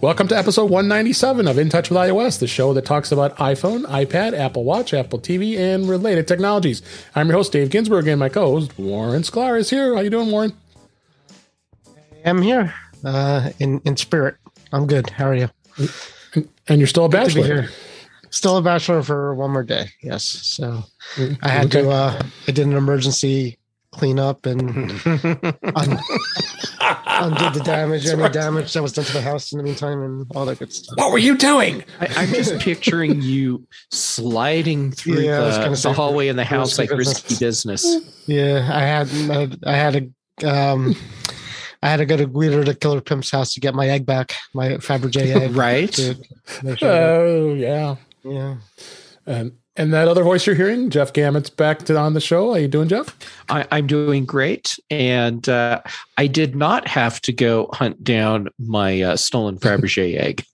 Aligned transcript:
Welcome 0.00 0.28
to 0.28 0.36
episode 0.38 0.70
197 0.70 1.46
of 1.46 1.58
In 1.58 1.68
Touch 1.68 1.90
with 1.90 1.98
iOS, 1.98 2.38
the 2.38 2.46
show 2.46 2.72
that 2.72 2.86
talks 2.86 3.12
about 3.12 3.36
iPhone, 3.36 3.84
iPad, 3.84 4.32
Apple 4.38 4.64
Watch, 4.64 4.94
Apple 4.94 5.18
TV, 5.18 5.58
and 5.58 5.86
related 5.88 6.26
technologies. 6.26 6.80
I'm 7.14 7.28
your 7.28 7.36
host, 7.36 7.52
Dave 7.52 7.68
Ginsburg, 7.68 8.08
and 8.08 8.18
my 8.18 8.30
co-host, 8.30 8.78
Warren 8.78 9.22
Sklar, 9.22 9.58
is 9.58 9.68
here. 9.68 9.92
How 9.92 10.00
are 10.00 10.02
you 10.04 10.08
doing, 10.08 10.30
Warren? 10.30 10.54
I'm 12.24 12.40
here 12.40 12.72
uh, 13.04 13.50
in 13.58 13.80
in 13.84 13.96
spirit. 13.98 14.36
I'm 14.72 14.86
good. 14.86 15.10
How 15.10 15.26
are 15.28 15.34
you? 15.34 15.50
And 16.68 16.78
you're 16.80 16.86
still 16.86 17.04
a 17.04 17.08
Good 17.10 17.28
to 17.28 17.34
be 17.34 17.40
bachelor. 17.42 17.62
here. 17.62 17.70
Still 18.30 18.56
a 18.56 18.62
bachelor 18.62 19.02
for 19.02 19.34
one 19.34 19.50
more 19.50 19.64
day. 19.64 19.90
Yes. 20.02 20.24
So 20.24 20.82
I 21.42 21.48
had 21.48 21.66
Okay. 21.66 21.82
to. 21.82 21.90
Uh, 21.90 22.22
I 22.48 22.52
did 22.52 22.66
an 22.66 22.72
emergency 22.74 23.58
cleanup 23.92 24.46
and 24.46 24.60
un- 25.74 25.98
undid 27.24 27.54
the 27.54 27.60
damage, 27.64 28.06
any 28.06 28.28
damage 28.28 28.72
that 28.72 28.82
was 28.82 28.92
done 28.92 29.04
to 29.04 29.12
the 29.12 29.20
house 29.22 29.52
in 29.52 29.58
the 29.58 29.64
meantime, 29.64 30.02
and 30.02 30.26
all 30.34 30.44
that 30.46 30.58
good 30.58 30.72
stuff. 30.72 30.96
What 30.98 31.12
were 31.12 31.18
you 31.18 31.36
doing? 31.36 31.84
I, 32.00 32.06
I'm 32.16 32.28
just 32.28 32.58
picturing 32.60 33.22
you 33.22 33.66
sliding 33.90 34.92
through 34.92 35.20
Yeah, 35.20 35.40
I 35.42 35.46
was 35.46 35.56
gonna 35.58 35.70
the, 35.70 35.76
say, 35.76 35.92
hallway 35.92 36.28
in 36.28 36.36
the 36.36 36.44
house 36.44 36.78
risky 36.78 36.92
like 36.94 36.98
risky 36.98 37.36
business. 37.44 37.84
Yeah, 38.26 38.68
I 38.72 38.80
had. 38.80 39.58
I 39.64 39.72
had 39.76 39.96
a. 40.42 40.48
Um, 40.48 40.94
I 41.82 41.88
had 41.88 41.96
to 41.96 42.04
go 42.06 42.16
to 42.16 42.26
Guido 42.26 42.62
the 42.62 42.74
Killer 42.74 43.00
Pimp's 43.00 43.30
house 43.30 43.54
to 43.54 43.60
get 43.60 43.74
my 43.74 43.88
egg 43.88 44.04
back, 44.04 44.34
my 44.52 44.72
Fabergé 44.72 45.34
egg. 45.34 45.50
Right? 45.56 45.90
To 45.92 46.14
make 46.62 46.78
sure 46.78 46.88
that- 46.90 47.02
Oh, 47.02 47.54
yeah. 47.54 47.96
yeah. 48.22 48.56
And 49.26 49.52
and 49.80 49.94
that 49.94 50.08
other 50.08 50.22
voice 50.22 50.46
you're 50.46 50.54
hearing, 50.54 50.90
Jeff 50.90 51.14
Gamet's 51.14 51.48
back 51.48 51.78
to, 51.86 51.96
on 51.96 52.12
the 52.12 52.20
show. 52.20 52.50
How 52.52 52.58
you 52.58 52.68
doing, 52.68 52.86
Jeff? 52.86 53.16
I, 53.48 53.66
I'm 53.70 53.86
doing 53.86 54.26
great. 54.26 54.78
And 54.90 55.48
uh, 55.48 55.80
I 56.18 56.26
did 56.26 56.54
not 56.54 56.86
have 56.86 57.18
to 57.22 57.32
go 57.32 57.70
hunt 57.72 58.04
down 58.04 58.48
my 58.58 59.00
uh, 59.00 59.16
stolen 59.16 59.58
Fabergé 59.58 60.16
egg. 60.20 60.44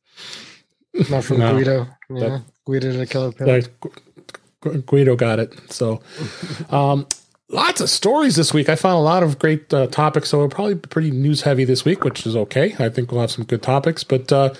Not 1.10 1.24
from 1.24 1.40
No. 1.40 1.54
Guido. 1.56 1.88
Yeah. 2.08 2.20
That- 2.20 2.42
Guido 2.66 2.92
the 2.92 3.06
Killer 3.06 3.32
Pimp. 3.32 3.68
Like, 4.62 4.86
Guido 4.86 5.16
got 5.16 5.40
it. 5.40 5.54
So, 5.72 6.00
um, 6.70 7.06
lots 7.48 7.80
of 7.80 7.90
stories 7.90 8.36
this 8.36 8.54
week. 8.54 8.68
I 8.68 8.76
found 8.76 8.96
a 8.96 9.00
lot 9.00 9.24
of 9.24 9.40
great 9.40 9.72
uh, 9.74 9.88
topics. 9.88 10.28
So, 10.28 10.38
it'll 10.38 10.48
probably 10.50 10.74
be 10.74 10.88
pretty 10.88 11.10
news 11.10 11.42
heavy 11.42 11.64
this 11.64 11.84
week, 11.84 12.04
which 12.04 12.26
is 12.26 12.36
okay. 12.36 12.74
I 12.78 12.88
think 12.90 13.10
we'll 13.10 13.20
have 13.20 13.30
some 13.32 13.44
good 13.44 13.62
topics. 13.62 14.04
But 14.04 14.32
uh, 14.32 14.54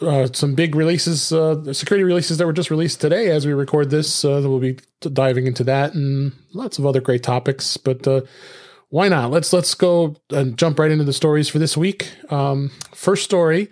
uh, 0.00 0.28
some 0.32 0.54
big 0.54 0.74
releases, 0.74 1.32
uh, 1.32 1.72
security 1.72 2.04
releases 2.04 2.38
that 2.38 2.46
were 2.46 2.52
just 2.52 2.70
released 2.70 3.00
today 3.00 3.30
as 3.30 3.46
we 3.46 3.52
record 3.52 3.90
this. 3.90 4.24
Uh, 4.24 4.40
we'll 4.44 4.58
be 4.58 4.78
diving 5.00 5.46
into 5.46 5.64
that 5.64 5.94
and 5.94 6.32
lots 6.52 6.78
of 6.78 6.86
other 6.86 7.00
great 7.00 7.22
topics. 7.22 7.76
But 7.76 8.06
uh, 8.06 8.22
why 8.88 9.08
not? 9.08 9.30
Let's 9.30 9.52
let's 9.52 9.74
go 9.74 10.16
and 10.30 10.56
jump 10.56 10.78
right 10.78 10.90
into 10.90 11.04
the 11.04 11.12
stories 11.12 11.48
for 11.48 11.58
this 11.58 11.76
week. 11.76 12.10
Um, 12.30 12.70
first 12.92 13.24
story: 13.24 13.70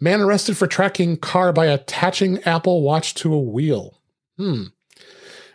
Man 0.00 0.20
arrested 0.20 0.56
for 0.56 0.66
tracking 0.66 1.16
car 1.16 1.52
by 1.52 1.66
attaching 1.66 2.42
Apple 2.44 2.82
Watch 2.82 3.14
to 3.16 3.32
a 3.32 3.40
wheel. 3.40 3.98
Hmm. 4.36 4.64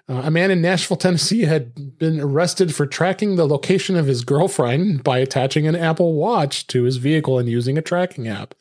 Uh, 0.09 0.21
a 0.23 0.31
man 0.31 0.51
in 0.51 0.61
Nashville, 0.61 0.95
Tennessee 0.95 1.41
had 1.41 1.97
been 1.99 2.21
arrested 2.21 2.73
for 2.73 2.87
tracking 2.87 3.35
the 3.35 3.45
location 3.45 3.97
of 3.97 4.05
his 4.05 4.23
girlfriend 4.23 5.03
by 5.03 5.17
attaching 5.17 5.67
an 5.67 5.75
Apple 5.75 6.13
Watch 6.13 6.65
to 6.67 6.83
his 6.83 6.95
vehicle 6.95 7.37
and 7.37 7.49
using 7.49 7.77
a 7.77 7.81
tracking 7.81 8.25
app. 8.25 8.55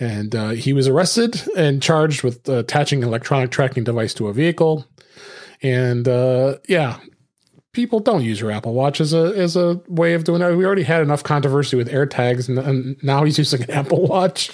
And 0.00 0.34
uh, 0.34 0.50
he 0.50 0.72
was 0.72 0.88
arrested 0.88 1.40
and 1.56 1.80
charged 1.82 2.22
with 2.24 2.48
uh, 2.48 2.54
attaching 2.54 3.02
an 3.02 3.08
electronic 3.08 3.50
tracking 3.50 3.84
device 3.84 4.12
to 4.14 4.26
a 4.28 4.32
vehicle. 4.32 4.86
And 5.62 6.08
uh, 6.08 6.56
yeah, 6.68 6.98
people 7.72 8.00
don't 8.00 8.22
use 8.24 8.40
your 8.40 8.50
Apple 8.50 8.74
Watch 8.74 9.00
as 9.00 9.14
a 9.14 9.32
as 9.36 9.56
a 9.56 9.80
way 9.88 10.14
of 10.14 10.24
doing 10.24 10.40
that. 10.40 10.56
We 10.56 10.64
already 10.66 10.82
had 10.82 11.00
enough 11.02 11.22
controversy 11.22 11.76
with 11.76 11.88
AirTags, 11.88 12.48
and, 12.48 12.58
and 12.58 12.96
now 13.04 13.24
he's 13.24 13.38
using 13.38 13.62
an 13.62 13.70
Apple 13.72 14.06
Watch. 14.06 14.50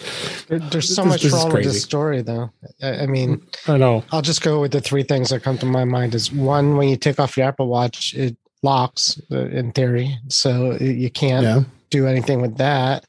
There's 0.48 0.94
so 0.94 1.02
This- 1.04 1.12
much 1.12 1.22
this 1.22 1.32
wrong 1.32 1.52
with 1.52 1.64
this 1.64 1.82
story, 1.82 2.22
though. 2.22 2.50
I, 2.82 3.00
I 3.02 3.06
mean, 3.06 3.42
I 3.66 3.76
know. 3.78 4.04
I'll 4.12 4.22
just 4.22 4.42
go 4.42 4.60
with 4.60 4.72
the 4.72 4.80
three 4.80 5.02
things 5.02 5.30
that 5.30 5.42
come 5.42 5.58
to 5.58 5.66
my 5.66 5.84
mind. 5.84 6.14
Is 6.14 6.30
one, 6.30 6.76
when 6.76 6.88
you 6.88 6.96
take 6.96 7.18
off 7.18 7.36
your 7.36 7.46
Apple 7.46 7.66
Watch, 7.68 8.14
it 8.14 8.36
locks 8.62 9.18
uh, 9.32 9.46
in 9.46 9.72
theory, 9.72 10.16
so 10.28 10.74
you 10.78 11.10
can't 11.10 11.44
Yeah. 11.44 11.60
do 11.88 12.06
anything 12.06 12.40
with 12.42 12.58
that. 12.58 13.04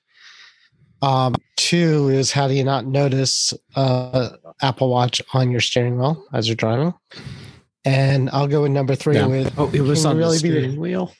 Um, 1.02 1.36
two 1.58 2.10
is 2.10 2.32
how 2.32 2.48
do 2.48 2.54
you 2.54 2.64
not 2.64 2.86
notice 2.86 3.54
uh, 3.76 4.30
Apple 4.62 4.90
Watch 4.90 5.22
on 5.34 5.50
your 5.52 5.62
steering 5.62 5.98
wheel 5.98 6.24
as 6.34 6.48
you're 6.48 6.56
driving? 6.56 6.94
And 7.86 8.30
I'll 8.32 8.48
go 8.48 8.62
with 8.64 8.72
number 8.72 8.94
three 8.96 9.16
Yeah. 9.16 9.26
with 9.26 9.54
Oh, 9.58 9.70
it 9.74 9.82
was 9.82 10.06
on 10.06 10.18
really 10.18 10.38
the 10.38 10.44
be- 10.44 10.50
steering 10.52 10.80
wheel. 10.80 11.14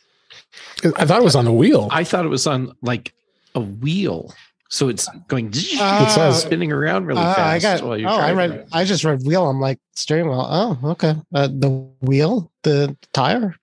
I 0.98 1.06
thought 1.06 1.20
it 1.22 1.24
was 1.24 1.36
on 1.36 1.46
the 1.46 1.52
wheel. 1.52 1.88
I 1.92 2.04
thought 2.04 2.26
it 2.26 2.30
was 2.30 2.46
on 2.46 2.72
like 2.82 3.14
a 3.56 3.60
wheel. 3.60 4.34
So 4.70 4.88
it's 4.88 5.10
going 5.28 5.52
Ah, 5.80 6.06
It 6.08 6.12
says- 6.12 6.42
spinning 6.44 6.72
around 6.72 7.06
really 7.06 7.20
Ah, 7.22 7.34
fast. 7.34 7.66
I 7.66 7.78
got. 7.78 7.82
while 7.84 7.94
Oh, 7.94 7.96
you're 7.96 8.10
I 8.10 8.32
driving. 8.34 8.58
read. 8.60 8.68
I 8.72 8.84
just 8.86 9.04
read 9.04 9.24
wheel. 9.26 9.50
I'm 9.50 9.60
like 9.60 9.80
steering 9.96 10.30
wheel. 10.30 10.46
Oh, 10.48 10.78
okay. 10.92 11.16
Uh, 11.34 11.48
the 11.48 11.70
wheel, 12.02 12.52
the 12.64 12.96
tire, 13.14 13.56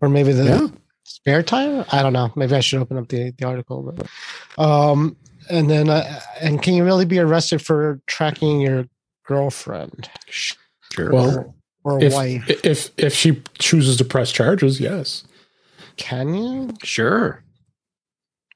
or 0.00 0.08
maybe 0.08 0.32
the 0.32 0.44
Yeah. 0.44 0.66
spare 1.04 1.42
tire. 1.42 1.84
I 1.90 2.02
don't 2.02 2.12
know. 2.12 2.30
Maybe 2.36 2.54
I 2.54 2.60
should 2.60 2.80
open 2.80 2.98
up 2.98 3.08
the 3.08 3.32
the 3.38 3.44
article. 3.46 3.82
But, 3.82 4.62
um, 4.62 5.16
and 5.50 5.70
then 5.70 5.88
uh, 5.88 6.20
and 6.40 6.62
can 6.62 6.74
you 6.74 6.84
really 6.84 7.04
be 7.04 7.18
arrested 7.18 7.60
for 7.62 8.00
tracking 8.06 8.60
your 8.60 8.86
girlfriend 9.26 10.08
Sure. 10.92 11.12
Well, 11.12 11.54
or, 11.84 11.98
or 11.98 12.02
if, 12.02 12.12
wife? 12.12 12.44
if 12.64 12.90
if 12.96 13.14
she 13.14 13.42
chooses 13.58 13.96
to 13.98 14.04
press 14.04 14.32
charges, 14.32 14.80
yes. 14.80 15.24
Can 15.96 16.34
you? 16.34 16.70
sure. 16.82 17.42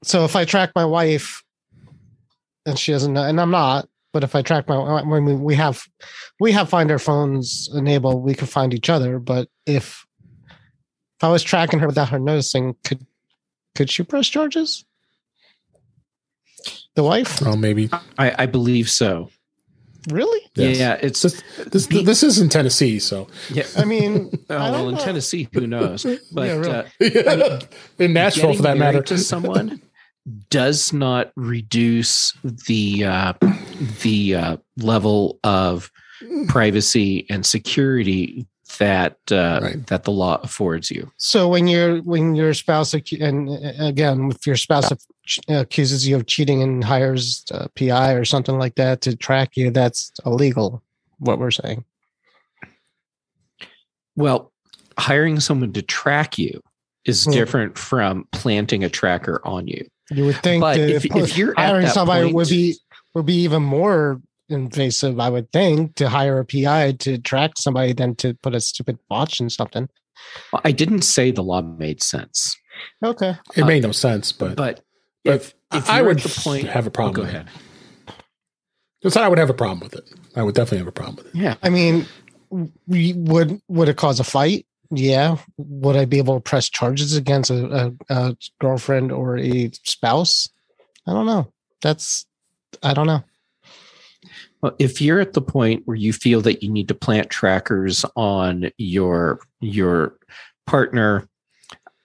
So 0.03 0.25
if 0.25 0.37
I 0.37 0.45
track 0.45 0.73
my 0.75 0.85
wife, 0.85 1.43
and 2.67 2.79
she 2.79 2.93
doesn't 2.93 3.13
know, 3.13 3.23
and 3.23 3.41
I'm 3.41 3.51
not. 3.51 3.89
But 4.13 4.23
if 4.23 4.37
I 4.37 4.43
track 4.43 4.69
my, 4.69 5.03
when 5.03 5.25
we, 5.25 5.35
we 5.35 5.55
have, 5.57 5.83
we 6.39 6.53
have 6.53 6.69
find 6.69 6.89
our 6.91 7.01
phones 7.01 7.69
enabled, 7.75 8.23
we 8.23 8.35
can 8.35 8.47
find 8.47 8.73
each 8.73 8.89
other. 8.89 9.19
But 9.19 9.49
if, 9.67 10.07
if 11.19 11.25
I 11.25 11.31
was 11.31 11.43
tracking 11.43 11.81
her 11.81 11.89
without 11.89 12.11
her 12.11 12.21
noticing, 12.21 12.77
could, 12.85 13.05
could 13.75 13.91
she 13.91 14.05
press 14.05 14.29
charges? 14.29 14.85
The 16.95 17.03
wife, 17.03 17.41
Well, 17.43 17.57
maybe 17.57 17.91
I, 18.19 18.45
I 18.45 18.47
believe 18.47 18.89
so. 18.89 19.31
really? 20.11 20.41
Yes. 20.55 20.79
Yeah, 20.79 20.95
it's 21.03 21.23
this 21.23 21.43
this, 21.67 21.87
this 21.89 22.23
is 22.23 22.39
in 22.39 22.49
Tennessee, 22.49 22.99
so 23.01 23.27
yeah. 23.51 23.65
I 23.77 23.85
mean, 23.85 24.31
Oh, 24.51 24.57
I 24.57 24.71
well, 24.71 24.89
in 24.89 24.95
know. 24.95 25.01
Tennessee, 25.01 25.49
who 25.53 25.67
knows? 25.67 26.05
But 26.33 26.47
Yeah, 26.47 26.85
really. 27.01 27.21
uh, 27.27 27.61
in 27.99 28.13
Nashville, 28.13 28.55
for 28.55 28.63
that 28.63 28.79
matter. 28.79 29.03
to 29.03 29.19
someone 29.19 29.81
does 30.51 30.93
not 30.93 31.33
reduce 31.37 32.33
the 32.45 33.05
uh, 33.05 33.33
the 34.03 34.35
uh, 34.37 34.57
level 34.77 35.41
of 35.43 35.91
privacy 36.49 37.27
and 37.29 37.45
security 37.45 38.47
that 38.79 39.19
uh, 39.33 39.61
Right. 39.63 39.87
that 39.89 40.05
the 40.05 40.13
law 40.13 40.37
affords 40.43 40.91
you. 40.91 41.11
So 41.17 41.49
when 41.49 41.67
you're 41.67 41.99
when 42.03 42.35
your 42.35 42.55
spouse 42.55 42.95
and 42.95 43.49
again 43.81 44.31
if 44.31 44.47
your 44.47 44.57
spouse 44.57 44.91
ac- 44.93 45.05
accuses 45.49 46.07
you 46.07 46.17
of 46.17 46.27
cheating 46.27 46.63
and 46.63 46.85
hires 46.85 47.45
a 47.51 47.69
PI 47.71 48.13
or 48.13 48.25
something 48.25 48.59
like 48.59 48.75
that 48.77 49.01
to 49.03 49.17
track 49.17 49.57
you, 49.57 49.71
that's 49.71 50.13
illegal. 50.27 50.83
What 51.19 51.39
we're 51.39 51.51
saying. 51.51 51.85
Well, 54.17 54.53
hiring 54.99 55.41
someone 55.41 55.73
to 55.73 55.83
track 55.83 56.39
you 56.39 56.61
is 57.05 57.25
Hmm. 57.25 57.33
different 57.33 57.79
from 57.79 58.27
planting 58.33 58.85
a 58.85 58.89
tracker 58.89 59.41
on 59.45 59.67
you. 59.67 59.87
You 60.11 60.27
would 60.27 60.43
think 60.43 60.61
But 60.61 60.77
that 60.77 60.91
if- 60.91 61.05
if 61.07 61.37
you're 61.37 61.55
hiring 61.57 61.89
somebody 61.89 62.25
point- 62.25 62.35
would 62.37 62.49
be 62.49 62.79
would 63.15 63.27
be 63.27 63.37
even 63.43 63.63
more 63.63 64.21
invasive, 64.49 65.21
I 65.21 65.31
would 65.31 65.51
think, 65.53 65.95
to 65.97 66.09
hire 66.09 66.41
a 66.41 66.45
PI 66.45 66.93
to 66.93 67.17
track 67.19 67.53
somebody 67.57 67.93
than 67.93 68.17
to 68.17 68.35
put 68.43 68.57
a 68.57 68.61
stupid 68.61 68.99
watch 69.09 69.41
in 69.41 69.49
something. 69.51 69.89
I 70.65 70.73
didn't 70.73 71.03
say 71.03 71.31
the 71.31 71.43
law 71.43 71.63
made 71.63 72.03
sense, 72.03 72.57
Okay. 73.05 73.37
It 73.57 73.65
made 73.67 73.85
no 73.85 73.93
sense, 73.93 74.33
but, 74.33 74.57
but 74.57 74.77
but 74.77 74.84
if, 75.25 75.55
if 75.73 75.91
I 75.91 76.03
would 76.03 76.21
the 76.21 76.41
point, 76.43 76.69
have 76.69 76.87
a 76.87 76.91
problem. 76.91 77.13
Oh, 77.13 77.17
go 77.17 77.23
with 77.23 77.31
ahead. 77.31 77.49
It. 79.03 79.13
So 79.13 79.23
I 79.23 79.29
would 79.29 79.39
have 79.39 79.51
a 79.51 79.55
problem 79.55 79.81
with 79.81 79.95
it. 79.95 80.11
I 80.35 80.43
would 80.43 80.55
definitely 80.55 80.79
have 80.79 80.87
a 80.87 80.93
problem 80.93 81.17
with 81.17 81.27
it. 81.27 81.35
Yeah, 81.35 81.57
I 81.63 81.69
mean, 81.69 82.07
we 82.87 83.13
would 83.15 83.61
would 83.69 83.89
it 83.89 83.97
cause 83.97 84.21
a 84.21 84.25
fight? 84.25 84.67
Yeah. 84.91 85.39
Would 85.57 85.97
I 85.97 86.05
be 86.05 86.19
able 86.19 86.35
to 86.35 86.41
press 86.41 86.69
charges 86.69 87.17
against 87.17 87.51
a, 87.51 87.93
a, 88.09 88.15
a 88.15 88.37
girlfriend 88.61 89.13
or 89.13 89.39
a 89.39 89.71
spouse? 89.83 90.49
I 91.07 91.13
don't 91.13 91.27
know. 91.27 91.53
That's 91.83 92.27
I 92.83 92.95
don't 92.95 93.07
know. 93.07 93.25
Well, 94.63 94.75
if 94.79 95.03
you're 95.03 95.21
at 95.21 95.35
the 95.35 95.43
point 95.43 95.83
where 95.85 95.97
you 95.97 96.13
feel 96.13 96.41
that 96.43 96.63
you 96.63 96.71
need 96.71 96.89
to 96.89 96.95
plant 96.95 97.29
trackers 97.29 98.05
on 98.17 98.71
your 98.79 99.41
your 99.61 100.17
partner 100.67 101.29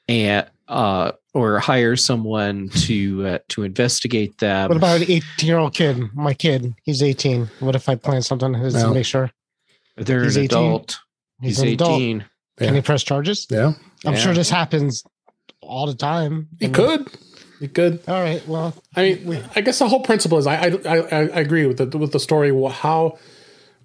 and 0.08 0.50
uh, 0.70 1.12
or 1.34 1.60
hire 1.60 1.96
someone 1.96 2.70
to 2.70 3.26
uh, 3.28 3.40
to 3.50 3.64
investigate 3.64 4.38
that. 4.40 4.70
What 4.70 4.78
about 4.78 4.98
an 5.02 5.04
18 5.10 5.22
year 5.48 5.58
old 5.58 5.74
kid? 5.74 6.00
My 6.14 6.34
kid, 6.34 6.74
he's 6.84 7.04
18. 7.04 7.50
What 7.60 7.76
if 7.76 7.90
I 7.90 7.96
plan 7.96 8.22
something 8.22 8.54
on 8.56 8.62
his 8.62 8.74
Well, 8.76 8.90
to 8.90 8.94
make 8.94 9.06
sure 9.06 9.32
they're 9.98 10.24
he's 10.24 10.38
an 10.38 10.44
18. 10.44 10.58
adult. 10.58 11.00
he's, 11.42 11.58
He's, 11.58 11.60
an 11.60 11.68
adult? 11.70 11.92
18. 12.00 12.20
Can 12.60 12.68
Yeah. 12.68 12.74
he 12.74 12.82
press 12.82 13.04
charges? 13.04 13.48
Yeah, 13.50 13.74
I'm 14.06 14.16
sure 14.16 14.34
this 14.34 14.50
happens 14.50 15.04
all 15.62 15.88
the 15.88 15.96
time. 15.96 16.48
he 16.60 16.66
And 16.66 16.74
could. 16.76 17.08
You 17.60 17.68
could. 17.68 18.00
All 18.08 18.22
right. 18.22 18.46
Well, 18.48 18.74
I 18.96 19.20
mean, 19.26 19.44
I 19.56 19.62
guess 19.62 19.80
the 19.80 19.90
whole 19.90 20.02
principle 20.02 20.38
is 20.38 20.48
I 20.48 20.56
I, 20.56 20.78
I, 20.86 20.98
I 21.10 21.40
agree 21.42 21.66
with 21.66 21.78
the 21.78 21.98
with 21.98 22.12
the 22.14 22.20
story. 22.20 22.52
How, 22.72 23.18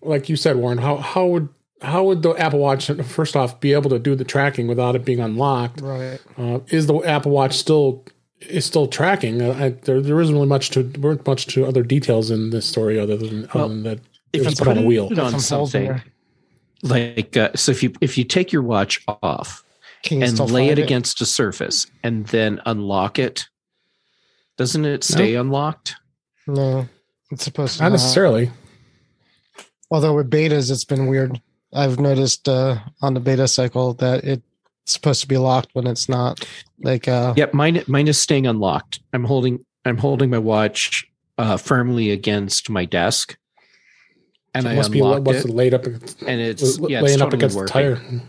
like 0.03 0.29
you 0.29 0.37
said, 0.37 0.57
Warren, 0.57 0.79
how 0.79 0.97
how 0.99 1.27
would 1.27 1.49
how 1.85 2.05
would 2.05 2.23
the 2.23 2.31
Apple 2.33 2.59
Watch 2.59 2.87
first 3.05 3.37
off 3.37 3.61
be 3.61 3.73
able 3.73 3.91
to 3.91 3.99
do 3.99 4.15
the 4.15 4.25
tracking 4.25 4.67
without 4.67 4.97
it 4.97 5.05
being 5.05 5.21
unlocked? 5.21 5.81
right. 5.81 6.21
Uh, 6.37 6.61
is 6.69 6.87
the 6.87 6.99
Apple 7.01 7.33
Watch 7.33 7.57
still 7.57 8.05
is 8.41 8.65
still 8.65 8.87
tracking? 8.87 9.41
Uh, 9.43 9.53
I, 9.53 9.69
there 9.71 10.01
there 10.01 10.21
isn't 10.21 10.35
really 10.35 10.47
much 10.49 10.71
to 10.71 10.83
weren't 11.01 11.27
much 11.27 11.47
to 11.49 11.67
other 11.67 11.83
details 11.83 12.31
in 12.31 12.51
this 12.51 12.67
story 12.67 12.99
other 12.99 13.17
than, 13.17 13.49
Well, 13.55 13.65
other 13.67 13.75
than 13.75 13.83
that 13.85 13.99
if 13.99 14.05
it 14.33 14.39
you 14.41 14.45
was 14.45 14.55
put 14.57 14.69
on 14.69 14.79
a 14.79 14.83
wheel. 14.83 15.11
it 15.13 15.19
on 15.19 15.39
Some 15.39 15.59
holes 15.59 15.75
in 15.75 15.87
something 15.87 16.03
like 16.83 17.37
uh, 17.37 17.51
so 17.55 17.73
if 17.73 17.83
you 17.83 17.93
if 18.01 18.19
you 18.19 18.25
take 18.25 18.53
your 18.53 18.63
watch 18.63 19.03
off 19.23 19.65
you 20.11 20.21
and 20.23 20.39
lay 20.39 20.69
find 20.69 20.79
it 20.79 20.83
against 20.83 21.21
a 21.23 21.27
surface 21.27 21.87
and 22.03 22.27
then 22.27 22.61
unlock 22.67 23.19
it 23.19 23.49
doesn't 24.59 24.85
it 24.85 25.03
stay 25.03 25.35
unlocked 25.35 25.95
No, 26.47 26.87
it's 27.31 27.45
supposed 27.45 27.79
to 27.79 27.85
Not 27.85 27.93
necessarily. 27.93 28.51
Although 29.91 30.15
with 30.15 30.31
betas, 30.31 30.71
it's 30.71 30.85
been 30.85 31.07
weird. 31.07 31.41
I've 31.75 31.99
noticed 31.99 32.49
uh, 32.49 32.79
on 33.03 33.15
the 33.15 33.21
beta 33.21 33.49
cycle 33.49 33.95
that 33.95 34.25
it's 34.25 34.43
supposed 34.87 35.21
to 35.23 35.29
be 35.29 35.39
locked 35.39 35.71
when 35.73 35.87
it's 35.87 36.09
not. 36.09 36.47
Like, 36.81 37.09
uh, 37.09 37.35
yep 37.37 37.55
mine 37.55 37.83
mine 37.87 38.09
is 38.09 38.21
staying 38.21 38.47
unlocked 38.47 39.01
i'm 39.13 39.25
holding 39.25 39.65
i'm 39.85 39.97
holding 39.97 40.29
my 40.31 40.39
watch 40.39 41.07
uh, 41.39 41.57
firmly 41.57 42.11
against 42.11 42.69
my 42.69 42.85
desk 42.85 43.37
and 44.55 44.67
it 44.67 44.71
i 44.71 44.75
must 44.75 44.93
be 44.93 45.01
unlocked 45.01 45.27
what's 45.27 45.45
it 45.45 45.51
laid 45.51 45.75
up 45.75 45.87
against, 45.87 46.23
and 46.23 46.41
it's 46.41 46.79
yeah 46.81 47.01
it's 47.01 47.09
laying 47.09 47.23
up 47.23 47.33
against 47.33 47.57
working. 47.57 47.67
the 47.67 47.97
tire. 47.97 48.23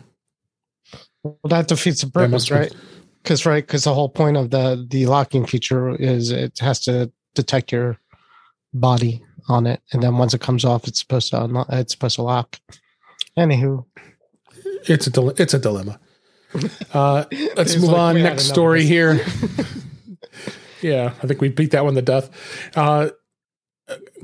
well, 1.24 1.40
that 1.46 1.68
defeats 1.68 2.02
the 2.02 2.12
Yeah, 2.16 2.26
it 2.26 2.30
must 2.30 2.50
purpose, 2.50 2.74
right? 2.74 2.82
Because 3.24 3.46
right, 3.46 3.66
because 3.66 3.84
the 3.84 3.94
whole 3.94 4.10
point 4.10 4.38
of 4.38 4.52
the 4.52 4.86
the 4.90 5.06
locking 5.08 5.46
feature 5.46 5.96
is 5.96 6.32
it 6.32 6.60
has 6.60 6.80
to 6.82 7.12
detect 7.34 7.72
your 7.72 7.98
body 8.74 9.24
on 9.48 9.66
it, 9.68 9.82
and 9.92 10.02
then 10.04 10.18
once 10.18 10.34
it 10.34 10.42
comes 10.42 10.66
off, 10.66 10.88
it's 10.88 11.00
supposed 11.00 11.32
to 11.32 11.44
unlock. 11.44 11.68
It's 11.72 11.94
supposed 11.94 12.16
to 12.16 12.22
lock. 12.24 12.60
Anywho, 13.38 13.86
It's 14.88 15.08
a 15.08 15.10
dile- 15.12 15.34
it's 15.38 15.54
a 15.54 15.60
dilemma. 15.60 16.00
Uh, 16.94 17.26
let's 17.58 17.76
move 17.76 17.90
like 17.90 17.98
on. 17.98 18.22
Next 18.22 18.46
story 18.46 18.86
here. 18.86 19.26
yeah, 20.82 21.14
I 21.22 21.28
think 21.28 21.42
we 21.42 21.50
beat 21.50 21.72
that 21.72 21.84
one 21.84 21.96
to 21.96 22.02
death. 22.02 22.30
Uh, 22.76 23.10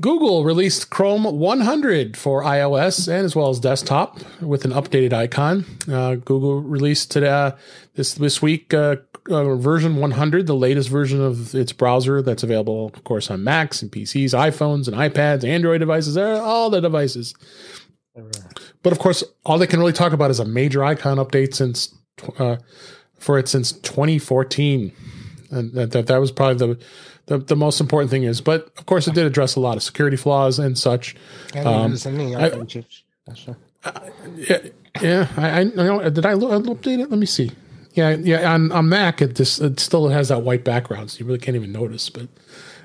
Google 0.00 0.42
released 0.42 0.90
Chrome 0.90 1.22
100 1.24 2.16
for 2.16 2.42
iOS 2.42 3.06
and 3.06 3.24
as 3.24 3.36
well 3.36 3.50
as 3.50 3.60
desktop 3.60 4.18
with 4.40 4.64
an 4.64 4.72
updated 4.72 5.12
icon. 5.12 5.64
Uh, 5.88 6.16
Google 6.16 6.60
released 6.60 7.12
today, 7.12 7.28
uh, 7.28 7.52
this 7.94 8.14
this 8.14 8.42
week 8.42 8.74
uh, 8.74 8.96
uh, 9.30 9.54
version 9.54 9.96
100, 9.96 10.48
the 10.48 10.56
latest 10.56 10.88
version 10.88 11.20
of 11.20 11.54
its 11.54 11.72
browser 11.72 12.22
that's 12.22 12.42
available, 12.42 12.86
of 12.86 13.04
course, 13.04 13.30
on 13.30 13.44
Macs 13.44 13.82
and 13.82 13.92
PCs, 13.92 14.30
iPhones 14.30 14.88
and 14.88 14.96
iPads, 14.96 15.44
Android 15.44 15.78
devices, 15.78 16.16
uh, 16.16 16.40
all 16.42 16.68
the 16.68 16.80
devices. 16.80 17.32
But 18.82 18.92
of 18.92 18.98
course, 18.98 19.24
all 19.44 19.58
they 19.58 19.66
can 19.66 19.80
really 19.80 19.92
talk 19.92 20.12
about 20.12 20.30
is 20.30 20.40
a 20.40 20.44
major 20.44 20.84
icon 20.84 21.16
update 21.18 21.54
since 21.54 21.94
uh, 22.38 22.56
for 23.18 23.38
it 23.38 23.48
since 23.48 23.72
2014, 23.72 24.92
and 25.50 25.72
that 25.72 25.92
that, 25.92 26.06
that 26.08 26.18
was 26.18 26.30
probably 26.32 26.74
the, 26.74 26.78
the 27.26 27.38
the 27.38 27.56
most 27.56 27.80
important 27.80 28.10
thing 28.10 28.24
is. 28.24 28.40
But 28.40 28.70
of 28.78 28.86
course, 28.86 29.06
it 29.08 29.14
did 29.14 29.24
address 29.26 29.54
a 29.56 29.60
lot 29.60 29.76
of 29.76 29.82
security 29.82 30.16
flaws 30.16 30.58
and 30.58 30.76
such. 30.78 31.14
and 31.54 31.66
Um, 31.66 31.90
there's 31.92 32.06
I- 32.06 32.10
other 32.50 32.64
chips. 32.64 33.02
Actually. 33.30 33.56
Yeah, 34.36 34.58
yeah. 35.00 35.28
I, 35.36 35.60
I 35.60 35.64
know. 35.64 36.08
Did 36.10 36.26
I 36.26 36.34
lo- 36.34 36.60
update 36.60 37.00
it? 37.00 37.10
Let 37.10 37.18
me 37.18 37.26
see. 37.26 37.50
Yeah, 37.94 38.16
yeah. 38.16 38.52
On, 38.52 38.70
on 38.72 38.88
Mac, 38.88 39.20
it 39.22 39.36
just 39.36 39.60
it 39.60 39.78
still 39.80 40.08
has 40.08 40.28
that 40.28 40.42
white 40.42 40.64
background, 40.64 41.10
so 41.10 41.18
you 41.20 41.26
really 41.26 41.38
can't 41.38 41.56
even 41.56 41.72
notice. 41.72 42.08
But 42.10 42.28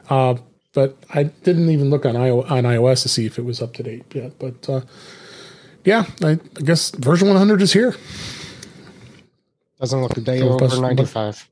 uh, 0.09 0.35
but 0.73 0.97
I 1.13 1.23
didn't 1.23 1.69
even 1.69 1.89
look 1.89 2.05
on 2.05 2.15
IO, 2.15 2.43
on 2.43 2.63
iOS 2.63 3.01
to 3.03 3.09
see 3.09 3.25
if 3.25 3.37
it 3.39 3.45
was 3.45 3.61
up 3.61 3.73
to 3.75 3.83
date 3.83 4.05
yet. 4.13 4.37
But 4.39 4.69
uh, 4.69 4.81
yeah, 5.87 6.03
I, 6.21 6.31
I 6.31 6.61
guess 6.63 6.91
version 6.91 7.29
100 7.29 7.61
is 7.61 7.71
here. 7.71 7.95
Doesn't 9.79 10.01
look 10.01 10.17
a 10.17 10.21
day 10.21 10.41
over 10.41 10.57
plus- 10.57 10.77
95. 10.77 11.47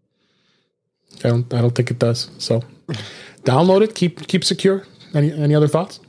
I 1.24 1.30
don't 1.30 1.54
I 1.54 1.62
don't 1.62 1.74
think 1.74 1.90
it 1.92 1.98
does. 2.00 2.30
So 2.38 2.62
download 3.44 3.82
it. 3.82 3.96
Keep 3.96 4.28
keep 4.28 4.44
secure. 4.44 4.86
Any 5.14 5.32
any 5.32 5.56
other 5.56 5.68
thoughts? 5.70 6.02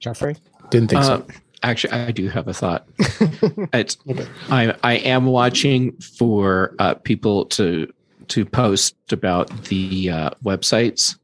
Jeffrey? 0.00 0.36
Didn't 0.70 0.88
think 0.90 1.02
Uh, 1.02 1.04
so. 1.18 1.26
actually, 1.62 1.92
I 1.92 2.10
do 2.12 2.28
have 2.28 2.48
a 2.48 2.54
thought. 2.54 2.86
it's 3.74 3.98
Okay. 4.08 4.26
I 4.50 4.74
I 4.82 4.94
am 4.94 5.26
watching 5.26 5.92
for 6.18 6.74
uh, 6.78 6.94
people 6.94 7.44
to 7.56 7.92
to 8.28 8.44
post 8.46 8.96
about 9.12 9.64
the 9.64 10.10
uh, 10.10 10.30
websites 10.44 11.18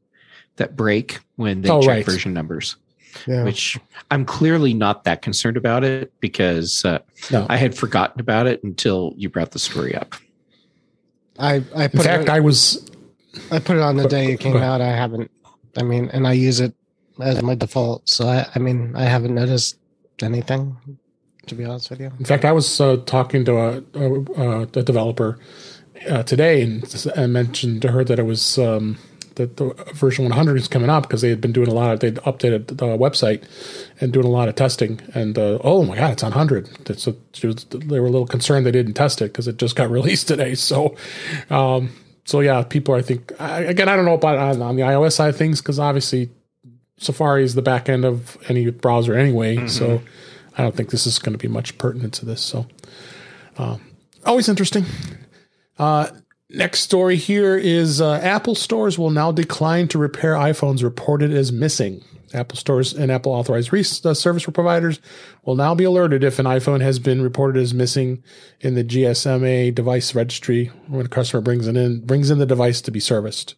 that 0.56 0.76
break 0.76 1.20
when 1.36 1.62
they 1.62 1.70
Oh, 1.70 1.80
check 1.80 1.88
right. 1.88 2.04
version 2.04 2.34
numbers. 2.34 2.76
Yeah. 3.26 3.44
Which 3.44 3.78
I'm 4.10 4.24
clearly 4.24 4.74
not 4.74 5.04
that 5.04 5.22
concerned 5.22 5.56
about 5.56 5.84
it 5.84 6.12
because 6.20 6.84
uh, 6.84 7.00
No. 7.30 7.46
I 7.48 7.56
had 7.56 7.76
forgotten 7.76 8.20
about 8.20 8.46
it 8.46 8.62
until 8.64 9.12
you 9.16 9.28
brought 9.28 9.50
the 9.52 9.58
story 9.58 9.94
up. 9.94 10.14
I, 11.38 11.62
I 11.74 11.84
In 11.84 11.90
put 11.90 12.02
fact, 12.02 12.22
it, 12.24 12.28
I 12.28 12.40
was 12.40 12.88
I 13.50 13.58
put 13.58 13.76
it 13.76 13.82
on 13.82 13.96
the 13.96 14.08
day 14.08 14.32
it 14.32 14.40
came 14.40 14.56
ahead. 14.56 14.68
out. 14.68 14.80
I 14.80 14.88
haven't. 14.94 15.30
I 15.76 15.82
mean, 15.82 16.10
and 16.12 16.26
I 16.26 16.32
use 16.32 16.60
it 16.60 16.74
as 17.20 17.42
my 17.42 17.54
default. 17.54 18.08
So 18.08 18.26
I, 18.28 18.46
I 18.54 18.58
mean, 18.58 18.94
I 18.94 19.04
haven't 19.04 19.34
noticed 19.34 19.78
anything. 20.20 20.76
To 21.48 21.56
be 21.56 21.64
honest 21.64 21.90
with 21.90 21.98
you, 22.00 22.12
In 22.20 22.24
fact, 22.24 22.44
I 22.44 22.52
was 22.52 22.80
uh, 22.80 22.98
talking 23.04 23.44
to 23.46 23.56
a, 23.56 23.82
a, 23.94 24.60
a 24.60 24.66
developer 24.66 25.40
uh, 26.08 26.22
today, 26.22 26.62
and 26.62 27.12
I 27.16 27.26
mentioned 27.26 27.82
to 27.82 27.90
her 27.90 28.04
that 28.04 28.20
it 28.20 28.22
was 28.22 28.58
um, 28.58 28.96
that 29.36 29.56
the 29.56 29.74
version 29.94 30.24
100 30.24 30.56
is 30.56 30.68
coming 30.68 30.90
up 30.90 31.04
because 31.04 31.20
they 31.20 31.30
had 31.30 31.40
been 31.40 31.52
doing 31.52 31.68
a 31.68 31.74
lot. 31.74 31.92
Of, 31.92 32.00
they'd 32.00 32.16
updated 32.16 32.68
the 32.68 32.86
website 32.86 33.44
and 34.00 34.12
doing 34.12 34.26
a 34.26 34.30
lot 34.30 34.48
of 34.48 34.54
testing. 34.54 35.00
And 35.14 35.38
uh, 35.38 35.58
oh 35.62 35.84
my 35.84 35.96
god, 35.96 36.12
it's 36.12 36.22
on 36.22 36.32
100. 36.32 36.98
So 36.98 37.16
they 37.32 38.00
were 38.00 38.06
a 38.06 38.10
little 38.10 38.26
concerned 38.26 38.66
they 38.66 38.70
didn't 38.70 38.94
test 38.94 39.22
it 39.22 39.32
because 39.32 39.48
it 39.48 39.56
just 39.56 39.76
got 39.76 39.90
released 39.98 40.28
today. 40.28 40.54
So, 40.54 40.96
um, 41.50 41.90
so 42.24 42.40
yeah, 42.40 42.62
people. 42.62 42.94
I 42.94 43.02
think 43.02 43.32
I, 43.40 43.60
again, 43.60 43.88
I 43.88 43.96
don't 43.96 44.04
know 44.04 44.14
about 44.14 44.38
on, 44.38 44.62
on 44.62 44.76
the 44.76 44.82
iOS 44.82 45.12
side 45.12 45.30
of 45.30 45.36
things 45.36 45.60
because 45.60 45.78
obviously 45.78 46.30
Safari 46.98 47.44
is 47.44 47.54
the 47.54 47.62
back 47.62 47.88
end 47.88 48.04
of 48.04 48.36
any 48.48 48.70
browser 48.70 49.14
anyway. 49.14 49.66
So 49.66 50.02
I 50.56 50.62
don't 50.62 50.76
think 50.76 50.90
this 50.90 51.06
is 51.06 51.18
going 51.18 51.32
to 51.32 51.38
be 51.38 51.48
much 51.48 51.78
pertinent 51.78 52.14
to 52.14 52.26
this. 52.26 52.40
So 52.40 52.66
um, 53.58 53.80
always 54.24 54.48
interesting. 54.48 54.84
Uh, 55.78 56.08
next 56.52 56.80
story 56.80 57.16
here 57.16 57.56
is 57.56 58.00
uh, 58.00 58.14
Apple 58.14 58.54
stores 58.54 58.98
will 58.98 59.10
now 59.10 59.32
decline 59.32 59.88
to 59.88 59.98
repair 59.98 60.34
iPhones 60.34 60.82
reported 60.82 61.32
as 61.32 61.52
missing. 61.52 62.02
Apple 62.34 62.56
stores 62.56 62.94
and 62.94 63.12
Apple 63.12 63.32
authorized 63.32 64.06
uh, 64.06 64.14
service 64.14 64.46
providers 64.46 65.00
will 65.44 65.54
now 65.54 65.74
be 65.74 65.84
alerted 65.84 66.24
if 66.24 66.38
an 66.38 66.46
iPhone 66.46 66.80
has 66.80 66.98
been 66.98 67.20
reported 67.20 67.60
as 67.60 67.74
missing 67.74 68.22
in 68.60 68.74
the 68.74 68.84
GSMA 68.84 69.74
device 69.74 70.14
registry 70.14 70.66
when 70.86 71.06
a 71.06 71.08
customer 71.08 71.40
brings 71.40 71.66
it 71.66 71.76
in 71.76 72.04
brings 72.06 72.30
in 72.30 72.38
the 72.38 72.46
device 72.46 72.80
to 72.82 72.90
be 72.90 73.00
serviced. 73.00 73.54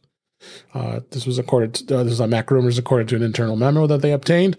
Uh, 0.74 1.00
this 1.10 1.26
was 1.26 1.38
accorded. 1.38 1.74
To, 1.74 1.98
uh, 1.98 2.04
this 2.04 2.14
is 2.14 2.20
on 2.20 2.30
Mac 2.30 2.50
Rumors, 2.50 2.78
according 2.78 3.06
to 3.08 3.16
an 3.16 3.22
internal 3.22 3.56
memo 3.56 3.86
that 3.86 4.02
they 4.02 4.12
obtained. 4.12 4.56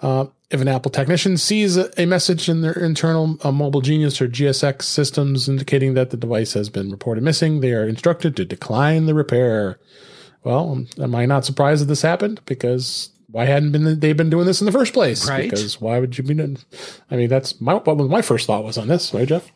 Uh, 0.00 0.26
if 0.50 0.60
an 0.60 0.68
Apple 0.68 0.90
technician 0.90 1.36
sees 1.38 1.76
a, 1.76 1.90
a 1.96 2.04
message 2.04 2.48
in 2.48 2.60
their 2.60 2.72
internal 2.72 3.38
uh, 3.42 3.50
Mobile 3.52 3.80
Genius 3.80 4.20
or 4.20 4.28
GSX 4.28 4.82
systems 4.82 5.48
indicating 5.48 5.94
that 5.94 6.10
the 6.10 6.16
device 6.16 6.52
has 6.52 6.68
been 6.68 6.90
reported 6.90 7.24
missing, 7.24 7.60
they 7.60 7.72
are 7.72 7.86
instructed 7.88 8.36
to 8.36 8.44
decline 8.44 9.06
the 9.06 9.14
repair. 9.14 9.78
Well, 10.44 10.84
am 11.00 11.14
I 11.14 11.24
not 11.24 11.44
surprised 11.44 11.82
that 11.82 11.86
this 11.86 12.02
happened? 12.02 12.40
Because 12.44 13.10
why 13.30 13.46
hadn't 13.46 13.72
been 13.72 14.00
they 14.00 14.12
been 14.12 14.28
doing 14.28 14.44
this 14.44 14.60
in 14.60 14.66
the 14.66 14.72
first 14.72 14.92
place? 14.92 15.26
Right. 15.28 15.48
Because 15.48 15.80
why 15.80 15.98
would 16.00 16.18
you 16.18 16.24
be? 16.24 16.34
doing- 16.34 16.58
I 17.10 17.16
mean, 17.16 17.28
that's 17.28 17.58
my 17.60 17.74
what 17.74 17.96
my 17.96 18.22
first 18.22 18.46
thought 18.46 18.64
was 18.64 18.76
on 18.76 18.88
this, 18.88 19.14
right, 19.14 19.26
Jeff? 19.28 19.50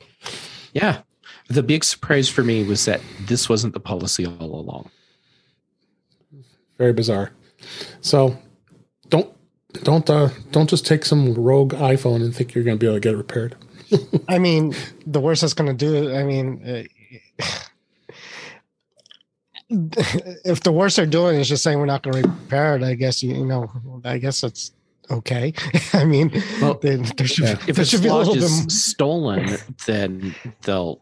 Yeah. 0.72 1.00
The 1.48 1.62
big 1.62 1.84
surprise 1.84 2.28
for 2.28 2.42
me 2.42 2.64
was 2.64 2.86
that 2.86 3.00
this 3.20 3.48
wasn't 3.48 3.74
the 3.74 3.80
policy 3.80 4.24
all 4.26 4.60
along. 4.60 4.90
Very 6.78 6.92
bizarre. 6.92 7.30
So 8.00 8.36
don't 9.08 9.32
don't 9.82 10.08
uh, 10.08 10.30
don't 10.50 10.68
just 10.68 10.86
take 10.86 11.04
some 11.04 11.34
rogue 11.34 11.74
iPhone 11.74 12.22
and 12.22 12.34
think 12.34 12.54
you're 12.54 12.64
going 12.64 12.76
to 12.78 12.80
be 12.80 12.86
able 12.86 12.96
to 12.96 13.00
get 13.00 13.14
it 13.14 13.16
repaired. 13.18 13.56
I 14.28 14.38
mean, 14.38 14.74
the 15.06 15.20
worst 15.20 15.40
that's 15.42 15.54
going 15.54 15.74
to 15.74 15.74
do. 15.74 16.14
I 16.14 16.24
mean, 16.24 16.62
uh, 16.66 16.82
if 19.68 20.60
the 20.62 20.72
worst 20.72 20.96
they're 20.96 21.06
doing 21.06 21.38
is 21.40 21.48
just 21.48 21.62
saying 21.62 21.78
we're 21.78 21.86
not 21.86 22.02
going 22.02 22.22
to 22.22 22.28
repair 22.28 22.76
it, 22.76 22.82
I 22.82 22.94
guess 22.94 23.22
you, 23.22 23.34
you 23.34 23.44
know, 23.46 23.70
I 24.04 24.18
guess 24.18 24.40
that's 24.40 24.72
okay. 25.10 25.52
I 25.92 26.04
mean, 26.04 26.30
Well, 26.60 26.74
there, 26.74 26.98
there 26.98 27.26
should, 27.26 27.44
yeah. 27.44 27.52
If 27.68 27.76
there 27.76 27.82
it's 27.82 27.90
should 27.90 28.02
be 28.02 28.08
a 28.08 28.14
little 28.14 28.36
as 28.36 28.62
bit. 28.62 28.70
stolen, 28.72 29.56
then 29.86 30.34
they'll. 30.62 31.00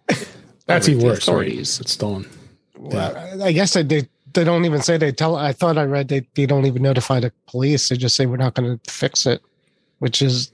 That's 0.67 0.89
even 0.89 1.01
the 1.01 1.07
worse. 1.07 1.25
Sorry. 1.25 1.47
Authorities. 1.47 1.81
It's 1.81 1.93
stolen. 1.93 2.29
Well, 2.77 3.43
I 3.43 3.53
guess 3.53 3.75
they, 3.75 3.83
they 3.83 4.09
they 4.35 4.45
don't 4.45 4.65
even 4.65 4.83
say 4.83 4.97
they 4.97 5.13
tell. 5.13 5.37
I 5.37 5.53
thought 5.53 5.79
I 5.79 5.85
read 5.85 6.09
they 6.09 6.27
they 6.35 6.47
don't 6.47 6.67
even 6.67 6.83
notify 6.83 7.21
the 7.21 7.33
police. 7.47 7.89
They 7.89 7.97
just 7.97 8.17
say 8.17 8.27
we're 8.27 8.37
not 8.37 8.55
going 8.55 8.79
to 8.79 8.91
fix 8.91 9.27
it, 9.27 9.43
which 9.99 10.21
is 10.23 10.53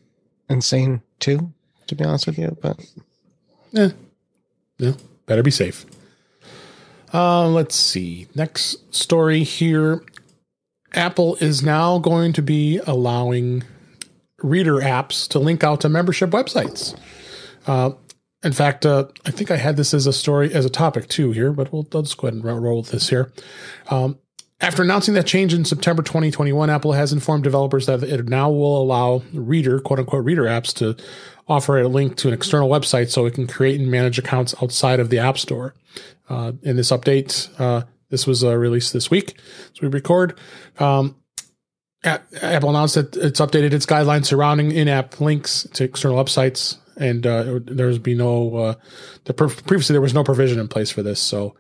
insane 0.49 1.03
too. 1.19 1.53
To 1.89 1.95
be 1.95 2.05
honest 2.05 2.27
with 2.27 2.39
you, 2.39 2.57
but 2.63 2.79
Yeah. 3.73 3.91
Yeah. 4.79 4.93
Better 5.27 5.43
be 5.43 5.51
safe. 5.51 5.85
Uh, 7.13 7.49
let's 7.49 7.75
see. 7.75 8.29
Next 8.35 8.95
story 8.95 9.43
here. 9.43 10.03
Apple 10.95 11.37
is 11.37 11.63
now 11.63 11.99
going 11.99 12.33
to 12.35 12.43
be 12.43 12.81
allowing 12.87 13.65
reader 14.43 14.77
apps 14.77 15.29
to 15.29 15.39
link 15.39 15.63
out 15.65 15.81
to 15.83 15.89
membership 15.89 16.31
websites. 16.31 16.97
Uh, 17.67 17.91
in 18.43 18.53
fact, 18.53 18.87
uh, 18.87 19.07
I 19.27 19.31
think 19.31 19.51
I 19.51 19.57
had 19.57 19.77
this 19.77 19.93
as 19.93 20.07
a 20.07 20.13
story, 20.13 20.53
as 20.53 20.65
a 20.65 20.71
topic 20.71 21.09
too 21.09 21.33
here, 21.33 21.53
but 21.53 21.73
we'll 21.73 21.87
let's 21.93 22.15
go 22.15 22.27
ahead 22.29 22.43
and 22.43 22.63
roll 22.63 22.79
with 22.79 22.91
this 22.91 23.11
here. 23.11 23.33
Um, 23.89 24.19
after 24.63 24.83
announcing 24.83 25.15
that 25.15 25.27
change 25.27 25.55
in 25.55 25.65
September 25.65 26.03
2021, 26.03 26.69
Apple 26.69 26.93
has 26.93 27.13
informed 27.13 27.45
developers 27.45 27.87
that 27.87 28.03
it 28.03 28.29
now 28.29 28.51
will 28.51 28.83
allow 28.83 29.23
reader, 29.33 29.81
quote 29.81 29.99
unquote, 29.99 30.25
reader 30.25 30.45
apps 30.45 30.75
to 30.75 31.03
offer 31.49 31.79
a 31.81 31.89
link 31.89 32.17
to 32.17 32.29
an 32.29 32.35
external 32.35 32.69
website 32.69 33.11
so 33.11 33.27
it 33.27 33.35
can 33.35 33.47
create 33.47 33.81
and 33.81 33.91
manage 33.91 34.19
accounts 34.19 34.55
outside 34.63 35.01
of 35.01 35.09
the 35.09 35.19
App 35.19 35.39
Store. 35.39 35.75
Uh, 36.29 36.53
in 36.63 36.77
this 36.77 36.91
update, 36.91 37.49
uh, 37.59 37.85
this 38.11 38.27
was 38.27 38.45
uh, 38.45 38.55
released 38.55 38.93
this 38.93 39.11
week, 39.11 39.39
so 39.73 39.81
we 39.83 39.89
record. 39.89 40.39
Um, 40.79 41.17
Apple 42.05 42.71
announced 42.71 42.95
that 42.95 43.17
it's 43.17 43.41
updated 43.41 43.73
its 43.73 43.85
guidelines 43.85 44.27
surrounding 44.27 44.73
in-app 44.73 45.21
links 45.21 45.67
to 45.75 45.85
external 45.85 46.23
websites, 46.23 46.79
and 46.97 47.27
uh, 47.27 47.61
there's 47.65 47.99
be 47.99 48.15
no. 48.15 48.57
Uh, 48.57 48.75
the 49.25 49.35
previously 49.35 49.95
there 49.95 50.01
was 50.01 50.15
no 50.15 50.25
provision 50.25 50.59
in 50.59 50.69
place 50.69 50.91
for 50.91 51.03
this, 51.03 51.21
so 51.21 51.55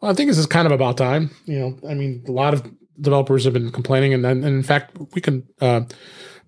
well, 0.00 0.10
I 0.10 0.14
think 0.14 0.28
this 0.28 0.38
is 0.38 0.46
kind 0.46 0.66
of 0.66 0.72
about 0.72 0.96
time. 0.96 1.30
You 1.44 1.58
know, 1.58 1.78
I 1.88 1.94
mean, 1.94 2.24
a 2.28 2.32
lot 2.32 2.54
of 2.54 2.70
developers 3.00 3.44
have 3.44 3.52
been 3.52 3.70
complaining, 3.70 4.14
and, 4.14 4.24
and 4.24 4.44
in 4.44 4.62
fact, 4.62 4.96
we 5.14 5.20
can 5.20 5.46
uh, 5.60 5.82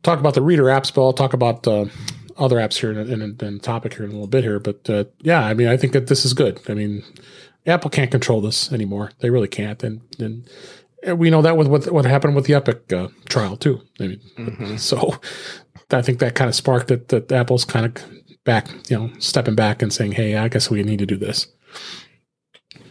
talk 0.02 0.18
about 0.18 0.35
the 0.35 0.42
reader 0.42 0.64
apps, 0.64 0.92
but 0.92 1.02
I'll 1.02 1.12
talk 1.12 1.32
about 1.32 1.66
uh, 1.66 1.87
other 2.37 2.56
apps 2.56 2.78
here 2.78 2.92
in, 2.92 3.23
in, 3.23 3.37
in 3.40 3.61
topic 3.61 3.94
here 3.94 4.04
in 4.04 4.11
a 4.11 4.14
little 4.14 4.28
bit 4.28 4.44
here. 4.44 4.61
But 4.61 4.88
uh, 4.88 5.04
yeah, 5.20 5.44
I 5.44 5.54
mean, 5.54 5.68
I 5.68 5.76
think 5.76 5.92
that 5.92 6.06
this 6.06 6.25
is 6.25 6.35
good. 6.35 6.61
I 6.68 6.75
mean, 6.75 7.04
Apple 7.66 7.90
can't 7.90 8.11
control 8.11 8.40
this 8.40 8.73
anymore; 8.73 9.11
they 9.20 9.30
really 9.30 9.49
can't, 9.49 9.82
and 9.82 10.00
and 10.18 10.49
we 11.18 11.30
know 11.30 11.42
that 11.42 11.56
with 11.56 11.68
what 11.68 11.90
what 11.90 12.04
happened 12.04 12.35
with 12.35 12.47
the 12.47 12.54
Epic 12.54 12.92
uh, 12.92 13.08
trial 13.28 13.56
too. 13.56 13.82
I 14.00 14.08
mean, 14.08 14.20
mm-hmm. 14.37 14.76
so 14.76 15.16
I 15.90 16.02
think 16.02 16.18
that 16.18 16.35
kind 16.35 16.49
of 16.49 16.54
sparked 16.54 16.90
it 16.90 17.08
that 17.08 17.32
Apple's 17.32 17.64
kind 17.64 17.87
of 17.87 18.04
back, 18.49 18.67
you 18.88 18.99
know, 18.99 19.11
stepping 19.19 19.55
back 19.55 19.83
and 19.83 19.93
saying, 19.93 20.12
"Hey, 20.12 20.35
I 20.35 20.49
guess 20.49 20.71
we 20.71 20.83
need 20.83 20.99
to 21.00 21.07
do 21.07 21.19
this." 21.19 21.49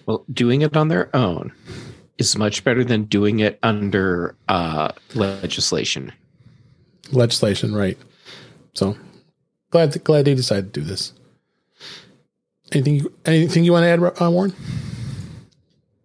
Well, 0.06 0.24
doing 0.32 0.62
it 0.62 0.78
on 0.78 0.88
their 0.88 1.14
own 1.16 1.52
is 2.20 2.38
much 2.38 2.64
better 2.64 2.84
than 2.84 3.06
doing 3.06 3.40
it 3.40 3.58
under 3.64 4.36
uh, 4.48 4.92
legislation. 5.16 6.14
Legislation, 7.12 7.74
right? 7.74 7.98
So 8.76 8.96
glad 9.72 10.04
glad 10.04 10.26
they 10.26 10.36
decided 10.36 10.74
to 10.74 10.80
do 10.80 10.86
this. 10.86 11.14
Anything 12.72 13.08
anything 13.26 13.64
you 13.64 13.72
want 13.72 13.84
to 13.84 13.90
add, 13.90 14.22
uh, 14.22 14.30
Warren? 14.30 14.54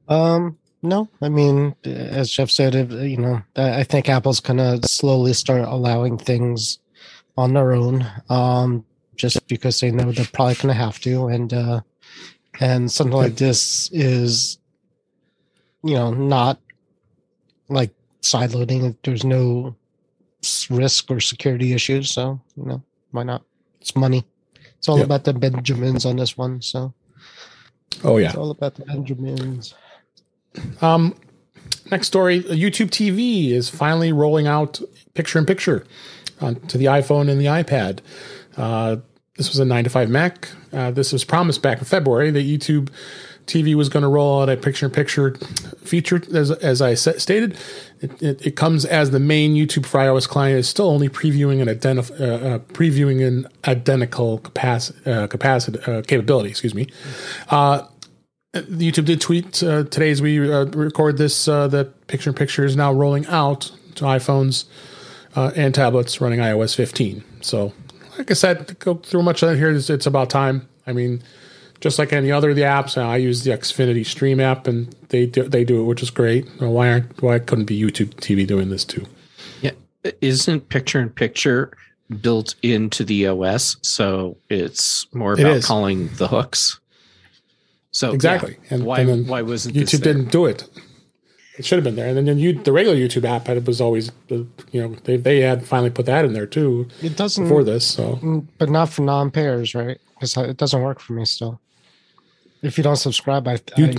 Um, 0.09 0.57
no. 0.83 1.11
I 1.21 1.29
mean, 1.29 1.77
as 1.85 2.31
Jeff 2.31 2.51
said, 2.51 2.75
you 2.91 3.19
know, 3.19 3.43
I 3.55 3.85
think 3.85 4.09
Apple's 4.09 4.41
gonna 4.41 4.81
slowly 4.87 5.35
start 5.35 5.69
allowing 5.69 6.17
things 6.17 6.79
on 7.37 7.53
their 7.53 7.73
own, 7.73 8.07
um, 8.31 8.85
just 9.23 9.47
because 9.47 9.79
they 9.79 9.93
know 9.93 10.11
they're 10.11 10.26
probably 10.33 10.57
gonna 10.57 10.75
have 10.75 10.99
to, 10.99 11.29
and 11.29 11.55
uh, 11.55 11.81
and 12.59 12.91
something 12.91 13.17
like 13.17 13.37
this 13.37 13.88
is 13.93 14.59
you 15.85 15.95
know 15.95 16.12
not 16.12 16.59
like 17.69 17.95
sideloading. 18.21 18.97
There's 19.05 19.25
no 19.25 19.76
risk 20.69 21.09
or 21.09 21.21
security 21.21 21.73
issues 21.73 22.11
so 22.11 22.41
you 22.57 22.64
know 22.64 22.83
why 23.12 23.23
not? 23.23 23.43
It's 23.81 23.95
money. 23.95 24.26
It's 24.79 24.88
all 24.88 24.99
yep. 24.99 25.07
about 25.07 25.23
the 25.23 25.35
benjamins 25.35 26.05
on 26.05 26.17
this 26.17 26.37
one 26.37 26.61
so. 26.61 26.93
Oh 28.02 28.17
yeah. 28.17 28.31
It's 28.31 28.37
all 28.37 28.50
about 28.50 28.75
the 28.75 28.85
benjamins. 28.85 29.75
Um 30.81 31.14
next 31.91 32.09
story 32.09 32.43
youtube 32.43 32.91
tv 32.91 33.52
is 33.52 33.71
finally 33.71 34.12
rolling 34.12 34.47
out 34.47 34.81
picture 35.14 35.38
in 35.38 35.47
picture 35.47 35.87
to 36.41 36.76
the 36.76 36.87
iphone 36.87 37.31
and 37.31 37.41
the 37.41 37.47
ipad. 37.47 38.00
Uh, 38.57 38.97
this 39.37 39.49
was 39.49 39.59
a 39.59 39.65
9 39.65 39.85
to 39.85 39.91
5 39.91 40.11
Mac. 40.11 40.51
Uh, 40.73 40.91
this 40.91 41.12
was 41.12 41.25
promised 41.25 41.62
back 41.62 41.79
in 41.79 41.85
February 41.85 42.31
that 42.31 42.45
YouTube 42.45 42.91
TV 43.47 43.75
was 43.75 43.89
going 43.89 44.03
to 44.03 44.09
roll 44.09 44.43
out 44.43 44.49
a 44.49 44.57
picture 44.57 44.87
in 44.87 44.93
picture 44.93 45.35
feature. 45.83 46.23
As, 46.35 46.51
as 46.51 46.81
I 46.81 46.95
stated, 46.95 47.57
it, 48.01 48.23
it, 48.23 48.47
it, 48.47 48.57
comes 48.57 48.85
as 48.85 49.11
the 49.11 49.19
main 49.19 49.55
YouTube 49.55 49.85
for 49.85 49.99
iOS 49.99 50.29
client 50.29 50.59
is 50.59 50.69
still 50.69 50.89
only 50.89 51.09
previewing 51.09 51.61
an, 51.61 51.69
identif- 51.69 52.21
uh, 52.21 52.47
uh, 52.47 52.59
previewing 52.59 53.27
an 53.27 53.49
identical 53.67 54.39
capacity, 54.39 55.11
uh, 55.11 55.27
capacity 55.27 55.81
uh, 55.91 56.03
capability. 56.03 56.51
Excuse 56.51 56.75
me. 56.75 56.89
Uh, 57.49 57.87
YouTube 58.55 59.07
did 59.07 59.21
tweet 59.21 59.55
today 59.55 60.11
as 60.11 60.21
we 60.21 60.39
record 60.39 61.17
this 61.17 61.47
that 61.47 62.07
picture 62.07 62.29
in 62.29 62.35
picture 62.35 62.67
is 62.67 62.77
now 62.77 62.93
rolling 62.93 63.27
out 63.27 63.73
to 63.95 64.05
iPhones 64.05 64.67
and 65.35 65.75
tablets 65.75 66.21
running 66.21 66.39
iOS 66.39 66.75
15. 66.75 67.25
So 67.41 67.73
like 68.19 68.31
I 68.31 68.35
said, 68.35 68.78
go 68.78 68.95
through 68.95 69.23
much 69.23 69.42
of 69.42 69.50
that 69.50 69.57
here. 69.57 69.71
It's, 69.71 69.90
it's 69.90 70.07
about 70.07 70.31
time. 70.31 70.69
I 70.87 70.92
mean, 70.92 71.23
just 71.81 71.99
like 71.99 72.12
any 72.12 72.31
other 72.31 72.50
of 72.50 72.57
the 72.57 72.62
apps, 72.62 72.97
I 72.97 73.16
use 73.16 73.45
the 73.45 73.50
Xfinity 73.50 74.07
Stream 74.07 74.40
app, 74.40 74.66
and 74.66 74.95
they 75.09 75.26
do, 75.26 75.49
they 75.49 75.64
do 75.64 75.81
it, 75.81 75.85
which 75.85 76.02
is 76.02 76.11
great. 76.11 76.49
Why 76.61 76.88
aren't 76.88 77.23
why 77.23 77.38
couldn't 77.38 77.64
be 77.66 77.81
YouTube 77.81 78.14
TV 78.14 78.47
doing 78.47 78.71
this 78.71 78.85
too? 78.85 79.07
Yeah, 79.61 79.73
isn't 80.21 80.69
picture 80.69 81.00
in 81.00 81.11
picture 81.11 81.76
built 82.21 82.54
into 82.62 83.04
the 83.04 83.26
OS, 83.26 83.76
so 83.83 84.37
it's 84.49 85.12
more 85.12 85.33
about 85.33 85.57
it 85.57 85.64
calling 85.64 86.09
the 86.16 86.28
hooks. 86.28 86.78
So 87.90 88.12
exactly, 88.12 88.59
yeah, 88.64 88.75
and 88.75 88.85
why 88.85 89.00
and 89.00 89.28
why 89.28 89.42
wasn't 89.42 89.75
YouTube 89.75 90.02
didn't 90.02 90.31
do 90.31 90.47
it? 90.47 90.69
It 91.59 91.67
should 91.67 91.77
have 91.77 91.85
been 91.85 91.97
there. 91.97 92.09
And 92.09 92.27
then 92.27 92.39
you, 92.39 92.55
the 92.55 92.73
regular 92.73 92.97
YouTube 92.97 93.25
app 93.25 93.49
it 93.49 93.67
was 93.67 93.81
always, 93.81 94.11
you 94.29 94.49
know, 94.73 94.97
they, 95.05 95.17
they 95.17 95.41
had 95.41 95.67
finally 95.67 95.91
put 95.91 96.07
that 96.07 96.25
in 96.25 96.33
there 96.33 96.47
too. 96.47 96.89
It 97.03 97.17
doesn't 97.17 97.47
for 97.49 97.63
this, 97.63 97.87
so 97.87 98.17
mm, 98.17 98.47
but 98.59 98.71
not 98.71 98.89
for 98.89 99.03
non-payers, 99.03 99.75
right? 99.75 99.99
Because 100.15 100.37
it 100.37 100.57
doesn't 100.57 100.81
work 100.81 100.99
for 100.99 101.13
me 101.13 101.25
still. 101.25 101.61
If 102.63 102.79
you 102.79 102.85
don't 102.85 102.97
subscribe, 102.97 103.47
I, 103.49 103.59
you, 103.77 103.87
I 103.87 103.95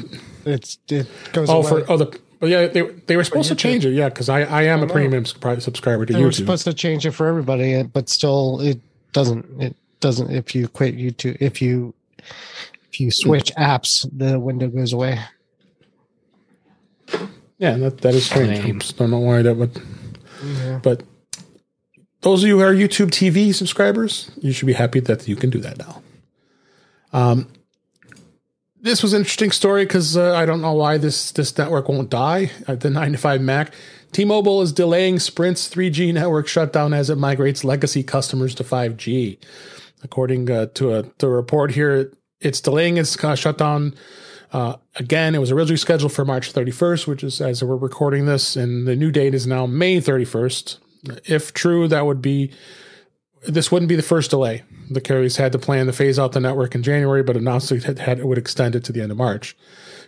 it's 0.45 0.79
it 0.87 1.07
goes. 1.33 1.49
Oh, 1.49 1.59
away. 1.59 1.83
for 1.83 1.91
oh 1.91 1.97
the 1.97 2.19
yeah, 2.41 2.67
they 2.67 2.81
they 2.81 3.17
were 3.17 3.23
supposed 3.23 3.49
to 3.49 3.55
change 3.55 3.85
it. 3.85 3.91
Yeah, 3.91 4.09
because 4.09 4.29
I 4.29 4.41
I 4.41 4.63
am 4.63 4.81
I 4.81 4.83
a 4.85 4.87
premium 4.87 5.25
subscriber 5.25 6.05
to 6.05 6.13
they 6.13 6.17
YouTube. 6.17 6.21
They 6.21 6.25
were 6.25 6.31
supposed 6.31 6.63
to 6.63 6.73
change 6.73 7.05
it 7.05 7.11
for 7.11 7.27
everybody, 7.27 7.83
but 7.83 8.09
still, 8.09 8.61
it 8.61 8.79
doesn't. 9.11 9.61
It 9.61 9.75
doesn't. 9.99 10.31
If 10.31 10.55
you 10.55 10.67
quit 10.67 10.97
YouTube, 10.97 11.37
if 11.39 11.61
you 11.61 11.93
if 12.89 12.99
you 12.99 13.11
switch 13.11 13.53
apps, 13.55 14.07
the 14.17 14.39
window 14.39 14.67
goes 14.67 14.93
away. 14.93 15.19
Yeah, 17.57 17.77
that, 17.77 17.99
that 17.99 18.15
is 18.15 18.25
strange. 18.25 18.93
I 18.93 18.97
don't 18.97 19.11
know 19.11 19.19
why 19.19 19.41
that 19.41 19.55
would. 19.55 19.81
Yeah. 20.43 20.79
But 20.81 21.03
those 22.21 22.43
of 22.43 22.47
you 22.47 22.59
who 22.59 22.65
are 22.65 22.73
YouTube 22.73 23.09
TV 23.09 23.53
subscribers, 23.53 24.31
you 24.41 24.51
should 24.51 24.65
be 24.65 24.73
happy 24.73 24.99
that 25.01 25.27
you 25.27 25.35
can 25.35 25.49
do 25.49 25.59
that 25.59 25.77
now. 25.77 26.01
Um, 27.11 27.47
this 28.81 29.01
was 29.01 29.13
an 29.13 29.19
interesting 29.19 29.51
story 29.51 29.85
because 29.85 30.17
uh, 30.17 30.35
I 30.35 30.45
don't 30.45 30.61
know 30.61 30.73
why 30.73 30.97
this 30.97 31.31
this 31.31 31.57
network 31.57 31.87
won't 31.87 32.09
die. 32.09 32.51
Uh, 32.67 32.75
the 32.75 32.89
95 32.89 33.41
Mac, 33.41 33.73
T-Mobile 34.11 34.61
is 34.61 34.73
delaying 34.73 35.19
Sprint's 35.19 35.69
3G 35.69 36.13
network 36.13 36.47
shutdown 36.47 36.93
as 36.93 37.09
it 37.09 37.17
migrates 37.17 37.63
legacy 37.63 38.03
customers 38.03 38.53
to 38.55 38.63
5G. 38.63 39.37
According 40.03 40.51
uh, 40.51 40.65
to 40.73 40.95
a 40.95 41.03
to 41.03 41.27
a 41.27 41.29
report 41.29 41.71
here, 41.71 42.11
it's 42.41 42.59
delaying 42.59 42.97
its 42.97 43.21
uh, 43.23 43.35
shutdown 43.35 43.95
uh, 44.53 44.75
again, 44.95 45.33
it 45.33 45.39
was 45.39 45.51
originally 45.51 45.77
scheduled 45.77 46.13
for 46.13 46.23
March 46.23 46.53
31st, 46.53 47.07
which 47.07 47.23
is 47.23 47.41
as 47.41 47.63
we're 47.63 47.75
recording 47.75 48.27
this, 48.27 48.55
and 48.55 48.87
the 48.87 48.95
new 48.95 49.11
date 49.11 49.33
is 49.33 49.47
now 49.47 49.65
May 49.65 49.99
31st. 49.99 50.77
If 51.25 51.53
true, 51.53 51.87
that 51.87 52.05
would 52.05 52.21
be 52.21 52.51
this 53.47 53.71
wouldn't 53.71 53.89
be 53.89 53.95
the 53.95 54.03
first 54.03 54.29
delay. 54.29 54.63
The 54.89 55.01
carriers 55.01 55.37
had 55.37 55.51
to 55.51 55.59
plan 55.59 55.87
to 55.87 55.91
phase 55.91 56.17
out 56.17 56.31
the 56.31 56.39
network 56.39 56.75
in 56.75 56.83
January, 56.83 57.23
but 57.23 57.35
announced 57.35 57.71
it, 57.71 57.83
had, 57.83 57.99
had, 57.99 58.19
it 58.19 58.27
would 58.27 58.37
extend 58.37 58.75
it 58.75 58.83
to 58.85 58.93
the 58.93 59.01
end 59.01 59.11
of 59.11 59.17
March 59.17 59.57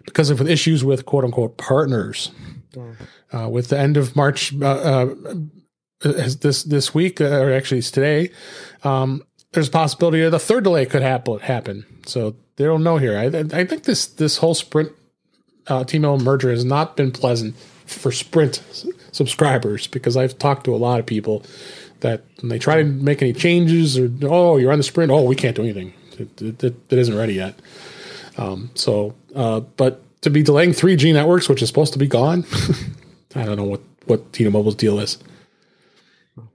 because 0.05 0.29
of 0.29 0.39
issues 0.47 0.85
with 0.85 1.05
quote 1.05 1.25
unquote 1.25 1.57
partners. 1.57 2.31
Uh, 3.33 3.49
with 3.49 3.69
the 3.69 3.79
end 3.79 3.97
of 3.97 4.15
March, 4.15 4.53
uh, 4.61 4.65
uh, 4.65 5.15
this 6.01 6.63
this 6.63 6.93
week, 6.93 7.19
uh, 7.19 7.41
or 7.41 7.51
actually 7.51 7.79
it's 7.79 7.89
today, 7.89 8.29
um, 8.83 9.23
there's 9.53 9.69
a 9.69 9.71
possibility 9.71 10.21
that 10.21 10.33
a 10.33 10.39
third 10.39 10.63
delay 10.63 10.85
could 10.85 11.01
happen. 11.01 11.39
Happen. 11.39 11.85
So 12.05 12.35
they 12.57 12.65
don't 12.65 12.83
know 12.83 12.97
here. 12.97 13.17
I, 13.17 13.25
I 13.25 13.65
think 13.65 13.83
this 13.83 14.05
this 14.05 14.37
whole 14.37 14.53
Sprint 14.53 14.91
uh, 15.67 15.83
T-Mobile 15.83 16.23
merger 16.23 16.51
has 16.51 16.63
not 16.63 16.95
been 16.95 17.11
pleasant 17.11 17.55
for 17.85 18.11
Sprint 18.11 18.63
subscribers 19.11 19.87
because 19.87 20.17
I've 20.17 20.37
talked 20.37 20.65
to 20.65 20.75
a 20.75 20.77
lot 20.77 20.99
of 20.99 21.05
people 21.05 21.43
that 22.01 22.23
when 22.41 22.49
they 22.49 22.59
try 22.59 22.77
to 22.77 22.83
make 22.83 23.21
any 23.21 23.33
changes 23.33 23.97
or 23.97 24.11
oh 24.23 24.57
you're 24.57 24.71
on 24.71 24.79
the 24.79 24.83
Sprint 24.83 25.11
oh 25.11 25.23
we 25.23 25.35
can't 25.35 25.55
do 25.55 25.63
anything 25.63 25.93
it, 26.17 26.41
it, 26.41 26.63
it, 26.63 26.75
it 26.89 26.99
isn't 26.99 27.15
ready 27.15 27.33
yet. 27.33 27.59
Um, 28.37 28.69
so 28.75 29.13
uh, 29.35 29.61
but 29.61 30.01
to 30.21 30.29
be 30.29 30.43
delaying 30.43 30.71
3G 30.71 31.13
networks 31.13 31.49
which 31.49 31.61
is 31.61 31.69
supposed 31.69 31.93
to 31.93 31.99
be 31.99 32.07
gone, 32.07 32.45
I 33.35 33.45
don't 33.45 33.57
know 33.57 33.63
what 33.63 33.81
what 34.05 34.33
T-Mobile's 34.33 34.75
deal 34.75 34.99
is. 34.99 35.17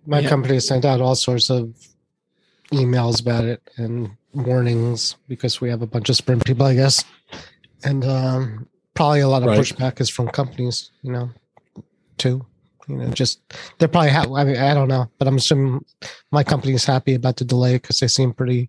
My 0.07 0.21
yeah. 0.21 0.29
company 0.29 0.61
sent 0.61 0.85
out 0.85 1.01
all 1.01 1.15
sorts 1.15 1.51
of 1.51 1.75
emails 2.73 3.21
about 3.21 3.45
it 3.45 3.63
and 3.77 4.11
warnings 4.35 5.17
because 5.29 5.61
we 5.61 5.69
have 5.71 5.83
a 5.83 5.87
bunch 5.87 6.09
of 6.09 6.17
sprint 6.17 6.45
people, 6.45 6.67
I 6.67 6.75
guess. 6.75 7.05
And 7.85 8.05
um, 8.05 8.69
probably 8.95 9.21
a 9.21 9.29
lot 9.29 9.43
of 9.43 9.49
Right. 9.49 9.59
pushback 9.61 10.01
is 10.01 10.11
from 10.11 10.29
companies, 10.29 10.91
you 11.03 11.13
know, 11.13 11.31
too. 12.19 12.45
You 12.89 12.97
know, 12.97 13.09
just 13.11 13.41
they're 13.79 13.89
probably. 13.89 14.11
Ha- 14.11 14.35
I 14.35 14.45
mean, 14.45 14.57
I 14.57 14.75
don't 14.75 14.89
know, 14.89 15.09
but 15.19 15.29
I'm 15.29 15.37
assuming 15.37 15.85
my 16.33 16.43
company 16.43 16.73
is 16.75 16.85
happy 16.85 17.15
about 17.15 17.37
the 17.37 17.45
delay 17.45 17.75
because 17.75 18.01
they 18.01 18.09
seem 18.09 18.33
pretty 18.33 18.69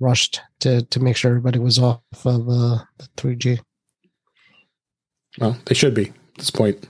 rushed 0.00 0.40
to 0.60 0.82
to 0.86 1.00
make 1.00 1.16
sure 1.16 1.30
everybody 1.30 1.58
was 1.58 1.78
off 1.78 2.00
of 2.24 2.48
uh, 2.48 2.78
the 2.98 3.08
3G. 3.18 3.60
Well, 5.38 5.58
they 5.66 5.74
should 5.74 5.94
be 5.94 6.06
at 6.08 6.14
this 6.38 6.50
point. 6.50 6.86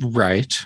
Right. 0.00 0.56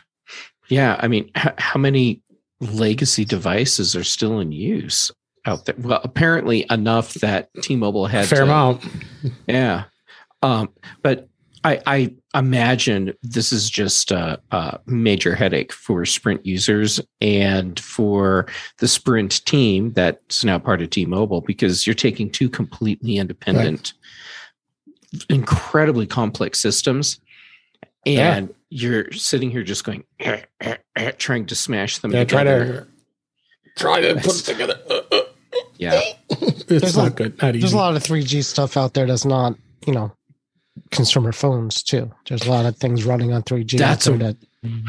Yeah. 0.68 0.96
I 1.00 1.08
mean, 1.08 1.30
h- 1.36 1.52
how 1.58 1.80
many 1.80 2.22
legacy 2.60 3.24
devices 3.24 3.96
are 3.96 4.04
still 4.04 4.38
in 4.40 4.52
use 4.52 5.10
out 5.48 5.64
there? 5.66 5.74
Well, 5.78 6.00
apparently 6.04 6.66
enough 6.70 7.14
that 7.14 7.50
T-Mobile 7.62 8.06
had 8.06 8.26
Fair 8.26 8.38
to- 8.38 8.44
amount. 8.44 8.84
Yeah. 9.48 9.84
Um, 10.42 10.68
but 11.02 11.28
I, 11.64 11.80
I 11.86 12.14
imagine 12.38 13.12
this 13.22 13.52
is 13.52 13.68
just 13.68 14.12
a, 14.12 14.40
a 14.52 14.78
major 14.86 15.34
headache 15.34 15.72
for 15.72 16.04
Sprint 16.04 16.46
users 16.46 17.00
and 17.20 17.80
for 17.80 18.46
the 18.78 18.86
Sprint 18.86 19.44
team 19.44 19.92
that's 19.92 20.44
now 20.44 20.58
part 20.60 20.80
of 20.80 20.90
T 20.90 21.04
Mobile 21.04 21.40
because 21.40 21.84
you're 21.86 21.94
taking 21.94 22.30
two 22.30 22.48
completely 22.48 23.16
independent, 23.16 23.92
incredibly 25.28 26.06
complex 26.06 26.60
systems. 26.60 27.18
And 28.06 28.54
you're 28.70 29.10
sitting 29.12 29.50
here 29.50 29.64
just 29.64 29.82
going, 29.84 30.04
eh, 30.20 30.42
eh, 30.60 30.76
eh, 30.96 31.10
trying 31.18 31.46
to 31.46 31.54
smash 31.54 31.98
them 31.98 32.12
Yeah, 32.12 32.24
try 32.24 32.44
to 32.44 32.86
try 33.76 34.00
to 34.00 34.14
put 34.14 34.40
it 34.40 34.44
together. 34.44 34.78
Yeah. 35.78 36.00
it's 36.30 36.64
There's 36.64 36.96
not 36.96 37.08
a- 37.08 37.10
good. 37.10 37.40
Not 37.42 37.52
There's 37.54 37.72
a 37.72 37.76
lot 37.76 37.96
of 37.96 38.02
3G 38.02 38.44
stuff 38.44 38.76
out 38.76 38.94
there 38.94 39.06
that's 39.06 39.24
not, 39.24 39.56
you 39.86 39.92
know, 39.92 40.12
consumer 40.90 41.32
phones 41.32 41.82
too. 41.82 42.10
There's 42.28 42.44
a 42.46 42.50
lot 42.50 42.66
of 42.66 42.76
things 42.76 43.04
running 43.04 43.32
on 43.32 43.42
3G. 43.42 43.78
That's 43.78 44.06
a- 44.06 44.12
that 44.18 44.36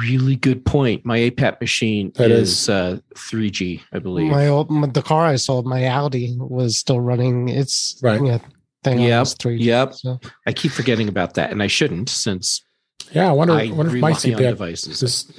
Really 0.01 0.35
good 0.35 0.65
point. 0.65 1.05
My 1.05 1.19
APAP 1.19 1.61
machine 1.61 2.11
That 2.15 2.31
is, 2.31 2.49
is. 2.63 2.69
uh, 2.69 2.97
3G, 3.15 3.81
I 3.93 3.99
believe. 3.99 4.31
my 4.31 4.47
old 4.47 4.71
my, 4.71 4.87
the 4.87 5.03
car 5.03 5.25
I 5.27 5.35
sold, 5.35 5.67
my 5.67 5.85
Audi, 5.87 6.35
was 6.39 6.77
still 6.79 6.99
running 6.99 7.49
its 7.49 7.99
Right. 8.01 8.19
yeah, 8.23 8.39
thing 8.83 8.99
Yep, 8.99 9.19
on 9.19 9.25
3G. 9.25 9.59
yep. 9.59 9.93
So, 9.93 10.19
I 10.47 10.53
keep 10.53 10.71
forgetting 10.71 11.07
about 11.07 11.35
that, 11.35 11.51
and 11.51 11.61
I 11.61 11.67
shouldn't 11.67 12.09
since 12.09 12.63
yeah, 13.11 13.29
I 13.29 13.31
wonder. 13.31 13.53
I 13.53 13.67
wonder 13.69 13.95
if 13.95 14.01
my 14.01 14.09
on 14.09 14.15
CPAP 14.17 14.37
devices. 14.37 15.03
is 15.03 15.31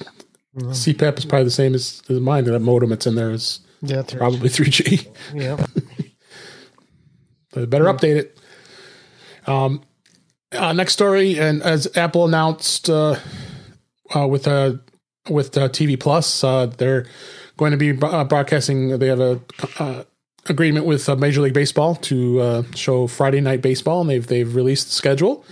yeah, 0.57 0.67
CPAP 0.69 1.19
is 1.19 1.25
probably 1.25 1.45
the 1.45 1.51
same 1.51 1.75
as, 1.75 2.01
as 2.09 2.21
mine. 2.21 2.45
That 2.45 2.61
modem 2.61 2.91
that's 2.91 3.09
in 3.09 3.17
there 3.17 3.33
is 3.33 3.59
yeah, 3.83 4.03
3G. 4.03 4.19
probably 4.19 4.49
3G. 4.49 5.07
yeah. 5.35 5.65
They 7.53 7.67
better 7.67 7.87
update 7.87 8.15
it. 8.17 8.39
Um, 9.47 9.83
uh, 10.53 10.73
next 10.73 10.93
story, 10.93 11.37
and 11.37 11.63
as 11.65 11.89
Apple 11.97 12.25
announced 12.25 12.89
uh, 12.89 13.17
uh, 14.15 14.29
with 14.29 14.47
uh, 14.47 14.75
with 15.29 15.57
uh, 15.57 15.69
TV 15.69 15.99
Plus, 15.99 16.45
uh, 16.45 16.67
they're 16.67 17.07
going 17.57 17.73
to 17.73 17.77
be 17.77 17.91
uh, 18.01 18.23
broadcasting. 18.25 18.97
They 19.01 19.09
have 19.09 19.19
a 19.19 19.41
uh, 19.81 20.05
agreement 20.47 20.87
with 20.87 21.09
uh, 21.09 21.17
Major 21.17 21.41
League 21.41 21.55
Baseball 21.55 21.97
to 21.97 22.41
uh, 22.41 22.63
show 22.77 23.09
Friday 23.09 23.41
Night 23.41 23.63
Baseball, 23.63 24.01
and 24.03 24.11
they've 24.11 24.27
they've 24.27 24.55
released 24.55 24.87
the 24.87 24.93
schedule. 24.93 25.45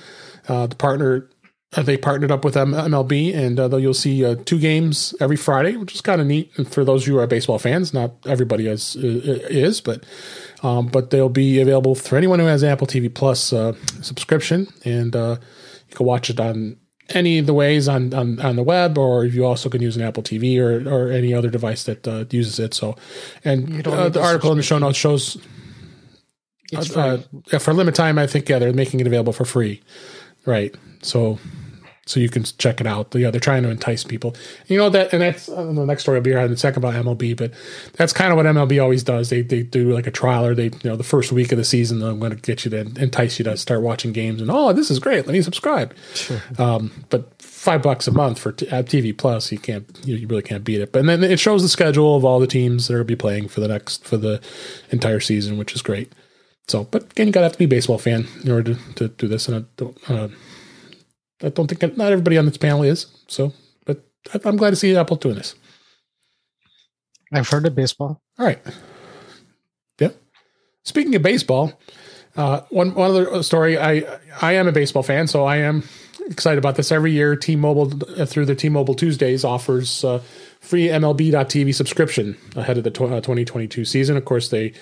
Uh, 0.47 0.69
the 0.69 0.77
partner. 0.77 1.29
Uh, 1.77 1.83
they 1.83 1.99
partnered 1.99 2.31
up 2.31 2.47
with 2.47 2.57
M- 2.57 2.73
MLB, 2.73 3.35
and 3.35 3.61
uh, 3.61 3.77
you'll 3.77 3.93
see 3.93 4.25
uh, 4.25 4.37
two 4.47 4.59
games 4.59 5.15
every 5.21 5.37
Friday, 5.37 5.77
which 5.77 5.95
is 5.95 6.01
kind 6.01 6.19
of 6.19 6.27
neat. 6.27 6.51
And 6.57 6.67
for 6.67 6.83
those 6.83 7.03
of 7.03 7.09
you 7.09 7.15
who 7.15 7.21
are 7.21 7.27
baseball 7.27 7.59
fans, 7.59 7.93
not 7.93 8.13
everybody 8.25 8.67
is, 8.67 8.97
is 8.97 9.83
but 9.83 10.05
um, 10.63 10.87
but 10.87 11.11
they'll 11.11 11.29
be 11.29 11.61
available 11.61 11.95
for 11.95 12.17
anyone 12.17 12.39
who 12.39 12.47
has 12.47 12.65
Apple 12.65 12.87
TV 12.87 13.13
Plus 13.15 13.53
uh, 13.53 13.75
subscription, 14.01 14.67
and 14.87 15.15
uh, 15.15 15.37
you 15.91 15.95
can 15.95 16.07
watch 16.07 16.31
it 16.31 16.41
on 16.41 16.79
any 17.11 17.39
of 17.39 17.45
the 17.47 17.55
ways 17.55 17.87
on, 17.87 18.15
on 18.15 18.41
on 18.41 18.57
the 18.57 18.63
web, 18.63 18.97
or 18.97 19.27
you 19.27 19.45
also 19.45 19.69
can 19.69 19.83
use 19.83 19.95
an 19.95 20.03
Apple 20.03 20.23
TV 20.23 20.59
or 20.59 20.89
or 20.89 21.13
any 21.13 21.35
other 21.35 21.51
device 21.51 21.85
that 21.85 22.09
uh, 22.09 22.25
uses 22.31 22.59
it. 22.59 22.73
So, 22.73 22.97
and 23.45 23.87
uh, 23.87 24.09
the 24.09 24.23
article 24.23 24.53
in 24.53 24.57
the 24.57 24.63
show 24.63 24.79
notes 24.79 24.97
shows 24.97 25.37
It's 26.73 26.97
uh, 26.97 27.19
free. 27.31 27.41
yeah, 27.53 27.59
for 27.59 27.73
a 27.73 27.75
limited 27.75 27.95
time. 27.97 28.19
I 28.19 28.27
think 28.27 28.49
yeah, 28.49 28.59
they're 28.59 28.73
making 28.73 29.01
it 29.01 29.07
available 29.07 29.33
for 29.35 29.45
free, 29.45 29.83
right? 30.47 30.75
So. 31.03 31.39
So 32.09 32.21
you 32.21 32.31
can 32.31 32.43
check 32.43 32.81
it 32.81 32.87
out. 32.87 33.15
Yeah, 33.15 33.31
they're 33.31 33.39
trying 33.39 33.65
to 33.65 33.69
entice 33.69 34.03
people. 34.03 34.35
You 34.67 34.79
know 34.79 34.89
that, 34.89 35.13
and 35.13 35.21
that's 35.21 35.45
the 35.45 35.85
next 35.85 36.05
story 36.05 36.17
I'll 36.17 36.23
be 36.23 36.31
here 36.31 36.39
in 36.39 36.51
a 36.51 36.57
second 36.57 36.83
about 36.83 36.95
MLB. 36.95 37.37
But 37.37 37.53
that's 37.99 38.15
kind 38.15 38.33
of 38.33 38.39
what 38.39 38.47
MLB 38.47 38.83
always 38.83 39.03
does. 39.03 39.29
They 39.29 39.43
they 39.43 39.63
do 39.63 39.93
like 39.93 40.07
a 40.07 40.11
trial, 40.11 40.47
or 40.47 40.55
they 40.55 40.65
you 40.65 40.81
know 40.85 40.97
the 40.97 41.05
first 41.05 41.33
week 41.33 41.53
of 41.53 41.59
the 41.59 41.67
season, 41.67 42.03
I'm 42.03 42.19
going 42.19 42.35
to 42.35 42.39
get 42.39 42.65
you 42.65 42.71
to 42.71 42.79
entice 42.79 43.39
you 43.39 43.45
to 43.45 43.59
start 43.59 43.83
watching 43.83 44.15
games. 44.15 44.41
And 44.41 44.51
oh, 44.51 44.73
this 44.73 44.91
is 44.91 44.99
great. 44.99 45.27
Let 45.27 45.35
me 45.35 45.43
subscribe. 45.43 45.95
Um, 46.59 47.05
but 47.11 47.31
five 47.43 47.83
bucks 47.83 48.09
a 48.09 48.13
month 48.13 48.39
for 48.39 48.53
t- 48.53 48.69
uh, 48.69 48.83
TV 48.85 49.17
Plus, 49.17 49.53
you 49.53 49.59
can't 49.59 49.87
you, 50.05 50.17
you 50.17 50.27
really 50.29 50.41
can't 50.41 50.65
beat 50.65 50.81
it. 50.81 50.93
But 50.93 51.05
then 51.05 51.23
it 51.23 51.39
shows 51.39 51.61
the 51.61 51.69
schedule 51.69 52.17
of 52.17 52.25
all 52.25 52.41
the 52.41 52.47
teams 52.47 52.89
that 52.89 52.95
are 52.95 53.05
be 53.05 53.17
playing 53.17 53.49
for 53.49 53.61
the 53.61 53.69
next 53.69 54.07
for 54.07 54.17
the 54.17 54.41
entire 54.91 55.21
season, 55.21 55.59
which 55.59 55.75
is 55.75 55.83
great. 55.83 56.11
So, 56.69 56.85
but 56.85 57.05
again, 57.13 57.27
you 57.27 57.33
got 57.33 57.41
to 57.41 57.45
have 57.45 57.53
to 57.53 57.59
be 57.59 57.65
a 57.65 57.69
baseball 57.69 57.99
fan 57.99 58.27
in 58.45 58.51
order 58.51 58.75
to, 58.75 58.95
to 58.95 59.09
do 59.09 59.27
this. 59.27 59.49
And 59.49 59.57
I 59.57 59.65
don't, 59.77 60.11
uh, 60.11 60.29
I 61.43 61.49
don't 61.49 61.67
think 61.67 61.97
not 61.97 62.13
everybody 62.13 62.37
on 62.37 62.45
this 62.47 62.59
panel 62.59 62.83
is. 62.83 63.07
So, 63.27 63.53
but 63.87 64.05
I- 64.35 64.41
I'm 64.45 64.57
glad 64.57 64.71
to 64.71 64.77
see 64.77 64.95
Apple 64.95 65.17
doing 65.17 65.37
this. 65.37 65.55
I've 67.33 67.49
heard 67.49 67.67
of 67.67 67.75
baseball. 67.75 68.21
All 68.39 68.47
right. 68.47 68.61
Yeah. 69.99 70.11
Speaking 70.85 71.15
of 71.15 71.23
baseball, 71.23 71.79
uh, 72.37 72.63
one 72.71 72.95
one 72.95 73.11
other 73.11 73.43
story. 73.43 73.79
I 73.79 74.05
I 74.41 74.53
am 74.53 74.69
a 74.69 74.73
baseball 74.73 75.03
fan, 75.03 75.27
so 75.27 75.45
I 75.45 75.57
am 75.57 75.83
excited 76.27 76.59
about 76.59 76.77
this. 76.77 76.93
Every 76.93 77.13
year, 77.13 77.37
T-Mobile 77.37 78.01
uh, 78.21 78.25
through 78.27 78.47
the 78.47 78.55
T-Mobile 78.55 78.95
Tuesdays 78.95 79.45
offers 79.45 80.05
uh, 80.05 80.23
free 80.69 80.89
MLB.TV 80.89 81.75
subscription 81.75 82.37
ahead 82.55 82.77
of 82.77 82.85
the 82.85 82.91
tw- 82.91 83.01
uh, 83.03 83.23
2022 83.23 83.87
season. 83.87 84.19
Of 84.19 84.27
course, 84.27 84.51
they 84.51 84.75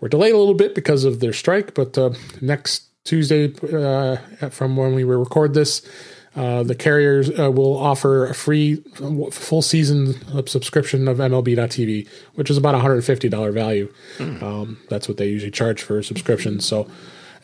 were 0.00 0.08
delayed 0.08 0.32
a 0.32 0.38
little 0.38 0.54
bit 0.54 0.74
because 0.74 1.04
of 1.04 1.20
their 1.20 1.34
strike, 1.34 1.74
but 1.74 1.98
uh, 1.98 2.14
next 2.40 2.84
Tuesday, 3.04 3.52
uh, 3.70 4.16
from 4.48 4.78
when 4.78 4.94
we 4.94 5.04
record 5.04 5.52
this, 5.52 5.86
uh, 6.34 6.62
the 6.62 6.74
carriers 6.74 7.28
uh, 7.38 7.52
will 7.52 7.76
offer 7.76 8.24
a 8.24 8.34
free 8.34 8.76
full 9.30 9.60
season 9.60 10.14
subscription 10.46 11.08
of 11.08 11.18
MLB.TV, 11.18 12.08
which 12.36 12.48
is 12.48 12.56
about 12.56 12.74
$150 12.74 13.52
value. 13.52 13.92
Um, 14.18 14.78
that's 14.88 15.08
what 15.08 15.18
they 15.18 15.26
usually 15.26 15.50
charge 15.50 15.82
for 15.82 16.02
subscriptions. 16.02 16.64
So, 16.64 16.88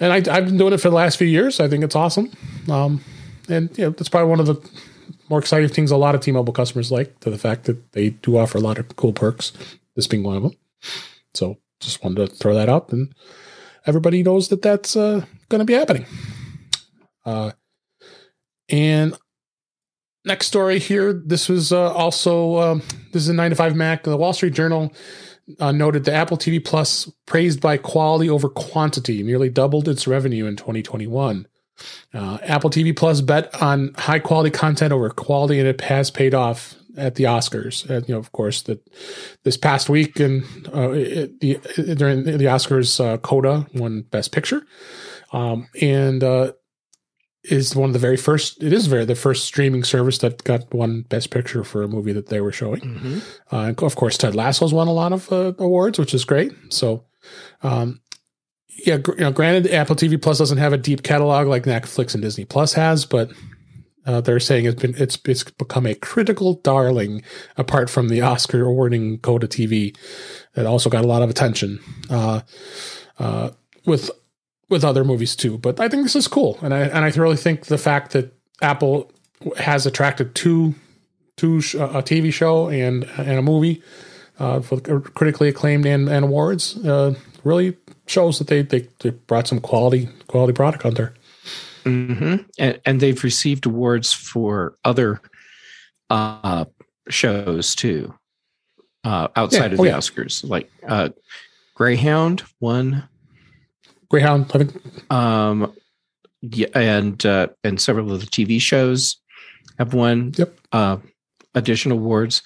and 0.00 0.10
I, 0.10 0.16
I've 0.34 0.46
been 0.46 0.56
doing 0.56 0.72
it 0.72 0.78
for 0.78 0.88
the 0.88 0.96
last 0.96 1.18
few 1.18 1.28
years. 1.28 1.60
I 1.60 1.68
think 1.68 1.84
it's 1.84 1.94
awesome. 1.94 2.32
Um, 2.70 3.04
and 3.50 3.76
you 3.76 3.84
know, 3.84 3.90
that's 3.90 4.08
probably 4.08 4.30
one 4.30 4.40
of 4.40 4.46
the 4.46 4.89
more 5.30 5.38
exciting 5.38 5.68
things 5.68 5.90
a 5.90 5.96
lot 5.96 6.14
of 6.14 6.20
T-Mobile 6.20 6.52
customers 6.52 6.90
like 6.90 7.18
to 7.20 7.30
the 7.30 7.38
fact 7.38 7.64
that 7.64 7.92
they 7.92 8.10
do 8.10 8.36
offer 8.36 8.58
a 8.58 8.60
lot 8.60 8.78
of 8.78 8.96
cool 8.96 9.12
perks. 9.12 9.52
This 9.94 10.06
being 10.06 10.24
one 10.24 10.36
of 10.36 10.42
them. 10.42 10.52
So, 11.34 11.58
just 11.80 12.02
wanted 12.02 12.28
to 12.28 12.34
throw 12.34 12.54
that 12.54 12.68
up, 12.68 12.92
and 12.92 13.14
everybody 13.86 14.22
knows 14.22 14.48
that 14.48 14.62
that's 14.62 14.96
uh, 14.96 15.24
going 15.48 15.60
to 15.60 15.64
be 15.64 15.72
happening. 15.72 16.06
Uh, 17.24 17.52
and 18.68 19.16
next 20.24 20.46
story 20.46 20.78
here. 20.78 21.12
This 21.12 21.48
was 21.48 21.72
uh, 21.72 21.92
also 21.92 22.58
um, 22.58 22.82
this 23.12 23.22
is 23.22 23.28
a 23.28 23.34
nine 23.34 23.50
to 23.50 23.56
five 23.56 23.76
Mac. 23.76 24.04
The 24.04 24.16
Wall 24.16 24.32
Street 24.32 24.54
Journal 24.54 24.92
uh, 25.58 25.72
noted 25.72 26.04
the 26.04 26.12
Apple 26.12 26.36
TV 26.36 26.64
Plus 26.64 27.10
praised 27.26 27.60
by 27.60 27.76
quality 27.76 28.28
over 28.28 28.48
quantity, 28.48 29.22
nearly 29.22 29.48
doubled 29.48 29.88
its 29.88 30.06
revenue 30.06 30.46
in 30.46 30.56
2021. 30.56 31.46
Uh, 32.14 32.38
Apple 32.42 32.70
TV 32.70 32.96
Plus 32.96 33.20
bet 33.20 33.54
on 33.62 33.92
high 33.96 34.18
quality 34.18 34.50
content 34.50 34.92
over 34.92 35.10
quality, 35.10 35.58
and 35.58 35.68
it 35.68 35.80
has 35.82 36.10
paid 36.10 36.34
off 36.34 36.74
at 36.96 37.14
the 37.14 37.24
Oscars. 37.24 37.88
Uh, 37.90 38.04
you 38.06 38.14
know, 38.14 38.18
of 38.18 38.32
course, 38.32 38.62
that 38.62 38.80
this 39.44 39.56
past 39.56 39.88
week 39.88 40.18
and 40.20 40.44
uh, 40.74 40.90
it, 40.90 41.40
the 41.40 41.54
during 41.96 42.24
the 42.24 42.44
Oscars, 42.46 43.02
uh, 43.04 43.16
Coda 43.18 43.66
won 43.74 44.02
Best 44.10 44.32
Picture, 44.32 44.62
um, 45.32 45.68
and 45.80 46.22
uh, 46.24 46.52
is 47.44 47.74
one 47.74 47.88
of 47.88 47.92
the 47.94 47.98
very 47.98 48.16
first. 48.16 48.62
It 48.62 48.72
is 48.72 48.86
very 48.86 49.04
the 49.04 49.14
first 49.14 49.44
streaming 49.44 49.84
service 49.84 50.18
that 50.18 50.44
got 50.44 50.72
one 50.74 51.02
Best 51.02 51.30
Picture 51.30 51.64
for 51.64 51.82
a 51.82 51.88
movie 51.88 52.12
that 52.12 52.26
they 52.26 52.40
were 52.40 52.52
showing. 52.52 52.80
Mhm. 52.80 53.22
Uh, 53.52 53.84
of 53.86 53.96
course, 53.96 54.18
Ted 54.18 54.34
Lasso's 54.34 54.74
won 54.74 54.88
a 54.88 54.92
lot 54.92 55.12
of 55.12 55.32
uh, 55.32 55.52
awards, 55.58 55.98
which 55.98 56.12
is 56.12 56.24
great. 56.24 56.52
So, 56.68 57.04
um, 57.62 58.00
yeah, 58.86 58.98
you 59.06 59.14
know, 59.16 59.32
granted, 59.32 59.72
Apple 59.72 59.96
TV 59.96 60.20
Plus 60.20 60.38
doesn't 60.38 60.58
have 60.58 60.72
a 60.72 60.78
deep 60.78 61.02
catalog 61.02 61.46
like 61.46 61.64
Netflix 61.64 62.14
and 62.14 62.22
Disney 62.22 62.44
Plus 62.44 62.72
has, 62.74 63.04
but 63.04 63.30
uh, 64.06 64.20
they're 64.20 64.40
saying 64.40 64.64
it's 64.64 64.80
been 64.80 64.94
it's 64.96 65.18
it's 65.24 65.44
become 65.44 65.86
a 65.86 65.94
critical 65.94 66.54
darling. 66.54 67.22
Apart 67.56 67.90
from 67.90 68.08
the 68.08 68.20
Oscar 68.22 68.64
awarding 68.64 69.18
Coda 69.18 69.46
TV, 69.46 69.96
that 70.54 70.66
also 70.66 70.90
got 70.90 71.04
a 71.04 71.08
lot 71.08 71.22
of 71.22 71.30
attention 71.30 71.80
uh, 72.08 72.40
uh, 73.18 73.50
with 73.86 74.10
with 74.68 74.84
other 74.84 75.04
movies 75.04 75.36
too. 75.36 75.58
But 75.58 75.80
I 75.80 75.88
think 75.88 76.02
this 76.02 76.16
is 76.16 76.28
cool, 76.28 76.58
and 76.62 76.72
I 76.72 76.80
and 76.80 77.04
I 77.04 77.08
really 77.10 77.36
think 77.36 77.66
the 77.66 77.78
fact 77.78 78.12
that 78.12 78.34
Apple 78.62 79.12
has 79.58 79.86
attracted 79.86 80.34
two 80.34 80.74
two 81.36 81.60
sh- 81.60 81.74
a 81.74 82.02
TV 82.02 82.32
show 82.32 82.68
and 82.68 83.04
and 83.18 83.38
a 83.38 83.42
movie 83.42 83.82
uh, 84.38 84.60
for 84.60 84.80
critically 84.80 85.48
acclaimed 85.48 85.86
and, 85.86 86.08
and 86.08 86.24
awards 86.24 86.76
uh, 86.84 87.14
really 87.44 87.72
shows 88.10 88.38
that 88.38 88.48
they, 88.48 88.62
they 88.62 88.88
they 89.00 89.10
brought 89.10 89.46
some 89.48 89.60
quality 89.60 90.08
quality 90.26 90.52
product 90.52 90.84
on 90.84 90.94
there. 90.94 91.14
hmm 91.84 92.36
And, 92.58 92.80
and 92.84 93.00
they've 93.00 93.22
received 93.24 93.66
awards 93.66 94.12
for 94.12 94.76
other 94.84 95.20
uh, 96.10 96.64
shows 97.08 97.74
too, 97.74 98.12
uh, 99.04 99.28
outside 99.36 99.70
Yeah. 99.70 99.74
of 99.74 99.80
Oh, 99.80 99.84
the 99.84 99.90
yeah. 99.90 99.98
Oscars. 99.98 100.48
Like 100.48 100.70
uh, 100.86 101.08
Greyhound 101.74 102.42
won, 102.60 103.08
Greyhound, 104.10 104.50
I 104.54 104.58
think. 104.58 105.12
um, 105.12 105.72
yeah, 106.42 106.66
and 106.74 107.24
uh, 107.24 107.48
and 107.64 107.80
several 107.80 108.12
of 108.12 108.20
the 108.20 108.26
TV 108.26 108.60
shows 108.60 109.16
have 109.78 109.94
won 109.94 110.32
Yep. 110.36 110.58
uh, 110.72 110.96
additional 111.54 111.98
awards. 111.98 112.42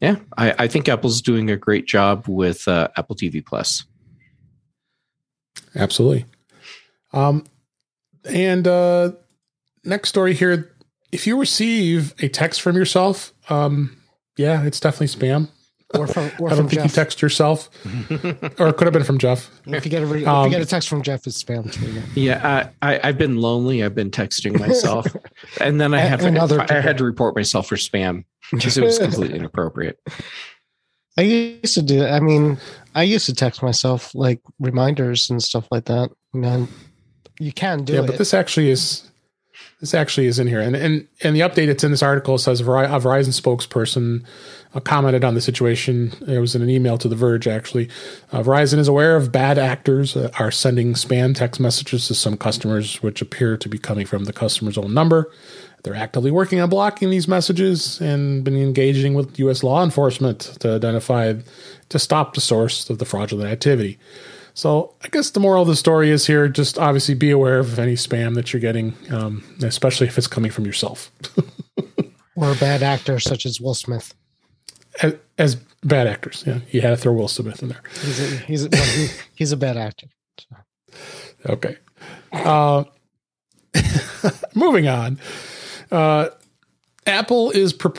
Yeah, 0.00 0.16
I, 0.36 0.64
I 0.64 0.68
think 0.68 0.88
Apple's 0.88 1.20
doing 1.20 1.50
a 1.50 1.56
great 1.56 1.86
job 1.86 2.26
with 2.28 2.68
uh, 2.68 2.86
Apple 2.96 3.16
TV 3.16 3.44
Plus. 3.44 3.84
Absolutely. 5.74 6.24
Um, 7.12 7.44
and 8.24 8.66
uh, 8.66 9.12
next 9.84 10.08
story 10.10 10.34
here: 10.34 10.70
if 11.12 11.26
you 11.26 11.38
receive 11.38 12.14
a 12.20 12.28
text 12.28 12.60
from 12.60 12.76
yourself, 12.76 13.32
um, 13.48 13.96
yeah, 14.36 14.64
it's 14.64 14.80
definitely 14.80 15.06
spam. 15.08 15.48
Or 15.94 16.06
from 16.06 16.24
or 16.38 16.48
I 16.48 16.50
don't 16.50 16.58
from 16.58 16.68
think 16.68 16.82
Jeff. 16.82 16.84
you 16.90 16.94
text 16.94 17.22
yourself, 17.22 17.70
or 18.58 18.68
it 18.68 18.76
could 18.76 18.82
have 18.84 18.92
been 18.92 19.04
from 19.04 19.16
Jeff. 19.16 19.50
if 19.64 19.86
you 19.86 19.90
get 19.90 20.02
a 20.02 20.06
re- 20.06 20.20
if 20.20 20.28
Um, 20.28 20.44
you 20.44 20.50
get 20.50 20.60
a 20.60 20.66
text 20.66 20.86
from 20.86 21.00
Jeff, 21.00 21.26
it's 21.26 21.42
spam 21.42 21.72
too. 21.72 21.86
yeah. 21.90 22.02
Yeah, 22.42 22.70
I, 22.82 22.92
I, 22.96 23.00
I've 23.08 23.16
been 23.16 23.38
lonely. 23.38 23.82
I've 23.82 23.94
been 23.94 24.10
texting 24.10 24.60
myself, 24.60 25.06
and 25.62 25.80
then 25.80 25.94
I 25.94 26.00
And- 26.00 26.08
have 26.10 26.20
and 26.24 26.36
other 26.36 26.60
I 26.60 26.80
had 26.82 26.98
to 26.98 27.04
report 27.04 27.34
myself 27.36 27.68
for 27.68 27.76
spam 27.76 28.24
because 28.52 28.76
it 28.76 28.84
was 28.84 28.98
completely 29.06 29.38
inappropriate. 29.38 29.98
I 31.16 31.22
used 31.22 31.72
to 31.74 31.82
do. 31.82 32.04
I 32.04 32.20
mean, 32.20 32.58
I 32.98 33.02
used 33.02 33.26
to 33.26 33.34
text 33.34 33.62
myself 33.62 34.12
like 34.12 34.40
reminders 34.58 35.30
and 35.30 35.40
stuff 35.40 35.68
like 35.70 35.84
that. 35.84 36.10
You 36.34 36.40
you 37.38 37.52
can 37.52 37.84
do 37.84 37.92
it. 37.92 37.96
yeah, 37.96 38.02
it. 38.02 38.06
but 38.08 38.18
this 38.18 38.34
actually 38.34 38.70
is 38.70 39.08
this 39.80 39.94
actually 39.94 40.26
is 40.26 40.40
in 40.40 40.48
here, 40.48 40.60
and 40.60 40.74
and 40.74 41.06
and 41.22 41.36
the 41.36 41.40
update 41.40 41.68
that's 41.68 41.84
in 41.84 41.92
this 41.92 42.02
article 42.02 42.36
says 42.38 42.60
a 42.60 42.64
Verizon 42.64 43.40
spokesperson 43.40 44.24
uh, 44.74 44.80
commented 44.80 45.22
on 45.22 45.34
the 45.34 45.40
situation. 45.40 46.12
It 46.26 46.40
was 46.40 46.56
in 46.56 46.62
an 46.62 46.70
email 46.70 46.98
to 46.98 47.06
The 47.06 47.14
Verge. 47.14 47.46
Actually, 47.46 47.88
uh, 48.32 48.42
Verizon 48.42 48.78
is 48.78 48.88
aware 48.88 49.14
of 49.14 49.30
bad 49.30 49.58
actors 49.58 50.16
uh, 50.16 50.30
are 50.40 50.50
sending 50.50 50.94
spam 50.94 51.36
text 51.36 51.60
messages 51.60 52.08
to 52.08 52.16
some 52.16 52.36
customers, 52.36 53.00
which 53.00 53.22
appear 53.22 53.56
to 53.56 53.68
be 53.68 53.78
coming 53.78 54.06
from 54.06 54.24
the 54.24 54.32
customer's 54.32 54.76
own 54.76 54.92
number. 54.92 55.30
They're 55.82 55.94
actively 55.94 56.30
working 56.30 56.60
on 56.60 56.68
blocking 56.68 57.10
these 57.10 57.28
messages 57.28 58.00
and 58.00 58.44
been 58.44 58.56
engaging 58.56 59.14
with 59.14 59.38
U.S. 59.38 59.62
law 59.62 59.84
enforcement 59.84 60.40
to 60.60 60.74
identify 60.74 61.34
to 61.88 61.98
stop 61.98 62.34
the 62.34 62.40
source 62.40 62.90
of 62.90 62.98
the 62.98 63.04
fraudulent 63.04 63.50
activity. 63.50 63.98
So 64.54 64.94
I 65.02 65.08
guess 65.08 65.30
the 65.30 65.40
moral 65.40 65.62
of 65.62 65.68
the 65.68 65.76
story 65.76 66.10
is 66.10 66.26
here: 66.26 66.48
just 66.48 66.78
obviously 66.78 67.14
be 67.14 67.30
aware 67.30 67.60
of 67.60 67.78
any 67.78 67.94
spam 67.94 68.34
that 68.34 68.52
you're 68.52 68.60
getting, 68.60 68.94
um, 69.10 69.44
especially 69.62 70.08
if 70.08 70.18
it's 70.18 70.26
coming 70.26 70.50
from 70.50 70.66
yourself. 70.66 71.12
or 72.36 72.52
a 72.52 72.56
bad 72.56 72.82
actor 72.82 73.20
such 73.20 73.46
as 73.46 73.60
Will 73.60 73.74
Smith. 73.74 74.14
as, 75.00 75.14
as 75.38 75.54
bad 75.84 76.08
actors, 76.08 76.42
yeah, 76.44 76.58
you 76.70 76.80
had 76.80 76.90
to 76.90 76.96
throw 76.96 77.12
Will 77.12 77.28
Smith 77.28 77.62
in 77.62 77.68
there. 77.68 77.82
He's 78.02 78.20
a, 78.20 78.36
he's 78.38 78.64
a, 78.64 78.68
well, 78.70 78.84
he, 78.84 79.08
he's 79.36 79.52
a 79.52 79.56
bad 79.56 79.76
actor. 79.76 80.08
Okay. 81.46 81.76
Uh, 82.32 82.82
moving 84.54 84.88
on. 84.88 85.20
Uh, 85.90 86.28
Apple 87.06 87.50
is 87.50 87.72
pur- 87.72 87.92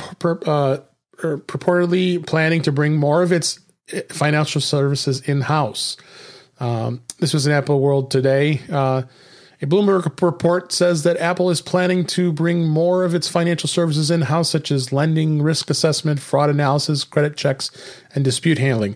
uh, 0.45 0.77
er, 1.23 1.37
purportedly 1.37 2.25
planning 2.25 2.61
to 2.61 2.71
bring 2.71 2.95
more 2.95 3.23
of 3.23 3.31
its 3.31 3.59
eh, 3.91 4.01
financial 4.09 4.61
services 4.61 5.21
in 5.21 5.41
house. 5.41 5.97
Um, 6.59 7.01
this 7.19 7.33
was 7.33 7.47
in 7.47 7.53
Apple 7.53 7.79
World 7.79 8.11
today. 8.11 8.61
Uh, 8.69 9.03
a 9.61 9.65
Bloomberg 9.65 10.21
report 10.21 10.71
says 10.71 11.03
that 11.03 11.17
Apple 11.17 11.49
is 11.49 11.59
planning 11.59 12.05
to 12.07 12.31
bring 12.31 12.65
more 12.65 13.03
of 13.03 13.13
its 13.13 13.27
financial 13.27 13.67
services 13.67 14.09
in 14.09 14.21
house, 14.21 14.49
such 14.49 14.71
as 14.71 14.93
lending, 14.93 15.41
risk 15.41 15.69
assessment, 15.69 16.21
fraud 16.21 16.49
analysis, 16.49 17.03
credit 17.03 17.35
checks, 17.35 17.69
and 18.15 18.23
dispute 18.23 18.57
handling. 18.57 18.95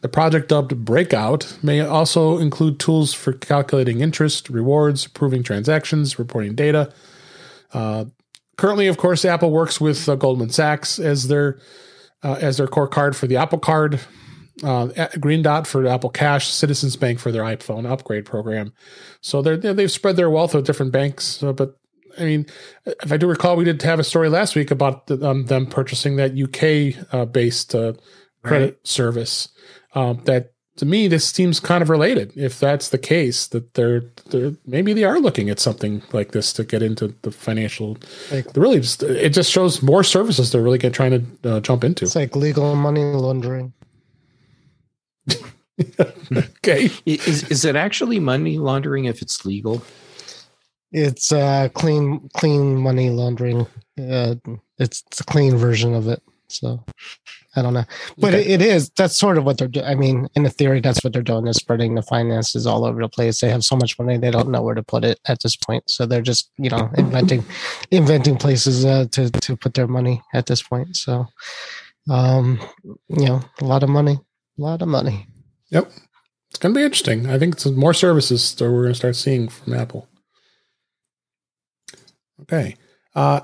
The 0.00 0.08
project 0.08 0.48
dubbed 0.48 0.84
Breakout 0.84 1.58
may 1.62 1.80
also 1.80 2.38
include 2.38 2.78
tools 2.78 3.12
for 3.12 3.32
calculating 3.32 4.00
interest, 4.00 4.48
rewards, 4.48 5.04
approving 5.04 5.42
transactions, 5.42 6.18
reporting 6.18 6.54
data. 6.54 6.92
Uh, 7.74 8.06
currently, 8.58 8.88
of 8.88 8.98
course, 8.98 9.24
Apple 9.24 9.50
works 9.50 9.80
with 9.80 10.06
uh, 10.06 10.16
Goldman 10.16 10.50
Sachs 10.50 10.98
as 10.98 11.28
their 11.28 11.58
uh, 12.22 12.36
as 12.40 12.58
their 12.58 12.66
core 12.66 12.88
card 12.88 13.16
for 13.16 13.26
the 13.26 13.36
Apple 13.36 13.58
Card, 13.58 14.00
uh, 14.64 14.88
Green 15.20 15.40
Dot 15.42 15.66
for 15.66 15.86
Apple 15.86 16.10
Cash, 16.10 16.48
Citizens 16.48 16.96
Bank 16.96 17.18
for 17.18 17.32
their 17.32 17.44
iPhone 17.44 17.88
upgrade 17.90 18.26
program. 18.26 18.72
So 19.20 19.40
they're, 19.40 19.56
they've 19.56 19.90
spread 19.90 20.16
their 20.16 20.28
wealth 20.28 20.54
with 20.54 20.66
different 20.66 20.92
banks. 20.92 21.42
Uh, 21.42 21.52
but 21.52 21.74
I 22.18 22.24
mean, 22.24 22.46
if 22.84 23.12
I 23.12 23.16
do 23.16 23.28
recall, 23.28 23.56
we 23.56 23.64
did 23.64 23.80
have 23.82 24.00
a 24.00 24.04
story 24.04 24.28
last 24.28 24.56
week 24.56 24.72
about 24.72 25.06
the, 25.06 25.24
um, 25.24 25.46
them 25.46 25.66
purchasing 25.66 26.16
that 26.16 26.32
UK 26.36 27.14
uh, 27.14 27.24
based 27.24 27.74
uh, 27.74 27.92
credit 28.42 28.86
service. 28.86 29.48
Um, 29.94 30.22
that 30.24 30.52
to 30.78 30.86
me, 30.86 31.08
this 31.08 31.28
seems 31.28 31.58
kind 31.58 31.82
of 31.82 31.90
related. 31.90 32.32
If 32.36 32.60
that's 32.60 32.90
the 32.90 32.98
case, 32.98 33.48
that 33.48 33.74
they're, 33.74 34.02
they're 34.30 34.52
maybe 34.64 34.92
they 34.92 35.02
are 35.02 35.18
looking 35.18 35.50
at 35.50 35.58
something 35.58 36.02
like 36.12 36.30
this 36.30 36.52
to 36.54 36.64
get 36.64 36.82
into 36.82 37.14
the 37.22 37.32
financial. 37.32 37.98
Like- 38.30 38.46
really, 38.56 38.78
just 38.80 39.02
it 39.02 39.30
just 39.30 39.50
shows 39.50 39.82
more 39.82 40.04
services 40.04 40.52
they're 40.52 40.62
really 40.62 40.78
get, 40.78 40.94
trying 40.94 41.10
to 41.42 41.50
uh, 41.50 41.60
jump 41.60 41.82
into. 41.82 42.04
It's 42.04 42.14
like 42.14 42.36
legal 42.36 42.76
money 42.76 43.02
laundering. 43.02 43.72
okay, 46.32 46.90
Is 47.04 47.44
is 47.50 47.64
it 47.64 47.74
actually 47.74 48.20
money 48.20 48.58
laundering 48.58 49.06
if 49.06 49.20
it's 49.20 49.44
legal? 49.44 49.82
It's 50.92 51.32
uh 51.32 51.68
clean 51.74 52.28
clean 52.34 52.76
money 52.76 53.10
laundering. 53.10 53.66
Uh, 53.98 54.36
it's, 54.78 55.02
it's 55.08 55.20
a 55.20 55.24
clean 55.24 55.56
version 55.56 55.92
of 55.92 56.06
it. 56.06 56.22
So 56.48 56.84
I 57.58 57.62
don't 57.62 57.74
know, 57.74 57.84
but 58.18 58.32
Okay. 58.34 58.42
it, 58.54 58.60
it 58.60 58.66
is. 58.66 58.90
That's 58.96 59.16
sort 59.16 59.36
of 59.36 59.44
what 59.44 59.58
they're 59.58 59.68
doing. 59.68 59.86
I 59.86 59.94
mean, 59.94 60.28
in 60.34 60.44
the 60.44 60.50
theory, 60.50 60.80
that's 60.80 61.02
what 61.02 61.12
they're 61.12 61.22
doing 61.22 61.46
is 61.46 61.56
spreading 61.56 61.94
the 61.94 62.02
finances 62.02 62.66
all 62.66 62.84
over 62.84 63.00
the 63.02 63.08
place. 63.08 63.40
They 63.40 63.50
have 63.50 63.64
so 63.64 63.76
much 63.76 63.98
money 63.98 64.16
they 64.16 64.30
don't 64.30 64.50
know 64.50 64.62
where 64.62 64.74
to 64.74 64.82
put 64.82 65.04
it 65.04 65.18
at 65.26 65.42
this 65.42 65.56
point. 65.56 65.84
So 65.90 66.06
they're 66.06 66.22
just 66.22 66.50
you 66.58 66.70
know 66.70 66.90
inventing 66.96 67.44
inventing 67.90 68.36
places 68.36 68.84
uh, 68.84 69.06
to 69.12 69.30
to 69.30 69.56
put 69.56 69.74
their 69.74 69.88
money 69.88 70.22
at 70.32 70.46
this 70.46 70.62
point. 70.62 70.96
So 70.96 71.26
um, 72.10 72.58
you 73.08 73.26
know, 73.26 73.42
a 73.60 73.64
lot 73.64 73.82
of 73.82 73.90
money, 73.90 74.18
a 74.58 74.62
lot 74.62 74.82
of 74.82 74.88
money. 74.88 75.26
Yep. 75.70 75.90
It's 76.50 76.58
going 76.58 76.74
to 76.74 76.78
be 76.78 76.84
interesting. 76.84 77.28
I 77.28 77.38
think 77.38 77.54
it's 77.54 77.66
more 77.66 77.92
services 77.92 78.54
that 78.54 78.64
we're 78.64 78.82
going 78.84 78.92
to 78.94 78.98
start 78.98 79.16
seeing 79.16 79.48
from 79.48 79.74
Apple. 79.74 80.08
Okay. 82.42 82.76
Uh, 83.14 83.40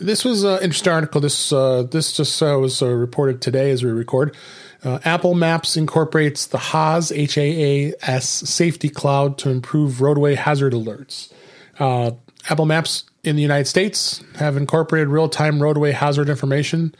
this 0.00 0.24
was 0.24 0.44
an 0.44 0.62
interesting 0.62 0.92
article. 0.92 1.20
This 1.20 1.52
uh, 1.52 1.84
this 1.84 2.12
just 2.12 2.42
uh, 2.42 2.58
was 2.58 2.82
uh, 2.82 2.88
reported 2.88 3.40
today 3.40 3.70
as 3.70 3.84
we 3.84 3.90
record. 3.90 4.34
Uh, 4.82 4.98
Apple 5.04 5.34
Maps 5.34 5.76
incorporates 5.76 6.46
the 6.46 6.58
HAAS 6.58 7.12
H 7.12 7.36
A 7.36 7.88
A 7.88 7.94
S 8.02 8.26
safety 8.28 8.88
cloud 8.88 9.36
to 9.38 9.50
improve 9.50 10.00
roadway 10.00 10.34
hazard 10.34 10.72
alerts. 10.72 11.32
Uh, 11.78 12.12
Apple 12.48 12.64
Maps 12.64 13.04
in 13.22 13.36
the 13.36 13.42
United 13.42 13.66
States 13.66 14.24
have 14.36 14.56
incorporated 14.56 15.08
real 15.08 15.28
time 15.28 15.62
roadway 15.62 15.92
hazard 15.92 16.30
information 16.30 16.94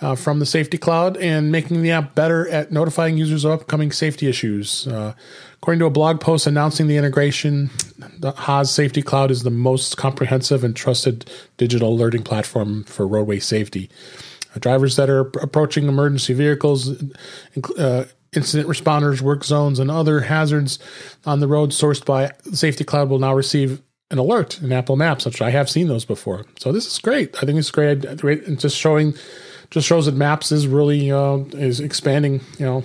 uh, 0.00 0.16
from 0.16 0.40
the 0.40 0.46
Safety 0.46 0.78
Cloud 0.78 1.16
and 1.18 1.52
making 1.52 1.82
the 1.82 1.92
app 1.92 2.16
better 2.16 2.48
at 2.48 2.72
notifying 2.72 3.16
users 3.16 3.44
of 3.44 3.52
upcoming 3.52 3.92
safety 3.92 4.26
issues. 4.26 4.88
According 5.62 5.80
to 5.80 5.86
a 5.86 5.90
blog 5.90 6.20
post 6.20 6.46
announcing 6.46 6.86
the 6.86 6.96
integration, 6.96 7.68
the 8.18 8.32
Haas 8.32 8.70
Safety 8.70 9.02
Cloud 9.02 9.30
is 9.30 9.42
the 9.42 9.50
most 9.50 9.98
comprehensive 9.98 10.64
and 10.64 10.74
trusted 10.74 11.30
digital 11.58 11.92
alerting 11.92 12.22
platform 12.22 12.84
for 12.84 13.06
roadway 13.06 13.40
safety. 13.40 13.90
Uh, 14.54 14.58
drivers 14.58 14.96
that 14.96 15.10
are 15.10 15.20
approaching 15.42 15.86
emergency 15.86 16.32
vehicles, 16.32 16.90
uh, 17.78 18.04
incident 18.32 18.70
responders, 18.70 19.20
work 19.20 19.44
zones, 19.44 19.78
and 19.78 19.90
other 19.90 20.20
hazards 20.20 20.78
on 21.26 21.40
the 21.40 21.46
road 21.46 21.72
sourced 21.72 22.06
by 22.06 22.32
Safety 22.54 22.82
Cloud 22.82 23.10
will 23.10 23.18
now 23.18 23.34
receive 23.34 23.82
an 24.10 24.16
alert 24.16 24.62
in 24.62 24.72
Apple 24.72 24.96
Maps, 24.96 25.26
which 25.26 25.42
I 25.42 25.50
have 25.50 25.68
seen 25.68 25.88
those 25.88 26.06
before. 26.06 26.46
So 26.58 26.72
this 26.72 26.86
is 26.86 26.98
great. 26.98 27.36
I 27.42 27.44
think 27.44 27.58
it's 27.58 27.70
great. 27.70 28.16
Great, 28.16 28.46
and 28.46 28.58
just 28.58 28.78
showing, 28.78 29.12
just 29.70 29.86
shows 29.86 30.06
that 30.06 30.14
Maps 30.14 30.52
is 30.52 30.66
really 30.66 31.12
uh, 31.12 31.36
is 31.52 31.80
expanding. 31.80 32.40
You 32.58 32.64
know, 32.64 32.84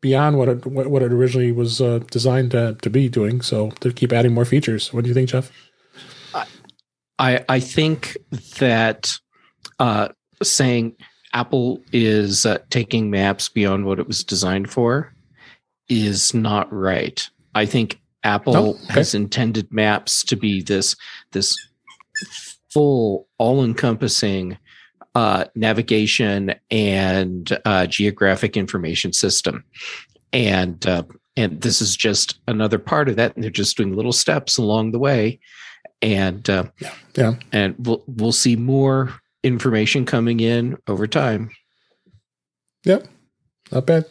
beyond 0.00 0.38
what 0.38 0.48
it 0.48 0.66
what, 0.66 1.02
it 1.02 1.12
originally 1.12 1.52
was 1.52 1.80
uh, 1.80 2.00
designed 2.10 2.52
to, 2.52 2.76
to 2.82 2.90
be 2.90 3.08
doing. 3.08 3.40
So 3.40 3.70
to 3.80 3.92
keep 3.92 4.12
adding 4.12 4.34
more 4.34 4.44
features. 4.44 4.92
What 4.92 5.04
do 5.04 5.08
you 5.08 5.14
think, 5.14 5.28
Jeff? 5.28 5.50
I 7.18 7.44
I 7.48 7.60
think 7.60 8.16
that 8.58 9.12
uh, 9.78 10.08
saying 10.42 10.96
Apple 11.32 11.80
is 11.92 12.46
uh, 12.46 12.58
taking 12.70 13.10
maps 13.10 13.48
beyond 13.48 13.84
what 13.84 13.98
it 13.98 14.06
was 14.06 14.24
designed 14.24 14.70
for 14.70 15.12
is 15.88 16.34
not 16.34 16.72
right. 16.72 17.28
I 17.54 17.66
think 17.66 18.00
Apple 18.22 18.56
Oh, 18.56 18.70
okay. 18.70 18.92
has 18.94 19.14
intended 19.14 19.72
maps 19.72 20.24
to 20.24 20.36
be 20.36 20.62
this 20.62 20.96
this 21.32 21.56
full, 22.70 23.28
all 23.38 23.64
encompassing 23.64 24.58
uh, 25.16 25.44
navigation 25.54 26.54
and 26.70 27.58
uh, 27.64 27.86
geographic 27.86 28.56
information 28.56 29.12
system, 29.12 29.64
and 30.32 30.86
uh, 30.86 31.02
and 31.36 31.60
this 31.62 31.80
is 31.80 31.96
just 31.96 32.38
another 32.46 32.78
part 32.78 33.08
of 33.08 33.16
that. 33.16 33.34
And 33.34 33.42
they're 33.42 33.50
just 33.50 33.76
doing 33.76 33.96
little 33.96 34.12
steps 34.12 34.58
along 34.58 34.92
the 34.92 34.98
way 34.98 35.40
and 36.02 36.48
uh, 36.50 36.64
Yeah. 37.16 37.34
and 37.52 37.74
we'll 37.78 38.04
we'll 38.06 38.32
see 38.32 38.56
more 38.56 39.14
information 39.42 40.04
coming 40.04 40.40
in 40.40 40.76
over 40.86 41.06
time. 41.06 41.50
Yep. 42.84 43.06
Not 43.72 43.86
bad. 43.86 44.04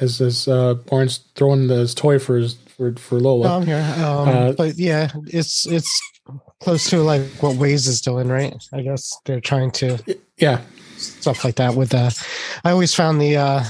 As 0.00 0.20
as 0.20 0.48
uh 0.48 0.76
Warren's 0.90 1.18
throwing 1.36 1.68
his 1.68 1.94
toy 1.94 2.18
for 2.18 2.36
his 2.38 2.54
for 2.76 2.94
for 2.96 3.20
Lola. 3.20 3.48
No, 3.48 3.56
I'm 3.56 3.66
here. 3.66 4.04
Um, 4.04 4.28
Uh, 4.28 4.52
but 4.52 4.78
yeah, 4.78 5.10
it's 5.26 5.66
it's 5.66 6.00
close 6.62 6.88
to 6.90 6.98
like 6.98 7.22
what 7.40 7.56
Waze 7.56 7.88
is 7.88 8.00
doing, 8.00 8.28
right? 8.28 8.54
I 8.72 8.82
guess 8.82 9.16
they're 9.24 9.40
trying 9.40 9.70
to 9.72 9.98
yeah. 10.36 10.60
stuff 10.96 11.44
like 11.44 11.56
that 11.56 11.74
with 11.74 11.94
uh 11.94 12.10
I 12.64 12.70
always 12.70 12.94
found 12.94 13.20
the 13.20 13.36
uh 13.36 13.64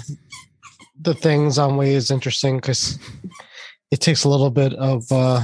the 1.01 1.15
things 1.15 1.59
on 1.59 1.73
Waze 1.73 2.11
interesting 2.11 2.57
because 2.57 2.99
it 3.91 4.01
takes 4.01 4.25
a 4.25 4.29
little 4.29 4.51
bit 4.51 4.75
of 4.75 5.11
uh 5.11 5.43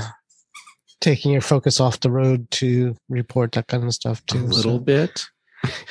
taking 1.01 1.33
your 1.33 1.41
focus 1.41 1.81
off 1.81 2.01
the 2.01 2.11
road 2.11 2.51
to 2.51 2.97
report 3.09 3.53
that 3.53 3.69
kind 3.69 3.85
of 3.85 3.95
stuff 3.95 4.25
too. 4.27 4.39
A 4.39 4.41
little 4.41 4.79
so- 4.79 4.85
bit. 4.85 5.25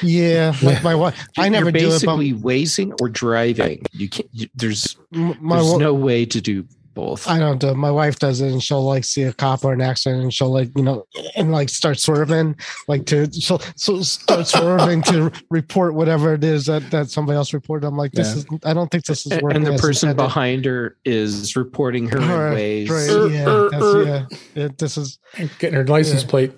yeah, 0.01 0.53
like 0.63 0.81
my 0.81 0.95
wife. 0.95 1.27
I 1.37 1.43
You're 1.43 1.51
never 1.51 1.71
do 1.71 1.79
it, 1.79 1.89
basically 1.89 2.31
wazing 2.33 2.93
or 3.01 3.09
driving. 3.09 3.83
You 3.91 4.07
can't. 4.07 4.29
You, 4.31 4.47
there's 4.55 4.95
my 5.11 5.57
there's 5.57 5.77
no 5.77 5.93
way 5.93 6.25
to 6.25 6.39
do 6.39 6.65
both. 6.97 7.27
I 7.27 7.39
don't 7.39 7.59
do. 7.59 7.69
it. 7.69 7.75
My 7.75 7.91
wife 7.91 8.19
does 8.19 8.41
it, 8.41 8.51
and 8.51 8.61
she'll 8.61 8.83
like 8.83 9.05
see 9.05 9.23
a 9.23 9.31
cop 9.31 9.63
or 9.63 9.71
an 9.71 9.81
accident, 9.81 10.23
and 10.23 10.33
she'll 10.33 10.51
like 10.51 10.69
you 10.75 10.83
know, 10.83 11.05
and 11.35 11.51
like 11.51 11.69
start 11.69 11.99
swerving, 11.99 12.55
like 12.87 13.05
to 13.05 13.31
she'll 13.31 13.61
so 13.75 14.01
start 14.01 14.47
swerving 14.47 15.03
to 15.03 15.31
report 15.49 15.93
whatever 15.93 16.33
it 16.33 16.43
is 16.43 16.65
that 16.65 16.89
that 16.91 17.09
somebody 17.09 17.37
else 17.37 17.53
reported. 17.53 17.87
I'm 17.87 17.95
like, 17.95 18.11
this 18.11 18.29
Yeah. 18.29 18.37
is. 18.37 18.45
I 18.65 18.73
don't 18.73 18.89
think 18.91 19.05
this 19.05 19.25
is 19.25 19.31
and, 19.31 19.41
working. 19.41 19.65
and 19.65 19.67
the 19.77 19.79
person 19.81 20.09
intended. 20.09 20.23
behind 20.27 20.65
her 20.65 20.97
is 21.05 21.55
reporting 21.55 22.07
her 22.09 22.17
Right, 22.19 22.57
in 22.57 22.87
Waze. 22.87 22.89
Right, 22.89 23.09
Er, 23.09 23.27
yeah, 23.29 23.47
er, 23.47 23.69
that's, 23.69 23.83
er. 23.85 24.03
yeah. 24.03 24.63
It, 24.65 24.77
this 24.77 24.97
is 24.97 25.19
Getting 25.59 25.75
her 25.75 25.85
license 25.87 26.23
Yeah. 26.23 26.29
plate. 26.29 26.51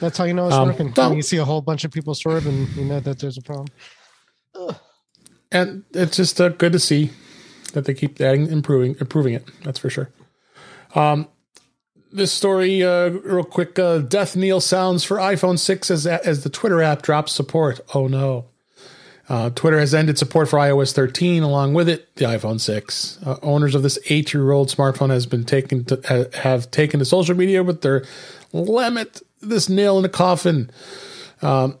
that's 0.00 0.16
how 0.16 0.24
you 0.24 0.34
know 0.34 0.46
it's 0.46 0.54
Um, 0.54 0.68
working. 0.68 0.94
no. 0.96 1.08
When 1.08 1.16
you 1.16 1.22
see 1.22 1.38
a 1.38 1.44
whole 1.44 1.60
bunch 1.60 1.84
of 1.84 1.90
people 1.90 2.14
swerving, 2.14 2.68
you 2.76 2.84
know 2.84 3.00
that 3.00 3.18
there's 3.18 3.36
a 3.38 3.42
problem. 3.42 3.66
And 5.50 5.84
it's 5.92 6.16
just 6.16 6.40
uh, 6.40 6.48
good 6.48 6.72
to 6.72 6.78
see 6.78 7.10
that 7.72 7.84
they 7.84 7.94
keep 7.94 8.20
adding, 8.20 8.46
improving, 8.48 8.96
improving 9.00 9.34
it. 9.34 9.48
That's 9.64 9.78
for 9.78 9.90
sure. 9.90 10.10
Um, 10.94 11.28
this 12.12 12.32
story, 12.32 12.82
uh, 12.82 13.08
real 13.08 13.44
quick. 13.44 13.78
Uh, 13.78 13.98
death 13.98 14.36
kneel 14.36 14.60
sounds 14.60 15.02
for 15.04 15.16
iPhone 15.16 15.58
6 15.58 15.90
as 15.90 16.06
as 16.06 16.44
the 16.44 16.50
Twitter 16.50 16.82
app 16.82 17.02
drops 17.02 17.32
support. 17.32 17.80
Oh 17.94 18.06
no. 18.06 18.46
Uh, 19.28 19.48
Twitter 19.50 19.78
has 19.78 19.94
ended 19.94 20.18
support 20.18 20.48
for 20.48 20.58
iOS 20.58 20.92
13, 20.92 21.42
along 21.42 21.72
with 21.72 21.88
it, 21.88 22.14
the 22.16 22.24
iPhone 22.26 22.60
6. 22.60 23.18
Uh, 23.24 23.36
owners 23.40 23.74
of 23.74 23.82
this 23.82 23.98
eight-year-old 24.10 24.68
smartphone 24.68 25.10
has 25.10 25.26
been 25.26 25.44
taken 25.44 25.84
to, 25.84 26.00
ha- 26.06 26.38
have 26.40 26.70
taken 26.70 26.98
to 26.98 27.06
social 27.06 27.34
media 27.34 27.62
with 27.62 27.80
their 27.80 28.04
limit 28.52 29.22
this 29.40 29.68
nail 29.68 29.96
in 29.96 30.02
the 30.02 30.08
coffin. 30.08 30.70
Um, 31.40 31.78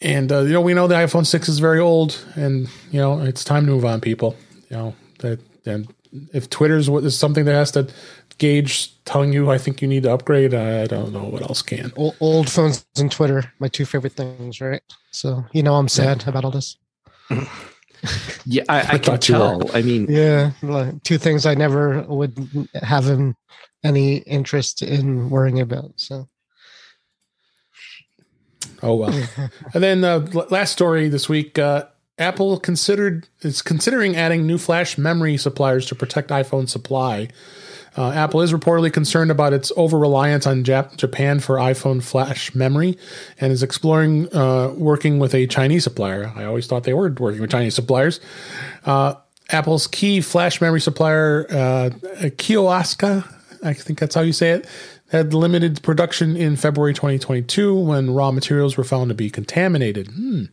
and 0.00 0.30
uh, 0.30 0.40
you 0.40 0.52
know, 0.52 0.60
we 0.60 0.74
know 0.74 0.88
the 0.88 0.96
iPhone 0.96 1.26
6 1.26 1.48
is 1.48 1.58
very 1.58 1.78
old, 1.78 2.22
and 2.34 2.68
you 2.90 3.00
know, 3.00 3.20
it's 3.20 3.44
time 3.44 3.64
to 3.66 3.72
move 3.72 3.84
on, 3.84 4.00
people. 4.00 4.36
You 4.68 4.76
know 4.76 4.94
that, 5.20 5.40
and 5.66 5.92
if 6.32 6.50
Twitter's 6.50 6.90
what 6.90 7.04
is 7.04 7.16
something 7.16 7.44
that 7.44 7.54
has 7.54 7.70
to 7.72 7.88
gauge 8.38 8.92
telling 9.04 9.32
you, 9.32 9.50
I 9.50 9.58
think 9.58 9.80
you 9.82 9.88
need 9.88 10.02
to 10.04 10.12
upgrade. 10.12 10.54
I 10.54 10.86
don't 10.86 11.12
know 11.12 11.24
what 11.24 11.42
else 11.42 11.62
can. 11.62 11.92
Old, 11.96 12.16
old 12.20 12.50
phones 12.50 12.84
and 12.96 13.10
Twitter, 13.10 13.52
my 13.58 13.68
two 13.68 13.84
favorite 13.84 14.14
things, 14.14 14.60
right? 14.60 14.82
So 15.10 15.44
you 15.52 15.62
know 15.62 15.74
I'm 15.76 15.88
sad 15.88 16.26
about 16.26 16.44
all 16.44 16.50
this. 16.50 16.76
Yeah, 18.46 18.62
I, 18.70 18.76
I, 18.76 18.80
I 18.80 18.84
can 18.92 19.00
thought 19.02 19.28
you 19.28 19.34
were. 19.34 19.40
tell. 19.40 19.76
I 19.76 19.82
mean, 19.82 20.06
Yeah, 20.08 20.52
like, 20.62 21.02
two 21.02 21.18
things 21.18 21.44
I 21.44 21.54
never 21.54 22.00
would 22.04 22.34
have 22.82 23.04
him 23.04 23.36
any 23.84 24.16
interest 24.18 24.80
in 24.80 25.28
worrying 25.28 25.60
about. 25.60 25.92
So 25.96 26.26
Oh 28.82 28.94
well. 28.96 29.12
and 29.74 29.82
then 29.82 30.04
uh, 30.04 30.26
last 30.50 30.72
story 30.72 31.08
this 31.08 31.28
week: 31.28 31.58
uh, 31.58 31.84
Apple 32.20 32.60
considered 32.60 33.26
is 33.40 33.62
considering 33.62 34.14
adding 34.14 34.46
new 34.46 34.58
flash 34.58 34.98
memory 34.98 35.36
suppliers 35.38 35.86
to 35.86 35.94
protect 35.94 36.28
iPhone 36.28 36.68
supply. 36.68 37.28
Uh, 37.96 38.10
Apple 38.12 38.40
is 38.40 38.52
reportedly 38.52 38.92
concerned 38.92 39.30
about 39.30 39.52
its 39.52 39.72
over 39.76 39.98
reliance 39.98 40.46
on 40.46 40.62
Jap- 40.62 40.96
Japan 40.96 41.40
for 41.40 41.56
iPhone 41.56 42.02
flash 42.02 42.54
memory 42.54 42.96
and 43.40 43.52
is 43.52 43.62
exploring 43.62 44.32
uh, 44.34 44.72
working 44.76 45.18
with 45.18 45.34
a 45.34 45.46
Chinese 45.46 45.84
supplier. 45.84 46.32
I 46.36 46.44
always 46.44 46.66
thought 46.66 46.84
they 46.84 46.94
were 46.94 47.10
working 47.10 47.40
with 47.40 47.50
Chinese 47.50 47.74
suppliers. 47.74 48.20
Uh, 48.84 49.14
Apple's 49.48 49.88
key 49.88 50.20
flash 50.20 50.60
memory 50.60 50.80
supplier, 50.80 51.46
uh, 51.50 51.90
Kioska, 52.36 53.26
I 53.64 53.72
think 53.72 53.98
that's 53.98 54.14
how 54.14 54.20
you 54.20 54.32
say 54.32 54.50
it, 54.50 54.68
had 55.10 55.34
limited 55.34 55.82
production 55.82 56.36
in 56.36 56.54
February 56.54 56.94
2022 56.94 57.74
when 57.74 58.14
raw 58.14 58.30
materials 58.30 58.76
were 58.76 58.84
found 58.84 59.08
to 59.08 59.14
be 59.14 59.30
contaminated. 59.30 60.08
Hmm. 60.08 60.44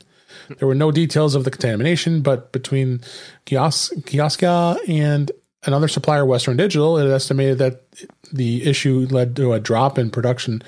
There 0.57 0.67
were 0.67 0.75
no 0.75 0.91
details 0.91 1.35
of 1.35 1.43
the 1.43 1.51
contamination, 1.51 2.21
but 2.21 2.51
between 2.51 3.01
Kios- 3.45 3.93
Kioska 4.03 4.77
and 4.87 5.31
another 5.63 5.87
supplier, 5.87 6.25
Western 6.25 6.57
Digital, 6.57 6.97
it 6.97 7.09
estimated 7.09 7.57
that 7.57 7.83
the 8.31 8.63
issue 8.63 9.07
led 9.09 9.35
to 9.35 9.53
a 9.53 9.59
drop 9.59 9.97
in 9.97 10.09
production 10.09 10.63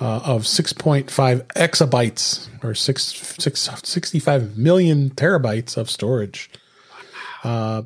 uh, 0.00 0.20
of 0.24 0.42
6.5 0.42 1.06
exabytes 1.54 2.48
or 2.64 2.74
six, 2.74 3.04
six, 3.38 3.70
65 3.82 4.58
million 4.58 5.10
terabytes 5.10 5.76
of 5.76 5.88
storage. 5.88 6.50
Uh, 7.42 7.82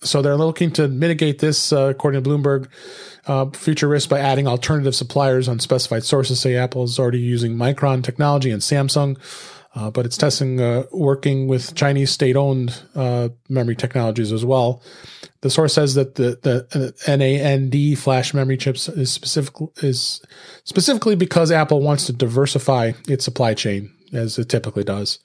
so 0.00 0.22
they're 0.22 0.36
looking 0.36 0.70
to 0.72 0.86
mitigate 0.86 1.40
this, 1.40 1.72
uh, 1.72 1.86
according 1.86 2.22
to 2.22 2.30
Bloomberg, 2.30 2.68
uh, 3.26 3.46
future 3.50 3.88
risk 3.88 4.08
by 4.08 4.20
adding 4.20 4.46
alternative 4.46 4.94
suppliers. 4.94 5.48
on 5.48 5.58
specified 5.58 6.04
sources 6.04 6.38
say 6.38 6.54
Apple 6.54 6.84
is 6.84 6.98
already 6.98 7.18
using 7.18 7.56
Micron 7.56 8.04
technology 8.04 8.50
and 8.50 8.62
Samsung, 8.62 9.18
uh, 9.78 9.90
but 9.92 10.04
it's 10.04 10.16
testing 10.16 10.60
uh, 10.60 10.82
working 10.90 11.46
with 11.46 11.72
Chinese 11.76 12.10
state-owned 12.10 12.82
uh, 12.96 13.28
memory 13.48 13.76
technologies 13.76 14.32
as 14.32 14.44
well. 14.44 14.82
The 15.42 15.50
source 15.50 15.72
says 15.72 15.94
that 15.94 16.16
the 16.16 16.36
the 16.42 16.94
NAND 17.06 17.96
flash 17.96 18.34
memory 18.34 18.56
chips 18.56 18.88
is 18.88 19.12
specific 19.12 19.54
is 19.76 20.20
specifically 20.64 21.14
because 21.14 21.52
Apple 21.52 21.80
wants 21.80 22.06
to 22.06 22.12
diversify 22.12 22.92
its 23.06 23.24
supply 23.24 23.54
chain 23.54 23.92
as 24.12 24.36
it 24.36 24.48
typically 24.48 24.82
does. 24.82 25.20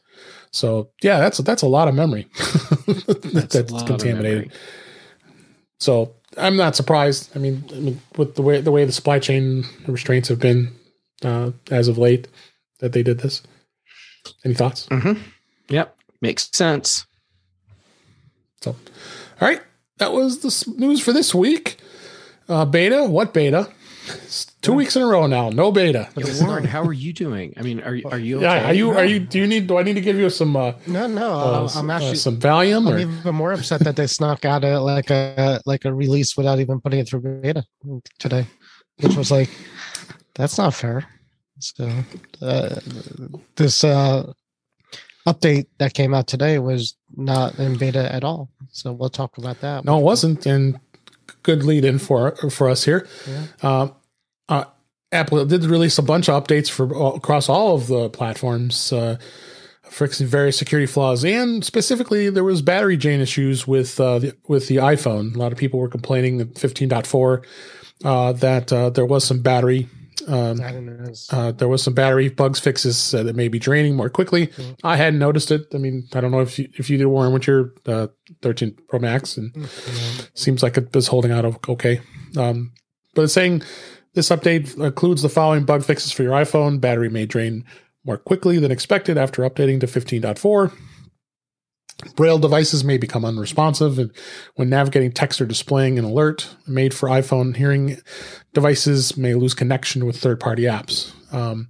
So 0.52 0.92
yeah, 1.02 1.18
that's 1.18 1.40
that's 1.40 1.64
a 1.64 1.68
lot 1.68 1.88
of 1.88 1.96
memory 1.96 2.28
that's, 3.34 3.56
a 3.56 3.64
lot 3.64 3.82
of 3.82 3.88
contaminated. 3.88 4.22
memory. 4.22 4.52
So 5.80 6.14
I'm 6.38 6.58
not 6.58 6.76
surprised. 6.76 7.36
I 7.36 7.40
mean, 7.40 7.64
I 7.72 7.80
mean, 7.80 8.02
with 8.18 8.36
the 8.36 8.44
way 8.44 8.62
the 8.62 8.72
way 8.72 8.86
the 8.86 8.92
supply 8.92 9.18
chain 9.18 9.66
restraints 9.88 10.30
have 10.30 10.40
been 10.40 10.72
uh, 11.24 11.52
as 11.72 11.88
of 11.88 11.98
late, 11.98 12.28
that 12.82 12.94
they 12.94 13.02
did 13.02 13.22
this. 13.22 13.42
Any 14.46 14.54
thoughts? 14.54 14.88
Yep, 15.70 15.96
makes 16.22 16.50
sense. 16.54 17.06
So, 18.62 18.76
all 19.42 19.48
right, 19.48 19.62
that 19.98 20.14
was 20.14 20.40
the 20.40 20.74
news 20.78 21.02
for 21.02 21.14
this 21.14 21.34
week. 21.34 21.78
Uh, 22.48 22.66
beta, 22.66 23.06
what 23.06 23.34
beta? 23.34 23.70
It's 24.06 24.46
two 24.62 24.74
weeks 24.74 24.96
in 24.98 25.02
a 25.02 25.08
row 25.08 25.28
now. 25.28 25.50
No 25.50 25.72
beta. 25.72 26.10
Warren, 26.42 26.66
how 26.66 26.84
are 26.84 26.94
you 26.94 27.14
doing? 27.14 27.54
I 27.56 27.62
mean, 27.62 27.82
are 27.82 27.96
you 27.96 28.04
are 28.12 28.18
you 28.18 28.38
okay? 28.38 28.44
Yeah, 28.44 28.70
are 28.70 28.74
you? 28.74 28.92
Are 28.92 29.06
you? 29.06 29.20
Do 29.20 29.40
you 29.40 29.48
need? 29.48 29.68
Do 29.68 29.78
I 29.78 29.84
need 29.84 29.94
to 29.94 30.02
give 30.02 30.18
you 30.18 30.30
some? 30.30 30.56
Uh, 30.58 30.74
no, 30.88 31.08
no, 31.08 31.32
uh, 31.32 31.70
I'm 31.76 31.90
uh, 31.90 31.94
actually 31.94 32.18
some 32.18 32.38
Valium 32.38 32.88
I'm 32.88 32.94
or 32.94 33.00
even 33.00 33.36
more 33.36 33.54
upset 33.54 33.80
that 33.82 33.96
they 33.96 34.08
snuck 34.08 34.44
out 34.44 34.66
a 34.66 34.80
like 34.80 35.10
a 35.10 35.62
like 35.66 35.86
a 35.86 35.94
release 35.94 36.36
without 36.36 36.60
even 36.60 36.82
putting 36.82 37.00
it 37.00 37.08
through 37.08 37.22
beta 37.22 37.64
today, 38.20 38.46
which 39.00 39.16
was 39.16 39.32
like 39.32 39.50
that's 40.36 40.58
not 40.58 40.74
fair. 40.74 41.06
So 41.64 41.90
uh, 42.42 42.80
this 43.56 43.84
uh, 43.84 44.34
update 45.26 45.68
that 45.78 45.94
came 45.94 46.14
out 46.14 46.28
today 46.28 46.60
was 46.60 46.96
not 47.16 47.58
in 47.60 47.78
beta 47.78 48.14
at 48.14 48.24
all. 48.24 48.50
So 48.72 48.92
we'll 48.92 49.10
talk 49.10 49.38
about 49.38 49.62
that. 49.62 49.86
No, 49.86 49.98
it 50.00 50.04
wasn't. 50.04 50.46
And 50.46 50.80
good 51.44 51.64
lead 51.64 51.86
in 51.86 52.00
for 52.00 52.36
for 52.50 52.70
us 52.70 52.84
here. 52.84 53.08
Yeah. 53.28 53.46
Um, 53.62 53.96
uh, 54.50 54.66
Apple 55.12 55.46
did 55.46 55.64
release 55.66 55.98
a 55.98 56.02
bunch 56.02 56.28
of 56.28 56.44
updates 56.44 56.70
for 56.70 56.94
all, 56.94 57.16
across 57.16 57.48
all 57.48 57.76
of 57.76 57.88
the 57.88 58.10
platforms, 58.10 58.92
uh, 58.92 59.18
fixing 59.84 60.26
various 60.26 60.58
security 60.58 60.88
flaws, 60.88 61.24
and 61.24 61.64
specifically 61.64 62.30
there 62.30 62.44
was 62.44 62.62
battery 62.62 62.98
drain 62.98 63.22
issues 63.22 63.68
with 63.68 64.00
uh, 64.00 64.20
the, 64.20 64.36
with 64.48 64.68
the 64.68 64.78
iPhone. 64.78 65.36
A 65.36 65.38
lot 65.38 65.52
of 65.52 65.58
people 65.58 65.80
were 65.80 65.88
complaining 65.88 66.40
in 66.40 66.48
15.4 66.48 67.46
uh, 68.04 68.34
that 68.34 68.74
uh, 68.74 68.90
there 68.90 69.06
was 69.06 69.24
some 69.24 69.42
battery. 69.42 69.88
Um, 70.28 70.62
I 70.62 70.72
don't 70.72 70.86
know. 70.86 70.94
It's- 71.04 71.28
uh, 71.32 71.52
there 71.52 71.68
was 71.68 71.82
some 71.84 71.94
battery 71.94 72.30
bugs 72.30 72.60
fixes 72.60 73.14
uh, 73.14 73.24
that 73.24 73.36
may 73.36 73.48
be 73.48 73.60
draining 73.60 73.96
more 73.96 74.10
quickly. 74.10 74.48
Mhm. 74.48 74.78
I 74.84 74.96
hadn't 74.98 75.20
noticed 75.20 75.52
it. 75.52 75.68
I 75.74 75.78
mean, 75.78 76.08
I 76.14 76.22
don't 76.22 76.32
know 76.32 76.42
if 76.42 76.58
you, 76.60 76.70
if 76.78 76.90
you 76.90 76.98
did 76.98 77.06
Warren 77.08 77.34
with 77.34 77.48
your 77.48 77.74
uh, 77.86 78.08
13 78.42 78.76
Pro 78.88 79.00
Max, 79.00 79.38
and 79.38 79.54
seems 80.34 80.64
like 80.64 80.78
it 80.78 80.96
is 80.96 81.08
holding 81.08 81.32
out 81.32 81.46
okay. 81.70 82.02
Um, 82.38 82.72
but 83.16 83.24
it's 83.24 83.34
saying 83.34 83.64
this 84.14 84.30
update 84.30 84.78
includes 84.80 85.22
the 85.22 85.30
following 85.30 85.66
bug 85.66 85.84
fixes 85.84 86.12
for 86.12 86.24
your 86.24 86.34
iPhone: 86.34 86.80
battery 86.82 87.10
may 87.10 87.26
drain 87.26 87.64
more 88.06 88.18
quickly 88.18 88.60
than 88.60 88.72
expected 88.72 89.18
after 89.18 89.44
updating 89.44 89.80
to 89.80 89.88
15.4. 89.88 90.72
Braille 92.16 92.40
devices 92.40 92.84
may 92.84 92.98
become 92.98 93.24
unresponsive 93.24 94.12
when 94.56 94.70
navigating 94.70 95.12
text 95.12 95.40
or 95.42 95.46
displaying 95.46 95.98
an 95.98 96.06
alert 96.06 96.56
made 96.68 96.94
for 96.94 97.08
iPhone 97.10 97.56
hearing 97.56 97.98
devices 98.54 99.16
may 99.18 99.34
lose 99.34 99.54
connection 99.54 100.06
with 100.06 100.18
third 100.18 100.40
party 100.40 100.64
apps. 100.64 101.12
Um, 101.34 101.70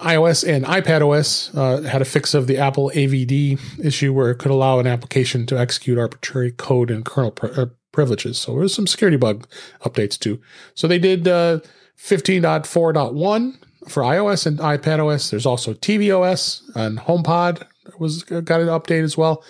iOS 0.00 0.48
and 0.48 0.64
iPadOS 0.64 1.54
uh, 1.56 1.82
had 1.82 2.00
a 2.00 2.06
fix 2.06 2.32
of 2.32 2.46
the 2.46 2.56
Apple 2.56 2.90
AVD 2.94 3.60
issue 3.84 4.12
where 4.14 4.30
it 4.30 4.38
could 4.38 4.50
allow 4.50 4.78
an 4.78 4.86
application 4.86 5.44
to 5.46 5.58
execute 5.58 5.98
arbitrary 5.98 6.52
code 6.52 6.90
and 6.90 7.04
kernel 7.04 7.36
uh, 7.42 7.66
privileges. 7.92 8.38
So 8.38 8.52
there 8.52 8.62
was 8.62 8.74
some 8.74 8.86
security 8.86 9.18
bug 9.18 9.46
updates 9.82 10.18
too. 10.18 10.40
So 10.74 10.88
they 10.88 10.98
did 10.98 11.28
uh, 11.28 11.60
15.4.1 11.98 13.56
for 13.88 14.02
iOS 14.02 14.46
and 14.46 14.58
iPadOS. 14.58 15.30
There's 15.30 15.46
also 15.46 15.74
tvOS 15.74 16.62
and 16.74 16.98
HomePod 16.98 17.66
was 18.00 18.24
got 18.24 18.60
an 18.60 18.68
update 18.68 19.04
as 19.04 19.16
well. 19.16 19.44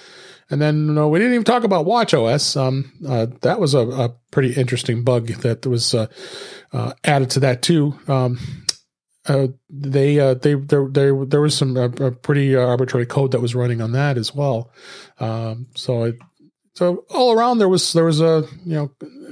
And 0.50 0.60
then 0.60 0.94
no, 0.94 1.08
we 1.08 1.20
didn't 1.20 1.34
even 1.34 1.44
talk 1.44 1.62
about 1.62 1.86
WatchOS. 1.86 2.60
Um, 2.60 2.92
uh, 3.08 3.26
that 3.42 3.60
was 3.60 3.72
a, 3.72 3.86
a, 3.88 4.08
pretty 4.32 4.52
interesting 4.52 5.04
bug 5.04 5.28
that 5.28 5.64
was 5.64 5.94
uh, 5.94 6.08
uh, 6.72 6.92
added 7.04 7.30
to 7.30 7.40
that 7.40 7.62
too. 7.62 7.96
Um, 8.08 8.38
uh, 9.26 9.48
they 9.68 10.18
uh, 10.18 10.34
they 10.34 10.54
there 10.54 10.88
there 10.88 11.24
there 11.24 11.40
was 11.40 11.56
some 11.56 11.76
uh, 11.76 12.10
pretty 12.22 12.56
arbitrary 12.56 13.06
code 13.06 13.30
that 13.30 13.40
was 13.40 13.54
running 13.54 13.80
on 13.80 13.92
that 13.92 14.18
as 14.18 14.34
well. 14.34 14.72
Um, 15.20 15.68
so 15.76 16.04
it, 16.04 16.16
so 16.74 17.04
all 17.10 17.32
around 17.32 17.58
there 17.58 17.68
was 17.68 17.92
there 17.92 18.04
was 18.04 18.20
a 18.20 18.44
you 18.64 18.74
know 18.74 18.90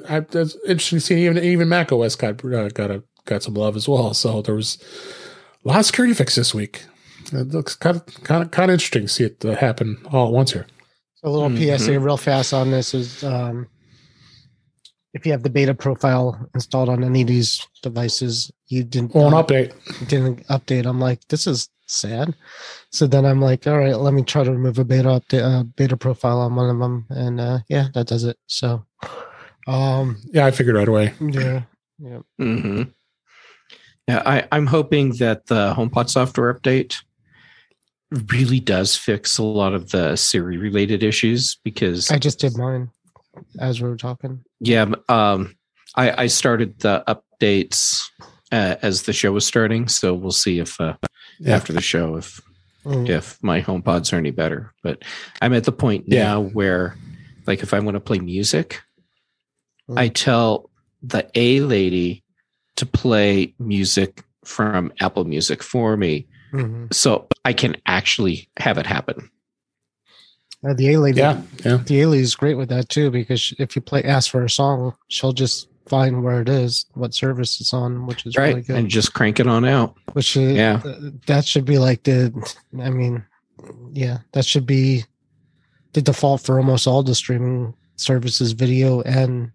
I, 0.09 0.18
it's 0.18 0.57
interesting 0.66 0.98
to 0.98 1.00
see 1.00 1.24
even 1.24 1.42
even 1.42 1.68
Mac 1.68 1.90
OS 1.90 2.14
got 2.14 2.44
uh, 2.44 2.68
got 2.68 2.90
a 2.90 3.02
got 3.24 3.42
some 3.42 3.54
love 3.54 3.76
as 3.76 3.88
well. 3.88 4.14
So 4.14 4.42
there 4.42 4.54
was 4.54 4.78
a 5.64 5.68
lot 5.68 5.81
of 5.81 5.87
security 5.87 6.14
fix 6.14 6.35
this 6.37 6.54
week. 6.54 6.85
It 7.33 7.49
looks 7.49 7.75
kind 7.75 7.97
of 7.97 8.07
kind 8.25 8.43
of 8.43 8.51
kind 8.51 8.71
of 8.71 8.75
interesting 8.75 9.03
to 9.03 9.09
see 9.09 9.25
it 9.25 9.45
uh, 9.45 9.55
happen 9.55 9.99
all 10.12 10.29
at 10.29 10.33
once 10.33 10.53
here. 10.53 10.67
So 11.17 11.29
a 11.29 11.31
little 11.31 11.49
mm-hmm. 11.49 11.77
PSA 11.77 11.99
real 11.99 12.17
fast 12.17 12.53
on 12.55 12.71
this 12.71 12.95
is 12.95 13.25
um, 13.25 13.67
if 15.14 15.27
you 15.27 15.33
have 15.33 15.43
the 15.43 15.51
beta 15.51 15.75
profile 15.75 16.49
installed 16.55 16.88
on 16.88 17.03
any 17.03 17.23
of 17.23 17.27
these 17.27 17.67
devices, 17.83 18.53
you 18.67 18.85
didn't 18.85 19.14
won't 19.14 19.35
uh, 19.35 19.43
update. 19.43 20.09
Didn't 20.09 20.47
update. 20.49 20.87
I'm 20.87 21.01
like, 21.01 21.27
this 21.29 21.47
is 21.47 21.69
sad. 21.87 22.35
So 22.91 23.07
then 23.07 23.25
I'm 23.25 23.41
like, 23.41 23.67
all 23.67 23.79
right, 23.79 23.97
let 23.97 24.14
me 24.14 24.23
try 24.23 24.45
to 24.45 24.53
remove 24.53 24.79
a 24.79 24.85
beta 24.85 25.09
update, 25.09 25.43
uh, 25.43 25.64
beta 25.64 25.97
profile 25.97 26.41
on 26.41 26.55
one 26.55 26.71
of 26.71 26.79
them, 26.79 27.07
and 27.11 27.41
uh, 27.41 27.59
yeah, 27.69 27.88
that 27.95 28.07
does 28.07 28.25
it. 28.25 28.38
So, 28.47 28.85
um, 29.67 30.19
yeah, 30.33 30.47
I 30.47 30.51
figured 30.51 30.77
right 30.77 30.88
away. 30.88 31.14
Yeah, 31.21 31.62
yeah. 31.99 32.19
Mm-hmm. 32.41 32.83
Yeah, 34.07 34.23
I, 34.25 34.47
I'm 34.53 34.67
hoping 34.67 35.17
that 35.17 35.47
the 35.47 35.75
HomePod 35.75 36.09
software 36.09 36.55
update 36.55 37.03
really 38.31 38.61
does 38.61 38.97
fix 38.97 39.38
a 39.38 39.42
lot 39.42 39.75
of 39.75 39.90
the 39.90 40.16
Siri 40.16 40.57
related 40.57 41.03
issues 41.03 41.59
because 41.62 42.11
I 42.11 42.18
just 42.18 42.40
did 42.40 42.57
mine 42.57 42.90
as 43.61 43.81
we 43.81 43.88
were 43.88 43.97
talking. 43.97 44.44
Yeah, 44.61 44.87
um, 45.09 45.57
I, 45.94 46.25
I 46.25 46.27
started 46.27 46.79
the 46.81 47.05
updates 47.07 48.03
uh, 48.53 48.77
as 48.83 49.03
the 49.03 49.12
show 49.12 49.33
was 49.33 49.47
starting, 49.47 49.88
so 49.88 50.14
we'll 50.14 50.33
see 50.33 50.59
if 50.59 50.81
uh, 50.81 50.94
yeah. 51.38 51.55
after 51.55 51.73
the 51.73 51.81
show 51.81 52.16
if 52.16 52.40
mm. 52.85 53.09
if 53.09 53.42
my 53.42 53.61
HomePods 53.61 54.12
are 54.12 54.16
any 54.16 54.31
better. 54.31 54.73
But 54.83 55.03
I'm 55.42 55.53
at 55.53 55.64
the 55.64 55.73
point 55.73 56.05
yeah. 56.07 56.25
now 56.25 56.40
where, 56.40 56.97
like, 57.47 57.62
if 57.62 57.75
I 57.75 57.81
want 57.81 57.97
to 57.97 58.01
play 58.01 58.18
music, 58.18 58.81
mm. 59.88 59.99
I 59.99 60.09
tell 60.09 60.71
the 61.03 61.29
A 61.35 61.61
lady 61.61 62.25
to 62.77 62.87
play 62.87 63.55
music 63.59 64.25
from 64.44 64.92
Apple 65.01 65.25
Music 65.25 65.62
for 65.62 65.97
me, 65.97 66.27
mm-hmm. 66.52 66.87
so 66.92 67.26
I 67.44 67.52
can 67.52 67.76
actually 67.87 68.48
have 68.58 68.78
it 68.78 68.87
happen. 68.87 69.30
Uh, 70.66 70.74
the 70.74 70.92
A 70.94 70.98
lady, 70.98 71.20
yeah, 71.20 71.40
yeah. 71.64 71.76
The 71.76 72.02
A 72.02 72.08
lady 72.08 72.22
is 72.22 72.34
great 72.34 72.54
with 72.54 72.68
that 72.70 72.88
too 72.88 73.11
because 73.11 73.54
if 73.58 73.76
you 73.76 73.82
play 73.82 74.02
ask 74.02 74.30
for 74.30 74.44
a 74.44 74.50
song, 74.50 74.94
she'll 75.08 75.32
just 75.32 75.68
find 75.87 76.22
where 76.22 76.40
it 76.40 76.48
is, 76.48 76.87
what 76.94 77.14
service 77.14 77.61
it's 77.61 77.72
on, 77.72 78.06
which 78.06 78.26
is 78.26 78.37
right, 78.37 78.48
really 78.48 78.62
good, 78.62 78.76
and 78.76 78.88
just 78.88 79.14
crank 79.14 79.38
it 79.38 79.46
on 79.46 79.64
out. 79.64 79.94
Which 80.12 80.37
is, 80.37 80.56
yeah, 80.56 80.82
that 81.26 81.44
should 81.44 81.64
be 81.64 81.78
like 81.78 82.02
the. 82.02 82.32
I 82.80 82.90
mean, 82.90 83.24
yeah, 83.92 84.18
that 84.32 84.44
should 84.44 84.66
be 84.66 85.04
the 85.92 86.02
default 86.02 86.40
for 86.42 86.58
almost 86.58 86.87
all 86.87 87.02
the 87.02 87.14
streaming 87.14 87.74
services, 87.96 88.52
video 88.52 89.00
and 89.02 89.52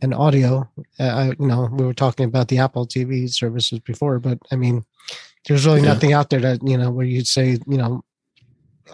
and 0.00 0.14
audio. 0.14 0.68
Uh, 0.98 1.02
I, 1.02 1.24
you 1.38 1.46
know, 1.46 1.68
we 1.72 1.84
were 1.84 1.94
talking 1.94 2.26
about 2.26 2.48
the 2.48 2.58
Apple 2.58 2.86
TV 2.86 3.30
services 3.30 3.80
before, 3.80 4.18
but 4.18 4.38
I 4.52 4.56
mean, 4.56 4.84
there's 5.46 5.66
really 5.66 5.80
yeah. 5.80 5.88
nothing 5.88 6.12
out 6.12 6.30
there 6.30 6.40
that 6.40 6.66
you 6.66 6.76
know 6.76 6.90
where 6.90 7.06
you'd 7.06 7.26
say, 7.26 7.58
you 7.66 7.76
know, 7.76 8.04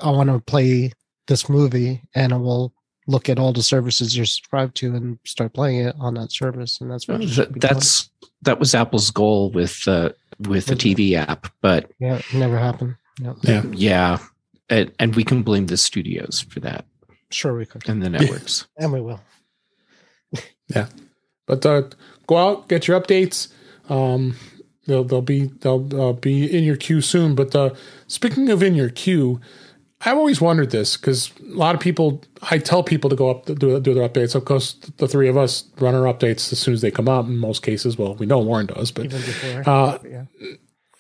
I 0.03 0.11
want 0.11 0.31
to 0.31 0.41
play 0.41 0.93
this 1.27 1.49
movie 1.49 2.03
and 2.15 2.33
I 2.33 2.37
will 2.37 2.73
look 3.07 3.29
at 3.29 3.39
all 3.39 3.53
the 3.53 3.63
services 3.63 4.17
you're 4.17 4.27
subscribed 4.27 4.77
to 4.77 4.95
and 4.95 5.19
start 5.27 5.53
playing 5.53 5.81
it 5.81 5.95
on 5.99 6.15
that 6.15 6.33
service. 6.33 6.81
And 6.81 6.91
that's 6.91 7.07
what 7.07 7.21
that's 7.61 8.11
that 8.43 8.59
was 8.59 8.75
Apple's 8.75 9.11
goal 9.11 9.51
with 9.51 9.87
uh, 9.87 10.11
with 10.41 10.67
the 10.67 10.75
TV 10.75 11.15
app, 11.15 11.53
but 11.61 11.91
yeah, 11.99 12.17
it 12.17 12.35
never 12.35 12.59
happened. 12.59 12.97
Yep. 13.21 13.37
Yeah, 13.43 13.63
yeah, 13.73 14.19
and, 14.69 14.93
and 14.99 15.15
we 15.15 15.25
can 15.25 15.43
blame 15.43 15.67
the 15.67 15.77
studios 15.77 16.41
for 16.49 16.61
that. 16.61 16.85
Sure, 17.31 17.57
we 17.57 17.67
could, 17.67 17.89
and 17.89 18.03
the 18.03 18.11
networks, 18.11 18.67
and 18.77 18.93
we 18.93 19.01
will. 19.01 19.21
yeah, 20.69 20.89
but 21.47 21.65
uh, 21.65 21.83
go 22.27 22.37
out, 22.37 22.69
get 22.69 22.89
your 22.89 23.01
updates. 23.01 23.49
Um, 23.89 24.37
they'll 24.87 25.05
they'll 25.05 25.23
be 25.23 25.47
they'll 25.61 26.01
uh, 26.01 26.13
be 26.13 26.45
in 26.45 26.65
your 26.65 26.77
queue 26.77 27.01
soon. 27.01 27.35
But 27.35 27.55
uh, 27.55 27.71
speaking 28.07 28.51
of 28.51 28.63
in 28.63 28.75
your 28.75 28.91
queue, 28.91 29.41
I've 30.01 30.19
always 30.19 30.41
wondered 30.41 30.71
this 30.71 30.97
because 30.97 31.33
a 31.41 31.57
lot 31.57 31.75
of 31.75 31.81
people, 31.81 32.23
I 32.51 32.59
tell 32.59 32.83
people 32.83 33.09
to 33.11 33.17
go 33.17 33.31
up 33.31 33.47
do, 33.47 33.81
do 33.81 33.95
their 33.95 34.09
updates. 34.09 34.35
Of 34.35 34.45
course, 34.45 34.75
the 34.99 35.09
three 35.09 35.29
of 35.29 35.37
us 35.37 35.65
run 35.79 35.95
our 35.95 36.13
updates 36.13 36.53
as 36.53 36.59
soon 36.59 36.75
as 36.75 36.83
they 36.83 36.91
come 36.91 37.09
out. 37.09 37.25
In 37.25 37.39
most 37.39 37.63
cases, 37.63 37.97
well, 37.97 38.15
we 38.15 38.27
know 38.27 38.39
Warren 38.39 38.67
does, 38.67 38.93
but 38.93 39.07
even 39.07 39.21
before, 39.21 39.69
uh, 39.69 39.99
yeah. 40.07 40.25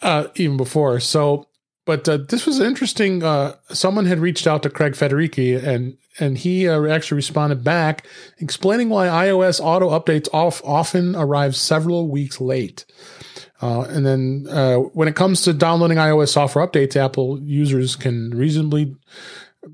uh, 0.00 0.28
even 0.36 0.56
before. 0.56 1.00
So, 1.00 1.48
but 1.84 2.08
uh, 2.08 2.18
this 2.28 2.46
was 2.46 2.60
interesting. 2.60 3.22
Uh, 3.22 3.56
someone 3.68 4.06
had 4.06 4.20
reached 4.20 4.46
out 4.46 4.62
to 4.62 4.70
Craig 4.70 4.94
Federighi 4.94 5.62
and 5.62 5.98
and 6.18 6.38
he 6.38 6.68
uh, 6.68 6.84
actually 6.86 7.16
responded 7.16 7.64
back, 7.64 8.06
explaining 8.38 8.88
why 8.88 9.08
iOS 9.08 9.60
auto 9.60 9.90
updates 9.90 10.28
off, 10.32 10.62
often 10.64 11.16
arrive 11.16 11.56
several 11.56 12.08
weeks 12.08 12.40
late. 12.40 12.84
Uh, 13.62 13.82
and 13.82 14.04
then 14.04 14.46
uh, 14.50 14.76
when 14.76 15.08
it 15.08 15.16
comes 15.16 15.42
to 15.42 15.52
downloading 15.52 15.98
iOS 15.98 16.30
software 16.30 16.66
updates, 16.66 16.96
Apple 16.96 17.40
users 17.40 17.96
can 17.96 18.30
reasonably 18.30 18.96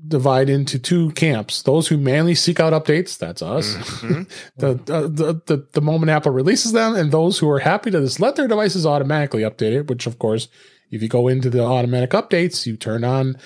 divide 0.07 0.49
into 0.49 0.79
two 0.79 1.11
camps: 1.11 1.63
those 1.63 1.87
who 1.87 1.97
manually 1.97 2.35
seek 2.35 2.59
out 2.59 2.73
updates, 2.73 3.17
that's 3.17 3.41
us, 3.41 3.75
mm-hmm. 3.75 4.23
the, 4.57 4.71
uh, 4.93 5.01
the, 5.01 5.41
the 5.45 5.67
the 5.73 5.81
moment 5.81 6.09
Apple 6.09 6.31
releases 6.31 6.71
them, 6.71 6.95
and 6.95 7.11
those 7.11 7.39
who 7.39 7.49
are 7.49 7.59
happy 7.59 7.91
to 7.91 7.99
just 7.99 8.19
let 8.19 8.35
their 8.35 8.47
devices 8.47 8.85
automatically 8.85 9.41
update 9.41 9.73
it. 9.73 9.87
Which, 9.87 10.05
of 10.05 10.19
course, 10.19 10.47
if 10.91 11.01
you 11.01 11.09
go 11.09 11.27
into 11.27 11.49
the 11.49 11.63
automatic 11.63 12.11
updates, 12.11 12.65
you 12.65 12.77
turn 12.77 13.03
on 13.03 13.37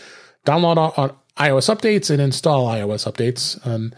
download 0.46 0.78
on 0.98 1.16
iOS 1.38 1.74
updates 1.74 2.10
and 2.10 2.22
install 2.22 2.68
iOS 2.68 3.12
updates. 3.12 3.64
And 3.66 3.96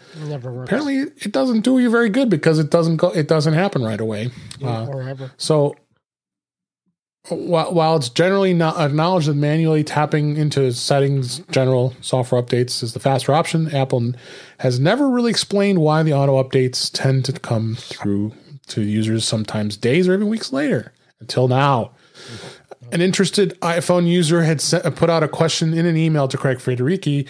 apparently, 0.64 0.98
it 1.18 1.32
doesn't 1.32 1.62
do 1.62 1.80
you 1.80 1.90
very 1.90 2.10
good 2.10 2.30
because 2.30 2.58
it 2.60 2.72
doesn't 2.72 2.98
go. 2.98 3.10
It 3.10 3.28
doesn't 3.28 3.54
happen 3.54 3.84
right 3.84 4.00
away. 4.00 4.32
Yeah, 4.60 4.70
uh. 4.70 5.28
So 5.38 5.76
while, 7.30 7.74
while 7.74 7.96
it's 7.96 8.10
generally 8.10 8.54
not 8.54 8.78
acknowledged 8.78 9.28
that 9.28 9.36
manually 9.36 9.84
tapping 9.84 10.38
into 10.38 10.72
settings 10.72 11.40
general 11.52 11.94
software 12.02 12.42
updates 12.42 12.82
is 12.84 12.94
the 12.94 13.00
faster 13.00 13.34
option, 13.34 13.74
Apple 13.74 14.14
has 14.60 14.80
never 14.80 15.10
really 15.10 15.30
explained 15.30 15.80
why 15.80 16.04
the 16.04 16.14
auto 16.14 16.42
updates 16.42 16.90
tend 16.92 17.26
to 17.26 17.34
come 17.34 17.76
through 17.76 18.34
to 18.68 18.82
users 18.82 19.26
sometimes 19.26 19.78
days 19.78 20.08
or 20.08 20.14
even 20.14 20.30
weeks 20.30 20.54
later 20.54 20.94
until 21.20 21.48
now. 21.48 21.92
An 22.92 23.02
interested 23.02 23.60
iPhone 23.62 24.08
user 24.08 24.44
had 24.44 24.62
sent, 24.62 24.96
put 24.96 25.10
out 25.10 25.24
a 25.24 25.28
question 25.28 25.74
in 25.74 25.86
an 25.86 25.98
email 25.98 26.28
to 26.28 26.38
Craig 26.38 26.58
Federighi, 26.60 27.28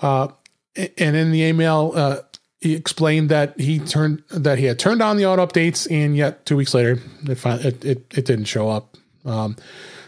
uh, 0.00 0.28
and 0.76 1.16
in 1.16 1.30
the 1.30 1.42
email, 1.42 1.92
uh, 1.94 2.18
he 2.60 2.74
explained 2.74 3.28
that 3.30 3.58
he 3.58 3.78
turned 3.78 4.22
that 4.30 4.58
he 4.58 4.66
had 4.66 4.78
turned 4.78 5.02
on 5.02 5.16
the 5.16 5.26
auto 5.26 5.46
updates, 5.46 5.90
and 5.90 6.16
yet 6.16 6.44
two 6.46 6.56
weeks 6.56 6.74
later, 6.74 6.98
it, 7.24 7.84
it, 7.84 8.14
it 8.14 8.24
didn't 8.24 8.44
show 8.44 8.68
up. 8.68 8.91
Um, 9.24 9.56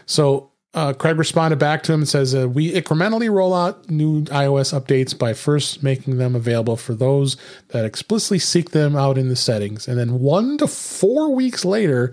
so 0.05 0.51
uh, 0.75 0.91
Craig 0.91 1.17
responded 1.17 1.57
back 1.57 1.83
to 1.83 1.93
him 1.93 2.01
and 2.01 2.09
says, 2.09 2.35
uh, 2.35 2.49
We 2.49 2.73
incrementally 2.73 3.31
roll 3.31 3.53
out 3.53 3.89
new 3.89 4.23
iOS 4.23 4.77
updates 4.77 5.17
by 5.17 5.33
first 5.33 5.81
making 5.81 6.17
them 6.17 6.35
available 6.35 6.75
for 6.75 6.93
those 6.93 7.37
that 7.69 7.85
explicitly 7.85 8.39
seek 8.39 8.71
them 8.71 8.95
out 8.95 9.17
in 9.17 9.29
the 9.29 9.37
settings. 9.37 9.87
And 9.87 9.97
then 9.97 10.19
one 10.19 10.57
to 10.57 10.67
four 10.67 11.33
weeks 11.33 11.63
later, 11.63 12.11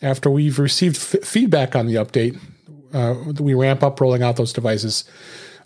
after 0.00 0.30
we've 0.30 0.60
received 0.60 0.96
f- 0.96 1.24
feedback 1.24 1.74
on 1.74 1.86
the 1.86 1.96
update, 1.96 2.38
uh, 2.92 3.14
we 3.40 3.54
ramp 3.54 3.82
up 3.82 4.00
rolling 4.00 4.22
out 4.22 4.36
those 4.36 4.52
devices 4.52 5.02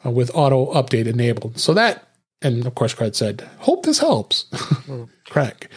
uh, 0.05 0.11
with 0.11 0.31
auto 0.35 0.73
update 0.73 1.07
enabled. 1.07 1.59
So 1.59 1.75
that, 1.75 2.09
and 2.41 2.67
of 2.67 2.75
course, 2.75 2.95
Craig 2.95 3.15
said, 3.15 3.47
Hope 3.59 3.85
this 3.85 3.99
helps. 3.99 4.47
Craig. 5.27 5.69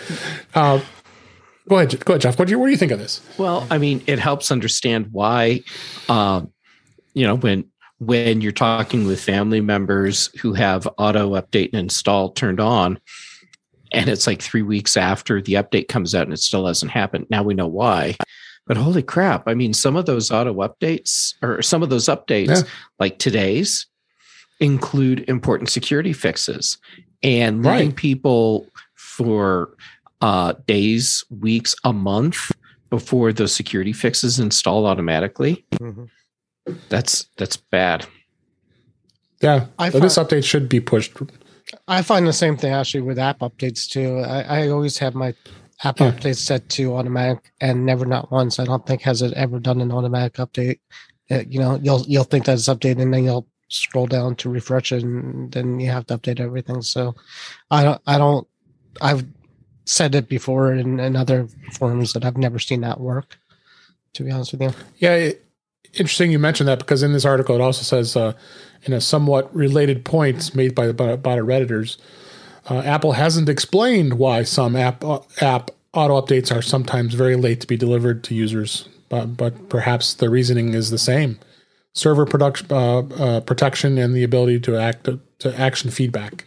Go 1.69 1.77
ahead, 1.77 2.03
go 2.03 2.13
ahead, 2.13 2.21
Jeff. 2.21 2.37
What 2.37 2.47
do 2.47 2.51
you 2.51 2.59
what 2.59 2.65
do 2.67 2.71
you 2.71 2.77
think 2.77 2.91
of 2.91 2.99
this? 2.99 3.21
Well, 3.37 3.65
I 3.69 3.77
mean, 3.77 4.03
it 4.05 4.19
helps 4.19 4.51
understand 4.51 5.07
why, 5.11 5.61
um, 6.09 6.51
you 7.13 7.25
know, 7.25 7.35
when 7.35 7.65
when 7.99 8.41
you're 8.41 8.51
talking 8.51 9.05
with 9.07 9.21
family 9.21 9.61
members 9.61 10.27
who 10.41 10.53
have 10.53 10.87
auto 10.97 11.35
update 11.39 11.69
and 11.71 11.83
install 11.83 12.31
turned 12.31 12.59
on, 12.59 12.99
and 13.91 14.09
it's 14.09 14.27
like 14.27 14.41
three 14.41 14.61
weeks 14.61 14.97
after 14.97 15.41
the 15.41 15.53
update 15.53 15.87
comes 15.87 16.13
out 16.13 16.23
and 16.23 16.33
it 16.33 16.39
still 16.39 16.67
hasn't 16.67 16.91
happened. 16.91 17.27
Now 17.29 17.43
we 17.43 17.53
know 17.53 17.67
why. 17.67 18.15
But 18.65 18.77
holy 18.77 19.03
crap. 19.03 19.47
I 19.47 19.53
mean, 19.53 19.73
some 19.73 19.95
of 19.95 20.05
those 20.05 20.31
auto 20.31 20.53
updates 20.55 21.35
or 21.41 21.61
some 21.61 21.83
of 21.83 21.89
those 21.89 22.05
updates, 22.05 22.47
yeah. 22.47 22.69
like 22.97 23.19
today's, 23.19 23.87
include 24.59 25.25
important 25.27 25.69
security 25.69 26.13
fixes 26.13 26.77
and 27.21 27.63
leaving 27.63 27.89
right. 27.89 27.95
people 27.95 28.67
for 28.95 29.75
uh, 30.23 30.53
days, 30.67 31.25
weeks, 31.29 31.75
a 31.83 31.91
month 31.91 32.49
before 32.89 33.33
those 33.33 33.53
security 33.53 33.91
fixes 33.91 34.39
install 34.39 34.85
automatically. 34.85 35.65
Mm-hmm. 35.73 36.05
That's 36.87 37.27
that's 37.37 37.57
bad. 37.57 38.05
Yeah, 39.41 39.65
I 39.77 39.89
find, 39.89 40.01
this 40.01 40.17
update 40.17 40.45
should 40.45 40.69
be 40.69 40.79
pushed. 40.79 41.11
I 41.89 42.01
find 42.01 42.25
the 42.25 42.31
same 42.31 42.55
thing 42.55 42.71
actually 42.71 43.01
with 43.01 43.19
app 43.19 43.39
updates 43.39 43.89
too. 43.89 44.19
I, 44.19 44.61
I 44.61 44.67
always 44.69 44.97
have 44.99 45.13
my 45.13 45.33
app 45.83 45.99
yeah. 45.99 46.11
updates 46.11 46.37
set 46.37 46.69
to 46.69 46.95
automatic, 46.95 47.51
and 47.59 47.85
never 47.85 48.05
not 48.05 48.31
once. 48.31 48.59
I 48.59 48.63
don't 48.63 48.85
think 48.87 49.01
has 49.01 49.21
it 49.21 49.33
ever 49.33 49.59
done 49.59 49.81
an 49.81 49.91
automatic 49.91 50.35
update. 50.35 50.79
It, 51.27 51.35
uh, 51.35 51.43
you 51.49 51.59
know, 51.59 51.77
you'll 51.83 52.05
you'll 52.07 52.23
think 52.23 52.45
that 52.45 52.53
it's 52.53 52.69
updated, 52.69 53.01
and 53.01 53.13
then 53.13 53.25
you'll 53.25 53.47
scroll 53.67 54.07
down 54.07 54.37
to 54.37 54.49
refresh 54.49 54.93
it, 54.93 55.03
and 55.03 55.51
then 55.51 55.81
you 55.81 55.91
have 55.91 56.07
to 56.07 56.17
update 56.17 56.39
everything. 56.39 56.81
So, 56.81 57.13
I 57.69 57.83
don't. 57.83 58.01
I 58.07 58.17
don't. 58.17 58.47
I've 59.01 59.25
said 59.85 60.15
it 60.15 60.27
before 60.29 60.73
in, 60.73 60.99
in 60.99 61.15
other 61.15 61.47
forums 61.73 62.13
that 62.13 62.25
I've 62.25 62.37
never 62.37 62.59
seen 62.59 62.81
that 62.81 62.99
work. 62.99 63.37
To 64.13 64.23
be 64.23 64.31
honest 64.31 64.51
with 64.51 64.61
you. 64.61 64.73
Yeah, 64.97 65.15
it, 65.15 65.45
interesting 65.93 66.31
you 66.31 66.39
mentioned 66.39 66.67
that 66.67 66.79
because 66.79 67.03
in 67.03 67.13
this 67.13 67.25
article 67.25 67.55
it 67.55 67.61
also 67.61 67.83
says 67.83 68.15
uh, 68.15 68.33
in 68.83 68.93
a 68.93 69.01
somewhat 69.01 69.53
related 69.55 70.05
points 70.05 70.53
made 70.53 70.75
by 70.75 70.87
the 70.87 70.93
by 70.93 71.37
redditors, 71.37 71.97
uh, 72.69 72.79
Apple 72.79 73.13
hasn't 73.13 73.49
explained 73.49 74.13
why 74.15 74.43
some 74.43 74.75
app 74.75 75.03
uh, 75.03 75.19
app 75.41 75.71
auto 75.93 76.19
updates 76.19 76.55
are 76.55 76.61
sometimes 76.61 77.13
very 77.13 77.35
late 77.35 77.61
to 77.61 77.67
be 77.67 77.77
delivered 77.77 78.23
to 78.25 78.35
users, 78.35 78.87
but 79.09 79.37
but 79.37 79.69
perhaps 79.69 80.13
the 80.13 80.29
reasoning 80.29 80.73
is 80.73 80.89
the 80.89 80.97
same: 80.97 81.39
server 81.93 82.25
production 82.25 82.67
uh, 82.69 82.99
uh, 82.99 83.39
protection 83.41 83.97
and 83.97 84.15
the 84.15 84.23
ability 84.23 84.59
to 84.59 84.77
act 84.77 85.09
to 85.39 85.59
action 85.59 85.89
feedback. 85.89 86.45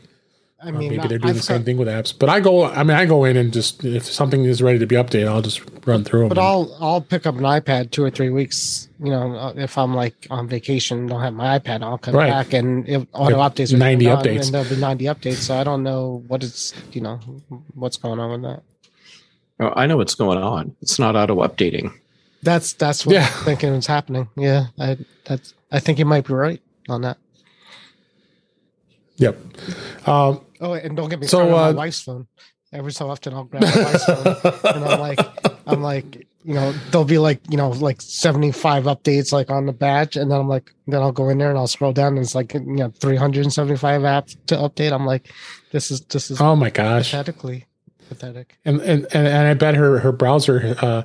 I 0.58 0.70
mean, 0.70 0.88
maybe 0.88 1.06
they're 1.06 1.18
doing 1.18 1.30
I've 1.30 1.36
the 1.36 1.42
same 1.42 1.58
got, 1.58 1.64
thing 1.66 1.76
with 1.76 1.86
apps. 1.86 2.18
But 2.18 2.30
I 2.30 2.40
go, 2.40 2.64
I 2.64 2.82
mean, 2.82 2.96
I 2.96 3.04
go 3.04 3.24
in 3.24 3.36
and 3.36 3.52
just 3.52 3.84
if 3.84 4.06
something 4.06 4.44
is 4.44 4.62
ready 4.62 4.78
to 4.78 4.86
be 4.86 4.96
updated, 4.96 5.28
I'll 5.28 5.42
just 5.42 5.60
run 5.86 6.02
through 6.02 6.20
them. 6.20 6.28
But 6.30 6.38
I'll 6.38 6.74
I'll 6.80 7.02
pick 7.02 7.26
up 7.26 7.34
an 7.36 7.42
iPad 7.42 7.90
two 7.90 8.02
or 8.02 8.10
three 8.10 8.30
weeks. 8.30 8.88
You 8.98 9.10
know, 9.10 9.36
uh, 9.36 9.52
if 9.56 9.76
I'm 9.76 9.94
like 9.94 10.26
on 10.30 10.48
vacation, 10.48 11.06
don't 11.08 11.20
have 11.20 11.34
my 11.34 11.58
iPad, 11.58 11.82
I'll 11.82 11.98
come 11.98 12.14
right. 12.14 12.30
back 12.30 12.54
and 12.54 12.88
if 12.88 13.06
auto 13.12 13.36
updates 13.36 13.74
are 13.74 13.76
ninety 13.76 14.06
updates, 14.06 14.46
and 14.46 14.54
there'll 14.54 14.68
be 14.68 14.76
ninety 14.76 15.04
updates. 15.04 15.36
So 15.36 15.54
I 15.56 15.62
don't 15.62 15.82
know 15.82 16.24
what 16.26 16.42
it's 16.42 16.72
you 16.92 17.02
know 17.02 17.20
what's 17.74 17.98
going 17.98 18.18
on 18.18 18.30
with 18.30 18.42
that. 18.50 18.62
Oh, 19.60 19.72
I 19.76 19.86
know 19.86 19.98
what's 19.98 20.14
going 20.14 20.38
on. 20.38 20.74
It's 20.80 20.98
not 20.98 21.16
auto 21.16 21.36
updating. 21.46 21.92
That's 22.42 22.72
that's 22.72 23.04
what 23.04 23.14
yeah. 23.14 23.26
I'm 23.26 23.44
thinking 23.44 23.74
is 23.74 23.86
happening. 23.86 24.28
Yeah, 24.36 24.68
I 24.78 24.96
that's 25.24 25.52
I 25.70 25.80
think 25.80 25.98
you 25.98 26.06
might 26.06 26.26
be 26.26 26.32
right 26.32 26.62
on 26.88 27.02
that. 27.02 27.18
Yep. 29.18 29.38
Um, 30.06 30.40
oh, 30.60 30.74
and 30.74 30.96
don't 30.96 31.08
get 31.08 31.20
me 31.20 31.26
so, 31.26 31.38
started 31.38 31.52
uh, 31.52 31.56
on 31.56 31.74
my 31.74 31.78
wife's 31.78 32.02
phone. 32.02 32.26
Every 32.72 32.92
so 32.92 33.08
often, 33.08 33.32
I'll 33.32 33.44
grab 33.44 33.62
my 33.62 33.82
wife's 33.84 34.04
phone, 34.04 34.74
and 34.74 34.84
I'm 34.84 35.00
like, 35.00 35.20
I'm 35.66 35.82
like, 35.82 36.26
you 36.44 36.54
know, 36.54 36.72
there'll 36.90 37.04
be 37.04 37.18
like, 37.18 37.40
you 37.48 37.56
know, 37.56 37.70
like 37.70 38.00
75 38.02 38.84
updates 38.84 39.32
like 39.32 39.50
on 39.50 39.66
the 39.66 39.72
batch, 39.72 40.16
and 40.16 40.30
then 40.30 40.40
I'm 40.40 40.48
like, 40.48 40.72
then 40.86 41.00
I'll 41.00 41.12
go 41.12 41.28
in 41.28 41.38
there 41.38 41.50
and 41.50 41.58
I'll 41.58 41.66
scroll 41.66 41.92
down, 41.92 42.16
and 42.16 42.18
it's 42.18 42.34
like, 42.34 42.54
you 42.54 42.60
know, 42.60 42.92
375 43.00 44.02
apps 44.02 44.36
to 44.46 44.56
update. 44.56 44.92
I'm 44.92 45.06
like, 45.06 45.30
this 45.72 45.90
is 45.90 46.00
this 46.02 46.30
is 46.30 46.40
oh 46.40 46.56
my 46.56 46.70
gosh, 46.70 47.10
pathetically 47.10 47.66
pathetic. 48.08 48.58
And 48.64 48.80
and 48.80 49.06
and, 49.12 49.26
and 49.26 49.48
I 49.48 49.54
bet 49.54 49.74
her 49.74 49.98
her 50.00 50.12
browser 50.12 50.76
uh, 50.80 51.02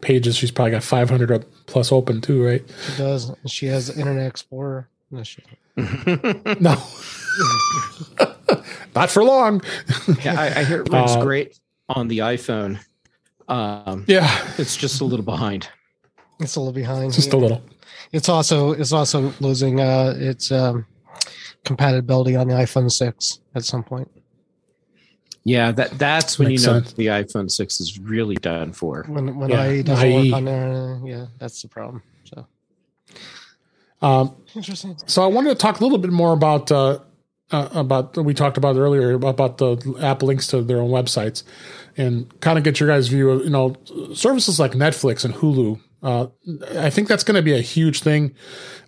pages, 0.00 0.36
she's 0.36 0.50
probably 0.50 0.72
got 0.72 0.84
500 0.84 1.44
plus 1.66 1.90
open 1.90 2.20
too, 2.20 2.44
right? 2.44 2.62
She 2.86 2.96
does. 2.98 3.32
She 3.46 3.66
has 3.66 3.90
Internet 3.96 4.26
Explorer. 4.26 4.88
No, 5.76 6.54
no. 6.60 6.82
Not 8.94 9.10
for 9.10 9.24
long. 9.24 9.62
yeah, 10.22 10.40
I, 10.40 10.60
I, 10.60 10.64
hear 10.64 10.82
it 10.82 10.90
works 10.90 11.12
uh, 11.12 11.22
great 11.22 11.58
on 11.88 12.08
the 12.08 12.18
iPhone. 12.18 12.80
Um, 13.48 14.04
yeah, 14.06 14.42
it's 14.58 14.76
just 14.76 15.00
a 15.00 15.04
little 15.04 15.24
behind. 15.24 15.68
It's 16.40 16.56
a 16.56 16.60
little 16.60 16.72
behind. 16.72 17.12
Just 17.12 17.32
yeah. 17.32 17.38
a 17.38 17.40
little. 17.40 17.62
It's 18.12 18.28
also 18.28 18.72
it's 18.72 18.92
also 18.92 19.32
losing 19.40 19.80
uh, 19.80 20.14
its 20.16 20.52
um, 20.52 20.86
compatibility 21.64 22.36
on 22.36 22.48
the 22.48 22.54
iPhone 22.54 22.90
six 22.90 23.40
at 23.54 23.64
some 23.64 23.82
point. 23.82 24.10
Yeah, 25.44 25.72
that 25.72 25.98
that's 25.98 26.38
when 26.38 26.48
Makes 26.48 26.64
you 26.64 26.72
know 26.72 26.80
the 26.80 27.06
iPhone 27.06 27.50
six 27.50 27.80
is 27.80 27.98
really 27.98 28.36
done 28.36 28.72
for. 28.72 29.04
When 29.08 29.36
when 29.36 29.50
yeah. 29.50 29.68
IE 29.68 29.82
doesn't 29.82 30.08
IE. 30.08 30.30
work 30.30 30.36
on 30.36 30.44
there, 30.44 31.00
yeah, 31.04 31.26
that's 31.38 31.60
the 31.60 31.68
problem. 31.68 32.02
So. 32.24 32.46
Um, 34.00 34.36
Interesting. 34.54 34.96
So 35.06 35.22
I 35.22 35.26
wanted 35.26 35.50
to 35.50 35.54
talk 35.54 35.80
a 35.80 35.82
little 35.82 35.98
bit 35.98 36.12
more 36.12 36.32
about 36.32 36.70
uh, 36.72 37.00
uh, 37.54 37.68
about 37.72 38.16
we 38.16 38.34
talked 38.34 38.56
about 38.56 38.76
earlier 38.76 39.12
about 39.12 39.58
the 39.58 39.96
app 40.00 40.22
links 40.22 40.48
to 40.48 40.62
their 40.62 40.80
own 40.80 40.90
websites, 40.90 41.44
and 41.96 42.28
kind 42.40 42.58
of 42.58 42.64
get 42.64 42.80
your 42.80 42.88
guys' 42.88 43.08
view 43.08 43.30
of 43.30 43.44
you 43.44 43.50
know 43.50 43.76
services 44.12 44.58
like 44.58 44.72
Netflix 44.72 45.24
and 45.24 45.34
Hulu. 45.34 45.80
Uh, 46.02 46.26
I 46.76 46.90
think 46.90 47.08
that's 47.08 47.24
going 47.24 47.36
to 47.36 47.42
be 47.42 47.54
a 47.54 47.60
huge 47.60 48.02
thing 48.02 48.34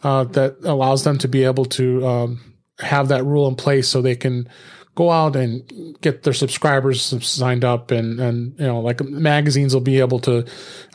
uh, 0.03 0.25
that 0.25 0.57
allows 0.65 1.05
them 1.05 1.17
to 1.19 1.29
be 1.29 1.45
able 1.45 1.65
to 1.65 2.07
um, 2.07 2.55
have 2.81 3.09
that 3.09 3.25
rule 3.25 3.49
in 3.49 3.55
place 3.55 3.89
so 3.89 4.03
they 4.03 4.17
can 4.17 4.49
go 4.97 5.13
out 5.13 5.37
and 5.37 5.97
get 6.01 6.25
their 6.25 6.33
subscribers 6.33 7.01
signed 7.25 7.65
up 7.65 7.93
and 7.93 8.19
and 8.19 8.59
you 8.59 8.67
know 8.67 8.81
like 8.81 9.01
magazines 9.05 9.73
will 9.73 9.81
be 9.81 10.01
able 10.01 10.19
to 10.19 10.45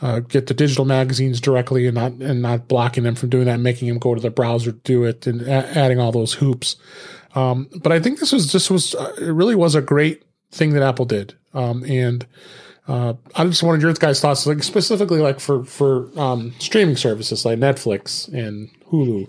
uh, 0.02 0.18
get 0.20 0.48
the 0.48 0.54
digital 0.54 0.84
magazines 0.84 1.40
directly 1.40 1.86
and 1.86 1.94
not 1.94 2.12
and 2.12 2.42
not 2.42 2.68
blocking 2.68 3.04
them 3.04 3.14
from 3.14 3.30
doing 3.30 3.46
that 3.46 3.60
making 3.60 3.88
them 3.88 3.98
go 3.98 4.14
to 4.14 4.20
the 4.20 4.30
browser 4.30 4.72
to 4.72 4.78
do 4.78 5.04
it 5.04 5.26
and 5.26 5.40
a- 5.42 5.78
adding 5.78 5.98
all 5.98 6.12
those 6.12 6.34
hoops. 6.34 6.76
Um, 7.34 7.70
but 7.82 7.92
i 7.92 7.98
think 7.98 8.20
this 8.20 8.32
was 8.32 8.52
this 8.52 8.70
was 8.70 8.94
uh, 8.94 9.14
it 9.18 9.32
really 9.32 9.54
was 9.54 9.74
a 9.74 9.80
great 9.80 10.22
thing 10.50 10.74
that 10.74 10.82
apple 10.82 11.06
did. 11.06 11.34
Um, 11.54 11.84
and 11.84 12.26
uh, 12.88 13.14
I 13.36 13.44
just 13.44 13.62
wanted 13.62 13.82
your 13.82 13.92
guys' 13.92 14.20
thoughts, 14.20 14.46
like 14.46 14.62
specifically, 14.62 15.20
like 15.20 15.38
for 15.38 15.64
for 15.64 16.08
um, 16.18 16.52
streaming 16.58 16.96
services 16.96 17.44
like 17.44 17.58
Netflix 17.58 18.26
and 18.32 18.68
Hulu 18.90 19.28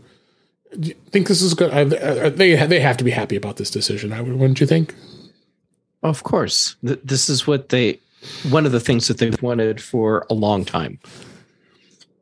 do 0.80 0.90
you 0.90 0.96
think 1.12 1.28
this 1.28 1.42
is 1.42 1.54
good? 1.54 1.90
they 1.90 2.56
they 2.66 2.80
have 2.80 2.98
to 2.98 3.04
be 3.04 3.12
happy 3.12 3.36
about 3.36 3.58
this 3.58 3.70
decision. 3.70 4.10
Wouldn't 4.40 4.60
you 4.60 4.68
think? 4.68 4.96
Of 6.02 6.24
course, 6.24 6.76
this 6.82 7.30
is 7.30 7.48
what 7.48 7.70
they 7.70 8.00
one 8.50 8.66
of 8.66 8.72
the 8.72 8.80
things 8.80 9.08
that 9.08 9.18
they've 9.18 9.42
wanted 9.42 9.82
for 9.82 10.26
a 10.30 10.34
long 10.34 10.66
time. 10.66 11.00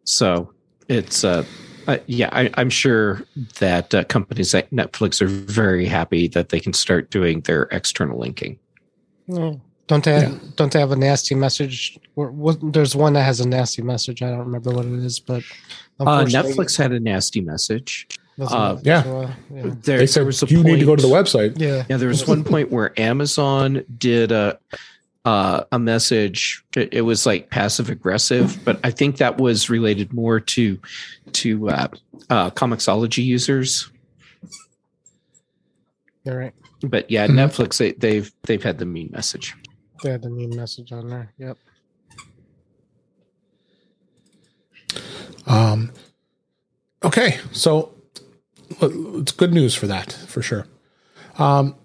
So 0.04 0.52
it's 0.88 1.24
uh, 1.24 1.45
uh 1.88 1.97
yeah, 2.08 2.30
I, 2.32 2.49
am 2.58 2.70
sure 2.70 3.24
that 3.60 3.93
uh, 3.93 4.04
companies 4.06 4.54
like 4.54 4.70
Netflix 4.72 5.22
are 5.22 5.28
very 5.28 5.86
happy 5.86 6.28
that 6.30 6.49
they 6.49 6.60
can 6.60 6.74
start 6.74 7.10
doing 7.10 7.41
their 7.41 7.64
external 7.72 8.20
linking. 8.20 8.60
Mm. 9.30 9.62
Don't 9.88 10.06
they 10.06 10.14
have, 10.14 10.32
yeah. 10.32 10.39
don't 10.56 10.72
they 10.72 10.80
have 10.80 10.91
a 10.91 10.95
nasty 10.95 11.36
message? 11.36 11.99
There's 12.16 12.95
one 12.95 13.14
that 13.14 13.24
has 13.24 13.41
a 13.41 13.47
nasty 13.47 13.82
message. 13.82 14.22
I 14.22 14.30
don't 14.30 14.39
remember 14.39 14.72
what 14.72 14.86
it 14.86 14.93
is, 14.93 15.20
but 15.20 15.43
uh, 15.99 16.24
Netflix 16.24 16.78
had 16.78 16.93
a 16.93 16.99
nasty 16.99 17.41
message. 17.41 18.08
Uh, 18.39 18.77
yeah. 18.82 19.34
yeah. 19.53 19.63
There, 19.84 19.99
they 19.99 20.07
said 20.07 20.25
was 20.25 20.41
you 20.43 20.57
point, 20.57 20.67
need 20.67 20.79
to 20.79 20.86
go 20.86 20.95
to 20.95 21.01
the 21.01 21.07
website. 21.07 21.59
Yeah. 21.59 21.86
Yeah. 21.89 21.97
There 21.97 22.07
was 22.07 22.27
one 22.27 22.43
point 22.43 22.71
where 22.71 22.99
Amazon 22.99 23.84
did 23.97 24.32
a 24.32 24.57
uh, 25.25 25.63
a 25.71 25.79
message. 25.79 26.63
It, 26.75 26.93
it, 26.93 27.01
was 27.01 27.25
like 27.25 27.49
passive 27.49 27.89
aggressive, 27.89 28.59
but 28.65 28.79
I 28.84 28.91
think 28.91 29.17
that 29.17 29.38
was 29.38 29.69
related 29.69 30.13
more 30.13 30.39
to 30.39 30.79
to 31.34 31.69
uh, 31.69 31.88
uh, 32.29 32.49
Comixology 32.51 33.23
users. 33.23 33.91
You're 36.23 36.38
right. 36.38 36.53
But 36.82 37.11
yeah, 37.11 37.27
mm-hmm. 37.27 37.38
Netflix 37.38 37.77
they, 37.77 37.91
they've 37.91 38.32
they've 38.43 38.63
had 38.63 38.79
the 38.79 38.86
mean 38.86 39.09
message. 39.11 39.55
They 40.03 40.11
had 40.11 40.23
the 40.23 40.29
mean 40.29 40.55
message 40.55 40.91
on 40.91 41.09
there. 41.09 41.32
Yep. 41.38 41.57
Um. 45.45 45.91
Okay, 47.03 47.39
so 47.51 47.93
it's 48.82 49.32
good 49.32 49.53
news 49.53 49.76
for 49.76 49.88
that 49.88 50.13
for 50.28 50.41
sure. 50.41 50.67
Um, 51.38 51.76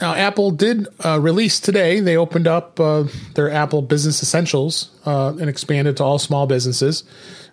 now, 0.00 0.14
Apple 0.14 0.50
did 0.50 0.88
uh, 1.04 1.20
release 1.20 1.60
today. 1.60 2.00
They 2.00 2.16
opened 2.16 2.48
up 2.48 2.80
uh, 2.80 3.04
their 3.34 3.50
Apple 3.50 3.80
Business 3.80 4.22
Essentials 4.22 4.90
uh, 5.06 5.34
and 5.40 5.48
expanded 5.48 5.96
to 5.98 6.04
all 6.04 6.18
small 6.18 6.46
businesses. 6.46 7.04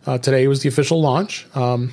Uh, 0.08 0.18
today 0.18 0.48
was 0.48 0.64
the 0.64 0.70
official 0.70 1.00
launch, 1.00 1.46
um, 1.56 1.92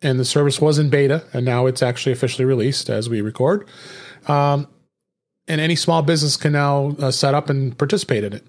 and 0.00 0.18
the 0.18 0.24
service 0.24 0.60
was 0.60 0.78
in 0.78 0.88
beta, 0.88 1.24
and 1.34 1.44
now 1.44 1.66
it's 1.66 1.82
actually 1.82 2.12
officially 2.12 2.46
released 2.46 2.88
as 2.88 3.10
we 3.10 3.20
record. 3.20 3.68
Um, 4.26 4.66
and 5.46 5.60
any 5.60 5.76
small 5.76 6.00
business 6.00 6.38
can 6.38 6.52
now 6.52 6.96
uh, 6.98 7.10
set 7.10 7.34
up 7.34 7.50
and 7.50 7.76
participate 7.76 8.24
in 8.24 8.32
it. 8.32 8.44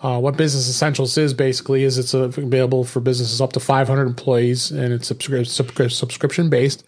Uh, 0.00 0.20
what 0.20 0.36
Business 0.36 0.68
Essentials 0.68 1.18
is 1.18 1.34
basically 1.34 1.82
is 1.82 1.98
it's 1.98 2.14
available 2.14 2.84
for 2.84 3.00
businesses 3.00 3.40
up 3.40 3.52
to 3.54 3.60
500 3.60 4.06
employees, 4.06 4.70
and 4.70 4.92
it's 4.92 5.10
subscri- 5.10 5.90
subscription 5.90 6.48
based. 6.48 6.84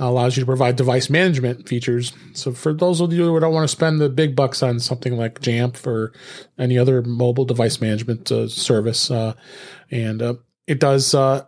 Uh, 0.00 0.06
allows 0.06 0.36
you 0.36 0.40
to 0.42 0.46
provide 0.46 0.76
device 0.76 1.10
management 1.10 1.68
features. 1.68 2.14
So 2.32 2.52
for 2.52 2.72
those 2.72 3.00
of 3.00 3.12
you 3.12 3.24
who 3.24 3.38
don't 3.38 3.52
want 3.52 3.68
to 3.68 3.76
spend 3.76 4.00
the 4.00 4.08
big 4.08 4.34
bucks 4.34 4.62
on 4.62 4.80
something 4.80 5.16
like 5.16 5.40
Jamf 5.40 5.86
or 5.86 6.12
any 6.58 6.78
other 6.78 7.02
mobile 7.02 7.44
device 7.44 7.80
management 7.80 8.32
uh, 8.32 8.48
service, 8.48 9.10
uh, 9.10 9.34
and 9.90 10.22
uh, 10.22 10.34
it 10.66 10.80
does 10.80 11.14
uh, 11.14 11.44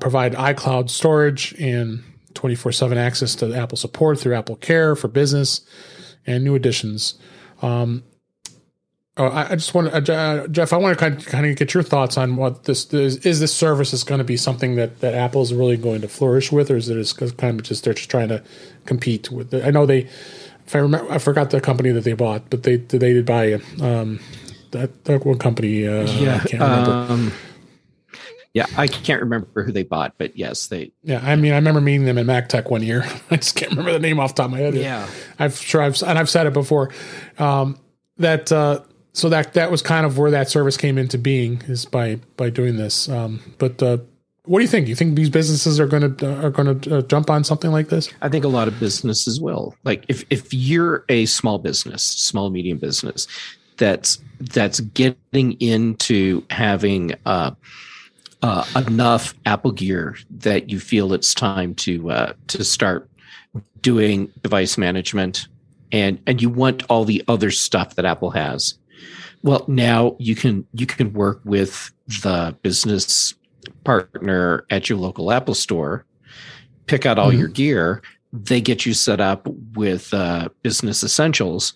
provide 0.00 0.34
iCloud 0.34 0.88
storage 0.88 1.54
and 1.60 2.02
24 2.32 2.72
7 2.72 2.96
access 2.96 3.34
to 3.34 3.54
Apple 3.54 3.76
support 3.76 4.18
through 4.18 4.34
Apple 4.34 4.56
Care 4.56 4.96
for 4.96 5.08
business 5.08 5.60
and 6.26 6.44
new 6.44 6.54
additions. 6.54 7.18
Um, 7.60 8.04
Oh, 9.18 9.30
I, 9.30 9.56
just 9.56 9.74
want 9.74 9.92
to, 9.92 10.14
uh, 10.14 10.46
Jeff. 10.46 10.72
I 10.72 10.76
want 10.76 10.96
to 10.96 11.00
kind 11.00 11.16
of, 11.16 11.26
kind 11.26 11.44
of 11.44 11.56
get 11.56 11.74
your 11.74 11.82
thoughts 11.82 12.16
on 12.16 12.36
what 12.36 12.64
this 12.64 12.92
is. 12.94 13.16
Is 13.26 13.40
this 13.40 13.52
service 13.52 13.92
is 13.92 14.04
going 14.04 14.18
to 14.18 14.24
be 14.24 14.36
something 14.36 14.76
that 14.76 15.00
that 15.00 15.14
Apple 15.14 15.42
is 15.42 15.52
really 15.52 15.76
going 15.76 16.00
to 16.02 16.08
flourish 16.08 16.52
with, 16.52 16.70
or 16.70 16.76
is 16.76 16.88
it 16.88 16.94
just 16.94 17.36
kind 17.36 17.58
of 17.58 17.66
just 17.66 17.82
they're 17.82 17.94
just 17.94 18.10
trying 18.10 18.28
to 18.28 18.42
compete 18.86 19.32
with? 19.32 19.52
I 19.52 19.70
know 19.70 19.86
they. 19.86 20.08
If 20.66 20.76
I 20.76 20.78
remember, 20.78 21.10
I 21.10 21.18
forgot 21.18 21.50
the 21.50 21.60
company 21.60 21.90
that 21.90 22.04
they 22.04 22.12
bought, 22.12 22.48
but 22.48 22.62
they 22.62 22.76
they 22.76 22.98
did 22.98 23.26
buy 23.26 23.54
um, 23.80 24.20
that 24.70 25.04
that 25.06 25.26
one 25.26 25.38
company. 25.38 25.84
Uh, 25.84 26.06
yeah, 26.12 26.36
I 26.36 26.46
can't 26.46 26.62
remember. 26.62 26.92
Um, 26.92 27.32
yeah, 28.54 28.66
I 28.76 28.86
can't 28.86 29.20
remember 29.20 29.64
who 29.64 29.72
they 29.72 29.82
bought, 29.82 30.14
but 30.16 30.36
yes, 30.36 30.68
they. 30.68 30.92
Yeah, 31.02 31.20
I 31.24 31.34
mean, 31.34 31.52
I 31.52 31.56
remember 31.56 31.80
meeting 31.80 32.04
them 32.04 32.18
at 32.18 32.26
MacTech 32.26 32.70
one 32.70 32.82
year. 32.82 33.04
I 33.30 33.36
just 33.36 33.56
can't 33.56 33.72
remember 33.72 33.92
the 33.92 33.98
name 33.98 34.20
off 34.20 34.36
the 34.36 34.42
top 34.42 34.46
of 34.46 34.52
my 34.52 34.58
head. 34.58 34.74
Yeah, 34.74 35.08
I've 35.40 35.56
sure 35.56 35.82
I've 35.82 36.00
and 36.02 36.18
I've 36.18 36.30
said 36.30 36.46
it 36.46 36.52
before. 36.52 36.92
Um, 37.38 37.78
that 38.18 38.52
uh, 38.52 38.80
so 39.18 39.28
that 39.28 39.54
that 39.54 39.70
was 39.70 39.82
kind 39.82 40.06
of 40.06 40.16
where 40.16 40.30
that 40.30 40.48
service 40.48 40.76
came 40.76 40.96
into 40.96 41.18
being 41.18 41.60
is 41.66 41.84
by 41.84 42.20
by 42.36 42.50
doing 42.50 42.76
this. 42.76 43.08
Um, 43.08 43.40
but 43.58 43.82
uh, 43.82 43.98
what 44.44 44.60
do 44.60 44.62
you 44.62 44.68
think? 44.68 44.86
Do 44.86 44.90
you 44.90 44.96
think 44.96 45.16
these 45.16 45.28
businesses 45.28 45.80
are 45.80 45.86
going 45.86 46.16
to 46.16 46.46
are 46.46 46.50
going 46.50 46.80
to 46.80 46.98
uh, 46.98 47.02
jump 47.02 47.28
on 47.28 47.42
something 47.42 47.72
like 47.72 47.88
this? 47.88 48.08
I 48.22 48.28
think 48.28 48.44
a 48.44 48.48
lot 48.48 48.68
of 48.68 48.78
businesses 48.78 49.40
will. 49.40 49.74
Like 49.84 50.04
if 50.08 50.24
if 50.30 50.54
you're 50.54 51.04
a 51.08 51.26
small 51.26 51.58
business, 51.58 52.02
small 52.02 52.50
medium 52.50 52.78
business, 52.78 53.26
that's 53.76 54.20
that's 54.40 54.78
getting 54.80 55.60
into 55.60 56.44
having 56.50 57.14
uh, 57.26 57.50
uh, 58.42 58.64
enough 58.86 59.34
Apple 59.46 59.72
gear 59.72 60.16
that 60.30 60.70
you 60.70 60.78
feel 60.78 61.12
it's 61.12 61.34
time 61.34 61.74
to 61.74 62.10
uh, 62.10 62.32
to 62.46 62.62
start 62.62 63.10
doing 63.82 64.32
device 64.42 64.78
management, 64.78 65.48
and 65.90 66.20
and 66.28 66.40
you 66.40 66.48
want 66.48 66.84
all 66.88 67.04
the 67.04 67.24
other 67.26 67.50
stuff 67.50 67.96
that 67.96 68.04
Apple 68.04 68.30
has 68.30 68.78
well, 69.42 69.64
now 69.68 70.16
you 70.18 70.34
can 70.34 70.66
you 70.72 70.86
can 70.86 71.12
work 71.12 71.40
with 71.44 71.92
the 72.22 72.56
business 72.62 73.34
partner 73.84 74.64
at 74.70 74.88
your 74.88 74.98
local 74.98 75.32
Apple 75.32 75.54
store, 75.54 76.04
pick 76.86 77.06
out 77.06 77.18
all 77.18 77.30
mm-hmm. 77.30 77.38
your 77.38 77.48
gear. 77.48 78.02
They 78.32 78.60
get 78.60 78.84
you 78.84 78.94
set 78.94 79.20
up 79.20 79.46
with 79.74 80.12
uh, 80.12 80.50
business 80.62 81.02
essentials, 81.02 81.74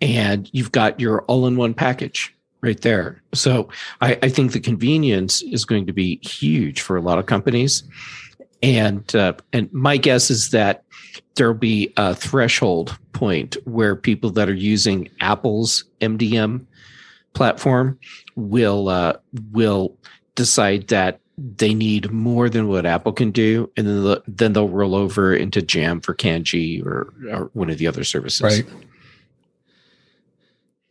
and 0.00 0.50
you've 0.52 0.72
got 0.72 1.00
your 1.00 1.22
all-in-one 1.22 1.74
package 1.74 2.34
right 2.60 2.80
there. 2.80 3.22
So 3.32 3.68
I, 4.00 4.18
I, 4.22 4.28
think 4.28 4.52
the 4.52 4.60
convenience 4.60 5.42
is 5.42 5.64
going 5.64 5.86
to 5.86 5.92
be 5.92 6.18
huge 6.22 6.80
for 6.82 6.96
a 6.96 7.00
lot 7.00 7.18
of 7.18 7.26
companies, 7.26 7.84
and 8.62 9.14
uh, 9.14 9.34
and 9.52 9.72
my 9.72 9.96
guess 9.96 10.30
is 10.30 10.50
that 10.50 10.84
there'll 11.36 11.54
be 11.54 11.92
a 11.96 12.14
threshold 12.14 12.98
point 13.12 13.56
where 13.64 13.96
people 13.96 14.30
that 14.30 14.48
are 14.48 14.54
using 14.54 15.08
Apple's 15.20 15.84
MDM 16.00 16.66
platform 17.34 17.98
will 18.36 18.88
uh, 18.88 19.14
will 19.52 19.96
decide 20.34 20.88
that 20.88 21.20
they 21.36 21.72
need 21.72 22.10
more 22.10 22.48
than 22.48 22.68
what 22.68 22.84
Apple 22.84 23.12
can 23.12 23.30
do, 23.30 23.70
and 23.76 23.86
then 23.86 24.02
the, 24.02 24.22
then 24.26 24.52
they'll 24.52 24.68
roll 24.68 24.94
over 24.94 25.34
into 25.34 25.60
Jamf 25.60 26.08
or 26.08 26.14
Kandji 26.14 26.84
or, 26.84 27.12
or 27.30 27.50
one 27.52 27.70
of 27.70 27.78
the 27.78 27.86
other 27.86 28.04
services. 28.04 28.42
Right. 28.42 28.66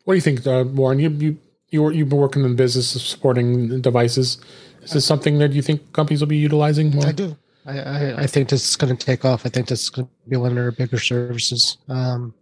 What 0.06 0.14
do 0.14 0.16
you 0.16 0.22
think, 0.22 0.48
uh, 0.48 0.64
Warren? 0.64 1.00
You 1.00 1.10
you 1.10 1.38
you 1.70 1.90
you've 1.92 2.10
been 2.10 2.18
working 2.18 2.44
in 2.44 2.52
the 2.52 2.56
business 2.56 2.96
of 2.96 3.02
supporting 3.02 3.82
devices. 3.82 4.38
Is 4.84 4.92
this 4.92 5.06
something 5.06 5.38
that 5.40 5.52
you 5.52 5.62
think 5.62 5.92
companies 5.92 6.22
will 6.22 6.30
be 6.30 6.38
utilizing 6.38 6.92
more? 6.92 7.08
I 7.08 7.12
do. 7.12 7.36
I, 7.66 7.80
I, 7.80 8.18
I 8.20 8.28
think 8.28 8.48
this 8.48 8.70
is 8.70 8.78
going 8.78 8.96
to 8.96 9.06
take 9.06 9.26
off. 9.26 9.46
I 9.46 9.50
think 9.50 9.68
this 9.68 9.84
is 9.84 9.90
going 9.90 10.08
to 10.08 10.30
be 10.30 10.38
one 10.38 10.54
of 10.54 10.58
our 10.58 10.72
bigger 10.72 10.98
services. 10.98 11.78
Um, 11.90 12.34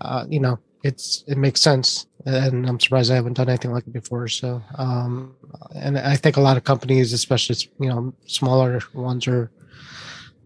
uh, 0.00 0.26
you 0.28 0.38
know, 0.38 0.60
it's 0.84 1.24
it 1.26 1.38
makes 1.38 1.60
sense, 1.60 2.06
and 2.26 2.68
I'm 2.68 2.80
surprised 2.80 3.12
I 3.12 3.14
haven't 3.14 3.34
done 3.34 3.48
anything 3.48 3.72
like 3.72 3.86
it 3.86 3.92
before. 3.92 4.26
So, 4.28 4.60
um, 4.76 5.34
and 5.74 5.96
I 5.96 6.16
think 6.16 6.36
a 6.36 6.40
lot 6.40 6.56
of 6.56 6.64
companies, 6.64 7.12
especially 7.12 7.56
you 7.78 7.88
know 7.88 8.12
smaller 8.26 8.80
ones, 8.94 9.28
are 9.28 9.50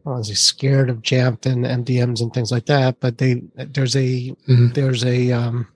I 0.05 0.11
want 0.11 0.24
to 0.24 0.31
say 0.31 0.35
scared 0.35 0.91
of 0.91 1.03
Jamf 1.03 1.47
and 1.47 1.64
MDMs 1.64 2.20
and 2.20 2.33
things 2.33 2.53
like 2.53 2.66
that. 2.66 3.01
But 3.01 3.18
they 3.18 3.43
there's 3.57 3.97
a 3.97 4.01
mm-hmm. 4.01 4.68
there's 4.74 5.05
a 5.05 5.33
um, 5.33 5.68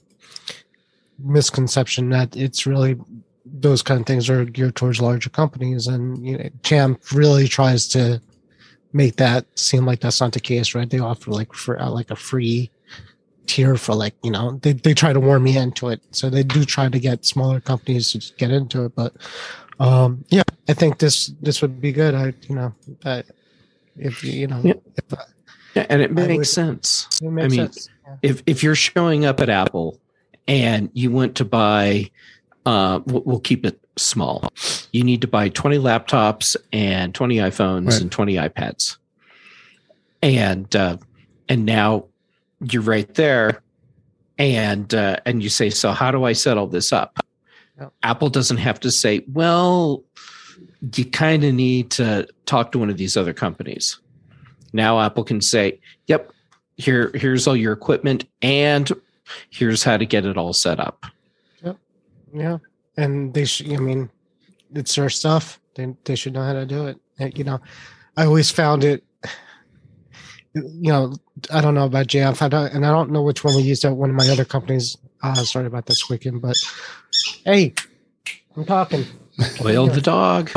misconception 1.19 2.11
that 2.11 2.37
it's 2.37 2.67
really 2.67 2.97
those 3.47 3.83
kind 3.83 4.01
of 4.01 4.07
things 4.07 4.29
are 4.29 4.45
geared 4.45 4.77
towards 4.77 5.01
larger 5.01 5.31
companies, 5.31 5.87
and 5.87 6.25
you 6.27 6.37
know, 6.37 6.51
Jamf 6.63 7.15
really 7.15 7.49
tries 7.49 7.89
to 7.89 8.21
make 8.93 9.17
that 9.17 9.47
seem 9.59 9.87
like 9.87 10.01
that's 10.01 10.21
not 10.21 10.33
the 10.33 10.41
case, 10.41 10.75
right? 10.75 10.89
They 10.89 10.99
offer 10.99 11.31
like 11.31 11.55
for 11.55 11.79
like 11.79 12.11
a 12.11 12.17
free 12.17 12.71
tier 13.47 13.76
for 13.76 13.95
like 13.95 14.14
you 14.22 14.30
know 14.30 14.59
they, 14.62 14.72
they 14.72 14.95
try 14.95 15.12
to 15.12 15.20
warm 15.20 15.42
me 15.45 15.57
into 15.57 15.88
it 15.88 16.01
so 16.11 16.30
they 16.30 16.42
do 16.42 16.64
try 16.64 16.88
to 16.88 16.99
get 16.99 17.24
smaller 17.24 17.61
companies 17.61 18.12
to 18.12 18.34
get 18.36 18.51
into 18.51 18.84
it 18.84 18.95
but 18.95 19.14
um 19.80 20.24
yeah 20.28 20.42
i 20.68 20.72
think 20.72 20.99
this 20.99 21.32
this 21.40 21.61
would 21.61 21.80
be 21.80 21.92
good 21.92 22.14
i 22.14 22.32
you 22.49 22.55
know 22.55 22.74
uh, 23.05 23.22
if 23.97 24.24
you 24.24 24.47
know 24.47 24.61
yeah. 24.62 24.74
If, 24.97 25.12
uh, 25.12 25.24
yeah 25.74 25.86
and 25.88 26.03
it 26.03 26.12
makes 26.12 26.36
would, 26.36 26.47
sense 26.47 27.20
it 27.22 27.30
makes 27.30 27.45
i 27.45 27.57
mean 27.57 27.70
yeah. 28.07 28.16
if 28.22 28.42
if 28.47 28.62
you're 28.62 28.74
showing 28.74 29.24
up 29.24 29.40
at 29.40 29.49
apple 29.49 30.01
and 30.47 30.90
you 30.92 31.11
want 31.11 31.34
to 31.36 31.45
buy 31.45 32.11
uh 32.66 33.01
we'll 33.07 33.40
keep 33.40 33.66
it 33.66 33.78
small 33.97 34.49
you 34.92 35.05
need 35.05 35.20
to 35.20 35.28
buy 35.28 35.49
20 35.49 35.78
laptops 35.78 36.57
and 36.72 37.14
20 37.14 37.36
iphones 37.36 37.90
right. 37.90 38.01
and 38.01 38.12
20 38.12 38.34
ipads 38.34 38.97
and 40.22 40.74
uh 40.74 40.97
and 41.49 41.64
now 41.64 42.07
you're 42.73 42.83
right 42.83 43.12
there. 43.15 43.62
And 44.37 44.93
uh, 44.93 45.19
and 45.27 45.43
you 45.43 45.49
say 45.49 45.71
so 45.71 45.93
how 45.93 46.11
do 46.11 46.25
i 46.25 46.33
settle 46.33 46.67
this 46.67 46.93
up? 46.93 47.25
Apple 48.03 48.31
doesn't 48.31 48.57
have 48.57 48.81
to 48.81 48.91
say 48.91 49.25
well 49.33 50.03
you 50.97 51.05
kind 51.05 51.45
of 51.45 51.55
need 51.55 51.91
to 51.93 52.27
talk 52.45 52.73
to 52.73 52.79
one 52.79 52.91
of 52.91 52.97
these 52.97 53.17
other 53.17 53.33
companies. 53.33 54.01
Now 54.73 55.01
apple 55.01 55.23
can 55.23 55.41
say 55.41 55.79
yep 56.09 56.33
here 56.77 57.12
here's 57.15 57.47
all 57.47 57.57
your 57.57 57.73
equipment 57.73 58.25
and 58.43 58.91
here's 59.51 59.85
how 59.85 59.97
to 59.97 60.05
get 60.05 60.27
it 60.27 60.37
all 60.37 60.53
set 60.53 60.81
up. 60.81 61.07
Yep. 61.62 61.77
Yeah. 62.35 62.59
And 62.97 63.35
they 63.35 63.45
should 63.45 63.73
i 63.73 63.77
mean 63.77 64.11
it's 64.75 64.97
their 64.97 65.11
stuff. 65.11 65.61
They, 65.77 65.95
they 66.05 66.17
should 66.17 66.33
know 66.33 66.43
how 66.43 66.55
to 66.55 66.67
do 66.67 66.87
it. 66.89 67.39
You 67.39 67.45
know 67.45 67.61
i 68.17 68.25
always 68.25 68.51
found 68.51 68.83
it 68.83 69.05
you 70.55 70.93
know, 70.93 71.15
I 71.53 71.61
don't 71.61 71.75
know 71.75 71.87
about 71.87 72.07
JF, 72.07 72.41
I 72.41 72.49
don't, 72.49 72.73
and 72.73 72.87
I 72.87 72.91
don't 72.91 73.11
know 73.11 73.23
which 73.23 73.45
one 73.45 73.57
we 73.57 73.63
used 73.63 73.85
at 73.85 73.97
one 73.97 74.11
of 74.11 74.17
my 74.17 74.29
other 74.29 74.45
companies. 74.45 74.97
Uh, 75.23 75.35
sorry 75.37 75.67
about 75.67 75.87
this, 75.87 76.03
Quicken, 76.03 76.39
but 76.39 76.57
hey, 77.45 77.75
I'm 78.57 78.65
talking. 78.65 79.05
Oil 79.65 79.89
the 79.89 80.01
dog. 80.01 80.51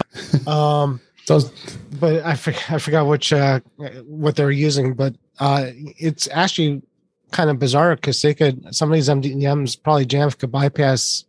Um, 0.47 1.01
but 1.27 2.23
I, 2.23 2.35
for, 2.35 2.53
I 2.69 2.77
forgot 2.77 3.07
which 3.07 3.33
uh, 3.33 3.59
what 4.05 4.35
they 4.35 4.43
were 4.43 4.51
using, 4.51 4.93
but 4.93 5.15
uh, 5.39 5.67
it's 5.75 6.27
actually 6.31 6.81
kind 7.31 7.49
of 7.49 7.59
bizarre 7.59 7.95
because 7.95 8.21
they 8.21 8.33
could 8.33 8.73
some 8.73 8.89
of 8.89 8.95
these 8.95 9.09
MDMs 9.09 9.81
probably 9.81 10.05
Jamf 10.05 10.37
could 10.37 10.51
bypass 10.51 11.25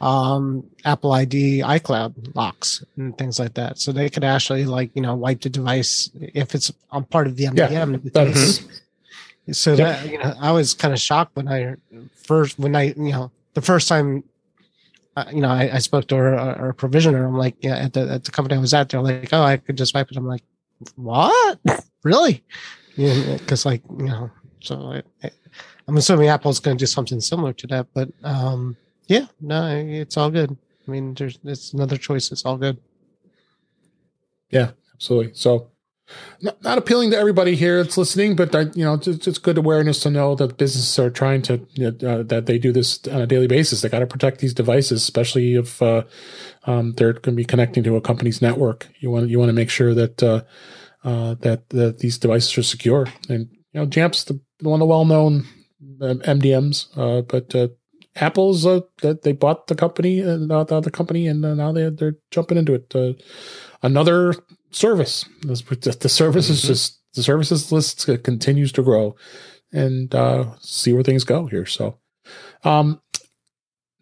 um, 0.00 0.64
Apple 0.84 1.12
ID 1.12 1.60
iCloud 1.60 2.34
locks 2.34 2.84
and 2.96 3.16
things 3.18 3.38
like 3.38 3.54
that. 3.54 3.78
So 3.78 3.92
they 3.92 4.08
could 4.08 4.24
actually 4.24 4.64
like, 4.64 4.90
you 4.94 5.02
know, 5.02 5.14
wipe 5.14 5.40
the 5.40 5.50
device 5.50 6.10
if 6.20 6.54
it's 6.54 6.72
on 6.90 7.04
part 7.04 7.26
of 7.26 7.36
the 7.36 7.44
MDM. 7.44 8.12
Yeah, 8.14 9.52
so 9.52 9.70
yep. 9.74 9.78
that, 9.78 10.10
you 10.10 10.18
know, 10.18 10.34
I 10.40 10.52
was 10.52 10.74
kind 10.74 10.92
of 10.92 11.00
shocked 11.00 11.34
when 11.34 11.48
I 11.48 11.76
first, 12.14 12.58
when 12.58 12.76
I, 12.76 12.94
you 12.96 13.12
know, 13.12 13.30
the 13.54 13.62
first 13.62 13.88
time, 13.88 14.22
uh, 15.16 15.24
you 15.32 15.40
know, 15.40 15.48
I, 15.48 15.70
I, 15.74 15.78
spoke 15.78 16.06
to 16.08 16.16
our, 16.16 16.34
our 16.36 16.72
provisioner. 16.72 17.26
I'm 17.26 17.36
like, 17.36 17.56
yeah, 17.60 17.76
at 17.76 17.92
the, 17.92 18.08
at 18.08 18.24
the 18.24 18.30
company 18.30 18.56
I 18.56 18.60
was 18.60 18.74
at, 18.74 18.88
they're 18.88 19.00
like, 19.00 19.30
oh, 19.32 19.42
I 19.42 19.56
could 19.56 19.76
just 19.76 19.94
wipe 19.94 20.10
it. 20.10 20.16
I'm 20.16 20.26
like, 20.26 20.42
what? 20.94 21.58
really? 22.04 22.44
Yeah, 22.94 23.38
cause 23.46 23.66
like, 23.66 23.82
you 23.98 24.04
know, 24.04 24.30
so 24.60 24.92
I, 24.92 25.02
I, 25.26 25.30
I'm 25.88 25.96
assuming 25.96 26.28
Apple's 26.28 26.60
going 26.60 26.76
to 26.76 26.82
do 26.82 26.86
something 26.86 27.20
similar 27.20 27.52
to 27.54 27.66
that, 27.68 27.86
but, 27.94 28.10
um, 28.22 28.76
yeah, 29.08 29.26
no, 29.40 29.66
it's 29.74 30.16
all 30.16 30.30
good. 30.30 30.56
I 30.86 30.90
mean, 30.90 31.14
there's 31.14 31.38
it's 31.44 31.72
another 31.72 31.96
choice. 31.96 32.30
It's 32.30 32.44
all 32.44 32.58
good. 32.58 32.78
Yeah, 34.50 34.70
absolutely. 34.94 35.32
So, 35.34 35.70
not, 36.40 36.62
not 36.62 36.78
appealing 36.78 37.10
to 37.10 37.18
everybody 37.18 37.54
here 37.54 37.82
that's 37.82 37.98
listening, 37.98 38.36
but 38.36 38.54
I, 38.54 38.60
you 38.74 38.84
know, 38.84 38.94
it's, 38.94 39.26
it's 39.26 39.38
good 39.38 39.58
awareness 39.58 40.00
to 40.00 40.10
know 40.10 40.34
that 40.36 40.56
businesses 40.56 40.98
are 40.98 41.10
trying 41.10 41.42
to 41.42 41.66
you 41.72 41.90
know, 41.90 42.08
uh, 42.08 42.22
that 42.24 42.46
they 42.46 42.58
do 42.58 42.72
this 42.72 43.00
on 43.08 43.22
a 43.22 43.26
daily 43.26 43.46
basis. 43.46 43.80
They 43.80 43.88
got 43.88 43.98
to 44.00 44.06
protect 44.06 44.40
these 44.40 44.54
devices, 44.54 45.02
especially 45.02 45.54
if 45.54 45.82
uh, 45.82 46.04
um, 46.64 46.92
they're 46.92 47.14
going 47.14 47.22
to 47.22 47.32
be 47.32 47.44
connecting 47.44 47.82
to 47.84 47.96
a 47.96 48.00
company's 48.00 48.42
network. 48.42 48.88
You 49.00 49.10
want 49.10 49.30
you 49.30 49.38
want 49.38 49.48
to 49.48 49.54
make 49.54 49.70
sure 49.70 49.94
that 49.94 50.22
uh, 50.22 50.42
uh, 51.02 51.34
that 51.40 51.68
that 51.70 51.98
these 51.98 52.18
devices 52.18 52.56
are 52.58 52.62
secure. 52.62 53.06
And 53.28 53.48
you 53.72 53.80
know, 53.80 53.86
Jamf's 53.86 54.24
the 54.24 54.40
one 54.60 54.74
of 54.74 54.80
the 54.80 54.86
well 54.86 55.04
known 55.04 55.46
MDMs, 56.00 56.88
uh, 56.96 57.22
but 57.22 57.54
uh, 57.54 57.68
Apple's 58.20 58.66
uh, 58.66 58.80
that 59.02 59.22
they 59.22 59.32
bought 59.32 59.66
the 59.66 59.74
company, 59.74 60.22
uh, 60.22 60.36
the 60.36 60.76
other 60.76 60.90
company, 60.90 61.26
and 61.26 61.44
uh, 61.44 61.54
now 61.54 61.72
they 61.72 61.88
they're 61.90 62.16
jumping 62.30 62.58
into 62.58 62.74
it. 62.74 62.94
Uh, 62.94 63.12
another 63.82 64.34
service. 64.70 65.24
The 65.42 65.56
service 66.08 66.50
is 66.50 66.60
mm-hmm. 66.60 66.68
just 66.68 67.00
the 67.14 67.22
services 67.22 67.72
list 67.72 68.06
continues 68.24 68.72
to 68.72 68.82
grow, 68.82 69.16
and 69.72 70.14
uh, 70.14 70.56
see 70.60 70.92
where 70.92 71.02
things 71.02 71.24
go 71.24 71.46
here. 71.46 71.66
So, 71.66 71.98
um, 72.64 73.00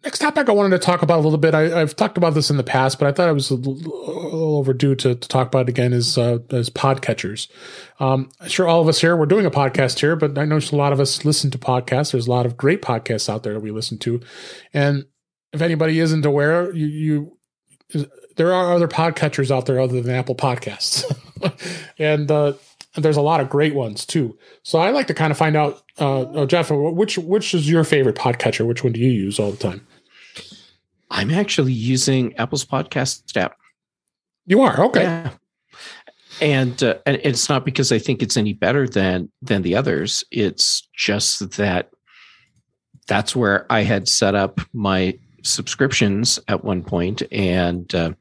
next 0.03 0.19
topic 0.19 0.49
I 0.49 0.51
wanted 0.51 0.79
to 0.79 0.85
talk 0.85 1.01
about 1.01 1.19
a 1.19 1.21
little 1.21 1.37
bit. 1.37 1.53
I, 1.53 1.79
have 1.79 1.95
talked 1.95 2.17
about 2.17 2.33
this 2.33 2.49
in 2.49 2.57
the 2.57 2.63
past, 2.63 2.99
but 2.99 3.07
I 3.07 3.11
thought 3.11 3.29
it 3.29 3.33
was 3.33 3.49
a 3.49 3.55
little, 3.55 4.57
overdue 4.57 4.95
to, 4.95 5.15
to, 5.15 5.27
talk 5.27 5.47
about 5.47 5.63
it 5.63 5.69
again. 5.69 5.93
Is 5.93 6.17
uh, 6.17 6.39
as 6.51 6.69
podcatchers. 6.69 7.49
Um, 7.99 8.29
sure, 8.47 8.67
all 8.67 8.81
of 8.81 8.87
us 8.87 9.01
here 9.01 9.15
we're 9.15 9.25
doing 9.25 9.45
a 9.45 9.51
podcast 9.51 9.99
here, 9.99 10.15
but 10.15 10.37
I 10.37 10.45
know 10.45 10.57
a 10.57 10.75
lot 10.75 10.93
of 10.93 10.99
us 10.99 11.25
listen 11.25 11.51
to 11.51 11.57
podcasts. 11.57 12.11
There's 12.11 12.27
a 12.27 12.31
lot 12.31 12.45
of 12.45 12.57
great 12.57 12.81
podcasts 12.81 13.29
out 13.29 13.43
there 13.43 13.53
that 13.53 13.61
we 13.61 13.71
listen 13.71 13.97
to, 13.99 14.21
and 14.73 15.05
if 15.53 15.61
anybody 15.61 15.99
isn't 15.99 16.25
aware, 16.25 16.73
you, 16.73 16.87
you 16.87 17.37
there 18.35 18.53
are 18.53 18.73
other 18.73 18.87
podcatchers 18.87 19.55
out 19.55 19.65
there 19.65 19.79
other 19.79 20.01
than 20.01 20.13
Apple 20.13 20.35
Podcasts, 20.35 21.03
and 21.99 22.29
uh, 22.29 22.53
there's 23.03 23.17
a 23.17 23.21
lot 23.21 23.39
of 23.39 23.49
great 23.49 23.75
ones 23.75 24.05
too. 24.05 24.37
So 24.63 24.79
I 24.79 24.91
like 24.91 25.07
to 25.07 25.13
kind 25.13 25.31
of 25.31 25.37
find 25.37 25.55
out, 25.55 25.83
uh, 25.99 26.25
oh, 26.33 26.45
Jeff, 26.45 26.71
which 26.71 27.17
which 27.17 27.53
is 27.53 27.69
your 27.69 27.83
favorite 27.83 28.15
podcatcher? 28.15 28.65
Which 28.65 28.83
one 28.83 28.93
do 28.93 28.99
you 28.99 29.11
use 29.11 29.39
all 29.39 29.51
the 29.51 29.57
time? 29.57 29.85
I'm 31.09 31.31
actually 31.31 31.73
using 31.73 32.35
Apple's 32.35 32.65
podcast 32.65 33.35
app. 33.37 33.55
You 34.45 34.61
are 34.61 34.79
okay. 34.85 35.03
Yeah. 35.03 35.31
And 36.41 36.81
uh, 36.83 36.95
and 37.05 37.19
it's 37.23 37.49
not 37.49 37.65
because 37.65 37.91
I 37.91 37.99
think 37.99 38.21
it's 38.21 38.37
any 38.37 38.53
better 38.53 38.87
than 38.87 39.31
than 39.41 39.61
the 39.61 39.75
others. 39.75 40.23
It's 40.31 40.87
just 40.95 41.57
that 41.57 41.89
that's 43.07 43.35
where 43.35 43.65
I 43.71 43.81
had 43.81 44.07
set 44.07 44.35
up 44.35 44.59
my 44.73 45.17
subscriptions 45.43 46.39
at 46.47 46.63
one 46.63 46.83
point, 46.83 47.23
and 47.31 47.93
uh, 47.95 48.13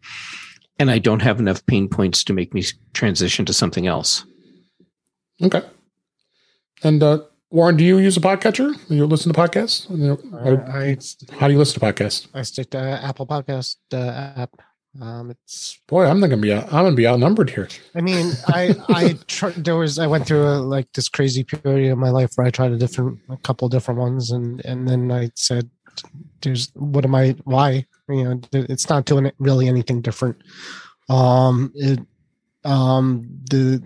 and 0.79 0.91
I 0.91 0.99
don't 0.99 1.22
have 1.22 1.41
enough 1.41 1.64
pain 1.66 1.89
points 1.89 2.24
to 2.24 2.33
make 2.33 2.55
me 2.55 2.64
transition 2.95 3.45
to 3.45 3.53
something 3.53 3.87
else. 3.87 4.24
Okay. 5.43 5.62
And 6.82 7.03
uh, 7.03 7.20
Warren, 7.51 7.76
do 7.76 7.84
you 7.84 7.99
use 7.99 8.16
a 8.16 8.20
podcatcher? 8.20 8.74
Do 8.89 8.95
you 8.95 9.07
listen 9.07 9.32
to 9.32 9.39
podcasts? 9.39 9.87
I, 10.34 11.37
how 11.37 11.47
do 11.47 11.53
you 11.53 11.59
listen 11.59 11.80
to 11.80 11.87
podcasts? 11.87 12.28
I 12.34 12.43
stick 12.43 12.70
to 12.70 12.78
Apple 12.78 13.26
Podcast 13.26 13.76
uh, 13.93 14.41
app. 14.41 14.61
Um, 15.01 15.30
it's 15.30 15.78
boy, 15.87 16.07
I'm 16.07 16.20
not 16.20 16.30
gonna 16.30 16.41
be. 16.41 16.55
I'm 16.55 16.68
gonna 16.68 16.93
be 16.93 17.07
outnumbered 17.07 17.51
here. 17.51 17.68
I 17.95 18.01
mean, 18.01 18.32
I 18.49 18.74
I 18.89 19.18
tr- 19.26 19.51
there 19.51 19.76
was 19.76 19.99
I 19.99 20.07
went 20.07 20.26
through 20.26 20.47
a, 20.47 20.57
like 20.61 20.91
this 20.95 21.11
crazy 21.11 21.45
period 21.45 21.93
of 21.93 21.99
my 21.99 22.09
life 22.09 22.32
where 22.34 22.47
I 22.47 22.51
tried 22.51 22.72
a 22.72 22.78
different 22.78 23.18
a 23.28 23.37
couple 23.37 23.68
different 23.68 24.01
ones, 24.01 24.30
and 24.30 24.64
and 24.64 24.89
then 24.89 25.12
I 25.12 25.30
said, 25.34 25.68
"There's 26.41 26.70
what 26.74 27.05
am 27.05 27.14
I? 27.14 27.37
Why? 27.45 27.84
You 28.09 28.24
know, 28.24 28.41
it's 28.53 28.89
not 28.89 29.05
doing 29.05 29.30
really 29.39 29.68
anything 29.68 30.01
different." 30.01 30.37
Um, 31.11 31.72
it 31.74 32.01
um 32.64 33.28
the 33.51 33.82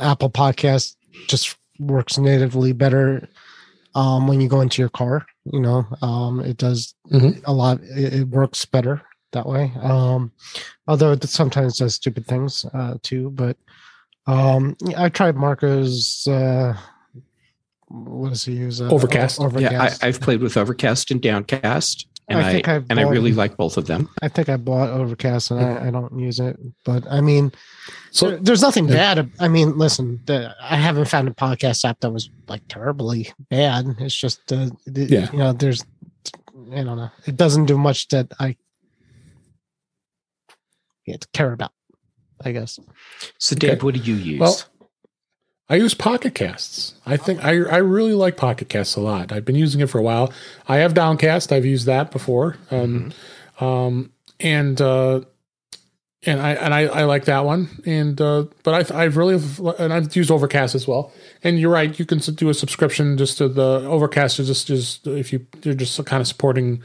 Apple 0.00 0.30
Podcast 0.30 0.96
just 1.28 1.56
works 1.78 2.18
natively 2.18 2.72
better 2.72 3.28
um, 3.94 4.26
when 4.26 4.40
you 4.40 4.48
go 4.48 4.60
into 4.60 4.80
your 4.82 4.88
car. 4.88 5.26
You 5.44 5.60
know, 5.60 5.86
um, 6.02 6.40
it 6.40 6.56
does 6.56 6.94
mm-hmm. 7.10 7.40
a 7.44 7.52
lot. 7.52 7.80
It, 7.82 8.14
it, 8.14 8.28
works 8.28 8.64
better 8.64 9.02
that 9.32 9.46
way. 9.46 9.72
Um, 9.80 10.32
although 10.86 11.12
it 11.12 11.22
sometimes 11.24 11.78
does 11.78 11.94
stupid 11.94 12.26
things 12.26 12.64
uh, 12.72 12.94
too. 13.02 13.30
But 13.30 13.56
um, 14.26 14.76
I 14.96 15.08
tried 15.08 15.36
Marco's. 15.36 16.26
Uh, 16.28 16.76
what 17.88 18.30
does 18.30 18.44
he 18.44 18.54
use? 18.54 18.80
Uh, 18.80 18.88
Overcast. 18.88 19.40
Overcast. 19.40 19.72
Yeah, 19.72 20.06
I, 20.06 20.06
have 20.06 20.20
played 20.20 20.40
with 20.40 20.56
Overcast 20.56 21.10
and 21.10 21.20
Downcast, 21.20 22.06
and 22.28 22.38
I, 22.38 22.52
think 22.52 22.68
I 22.68 22.82
and 22.88 23.00
I 23.00 23.02
really 23.02 23.32
like 23.32 23.56
both 23.56 23.76
of 23.76 23.86
them. 23.86 24.08
I 24.22 24.28
think 24.28 24.48
I 24.48 24.56
bought 24.56 24.90
Overcast, 24.90 25.50
and 25.50 25.60
I, 25.60 25.88
I 25.88 25.90
don't 25.90 26.18
use 26.18 26.38
it. 26.40 26.58
But 26.84 27.04
I 27.10 27.20
mean, 27.20 27.52
so 28.12 28.36
there's 28.36 28.62
nothing 28.62 28.88
yeah. 28.88 29.14
bad. 29.14 29.30
I 29.40 29.48
mean, 29.48 29.76
listen, 29.76 30.20
the, 30.26 30.54
I 30.62 30.76
haven't 30.76 31.06
found 31.06 31.28
a 31.28 31.32
podcast 31.32 31.84
app 31.84 32.00
that 32.00 32.10
was 32.10 32.30
like 32.46 32.62
terribly 32.68 33.32
bad. 33.50 33.96
It's 33.98 34.14
just, 34.14 34.52
uh, 34.52 34.70
the, 34.86 35.04
yeah. 35.06 35.32
you 35.32 35.38
know, 35.38 35.52
there's, 35.52 35.84
I 36.72 36.84
don't 36.84 36.96
know, 36.96 37.10
it 37.26 37.36
doesn't 37.36 37.66
do 37.66 37.76
much 37.76 38.08
that 38.08 38.32
I 38.38 38.56
care 41.32 41.52
about. 41.52 41.72
I 42.44 42.50
guess. 42.50 42.78
So, 43.38 43.54
Dave, 43.54 43.70
okay. 43.70 43.80
what 43.80 43.94
do 43.94 44.00
you 44.00 44.16
use? 44.16 44.40
Well, 44.40 44.60
I 45.68 45.76
use 45.76 45.94
Pocket 45.94 46.34
Casts. 46.34 46.94
I 47.06 47.16
think 47.16 47.44
I 47.44 47.50
I 47.50 47.76
really 47.76 48.14
like 48.14 48.36
Pocket 48.36 48.68
Casts 48.68 48.96
a 48.96 49.00
lot. 49.00 49.30
I've 49.30 49.44
been 49.44 49.54
using 49.54 49.80
it 49.80 49.88
for 49.88 49.98
a 49.98 50.02
while. 50.02 50.32
I 50.66 50.78
have 50.78 50.92
Downcast. 50.92 51.52
I've 51.52 51.64
used 51.64 51.86
that 51.86 52.10
before. 52.10 52.56
Um, 52.72 53.12
mm-hmm. 53.58 53.64
um, 53.64 54.12
and 54.40 54.80
uh, 54.80 55.20
and 56.24 56.40
I 56.40 56.52
and 56.52 56.72
I, 56.72 56.82
I 56.82 57.04
like 57.04 57.24
that 57.24 57.44
one. 57.44 57.68
And 57.84 58.20
uh, 58.20 58.44
but 58.62 58.92
I 58.92 59.02
I've 59.04 59.16
really 59.16 59.34
and 59.78 59.92
I've 59.92 60.14
used 60.14 60.30
Overcast 60.30 60.74
as 60.74 60.86
well. 60.86 61.12
And 61.42 61.58
you're 61.58 61.70
right, 61.70 61.98
you 61.98 62.06
can 62.06 62.18
do 62.18 62.48
a 62.48 62.54
subscription 62.54 63.16
just 63.18 63.38
to 63.38 63.48
the 63.48 63.84
Overcast 63.86 64.38
is 64.38 64.46
just 64.46 64.66
just 64.66 65.06
if 65.06 65.32
you 65.32 65.46
you're 65.62 65.74
just 65.74 66.04
kind 66.06 66.20
of 66.20 66.28
supporting 66.28 66.82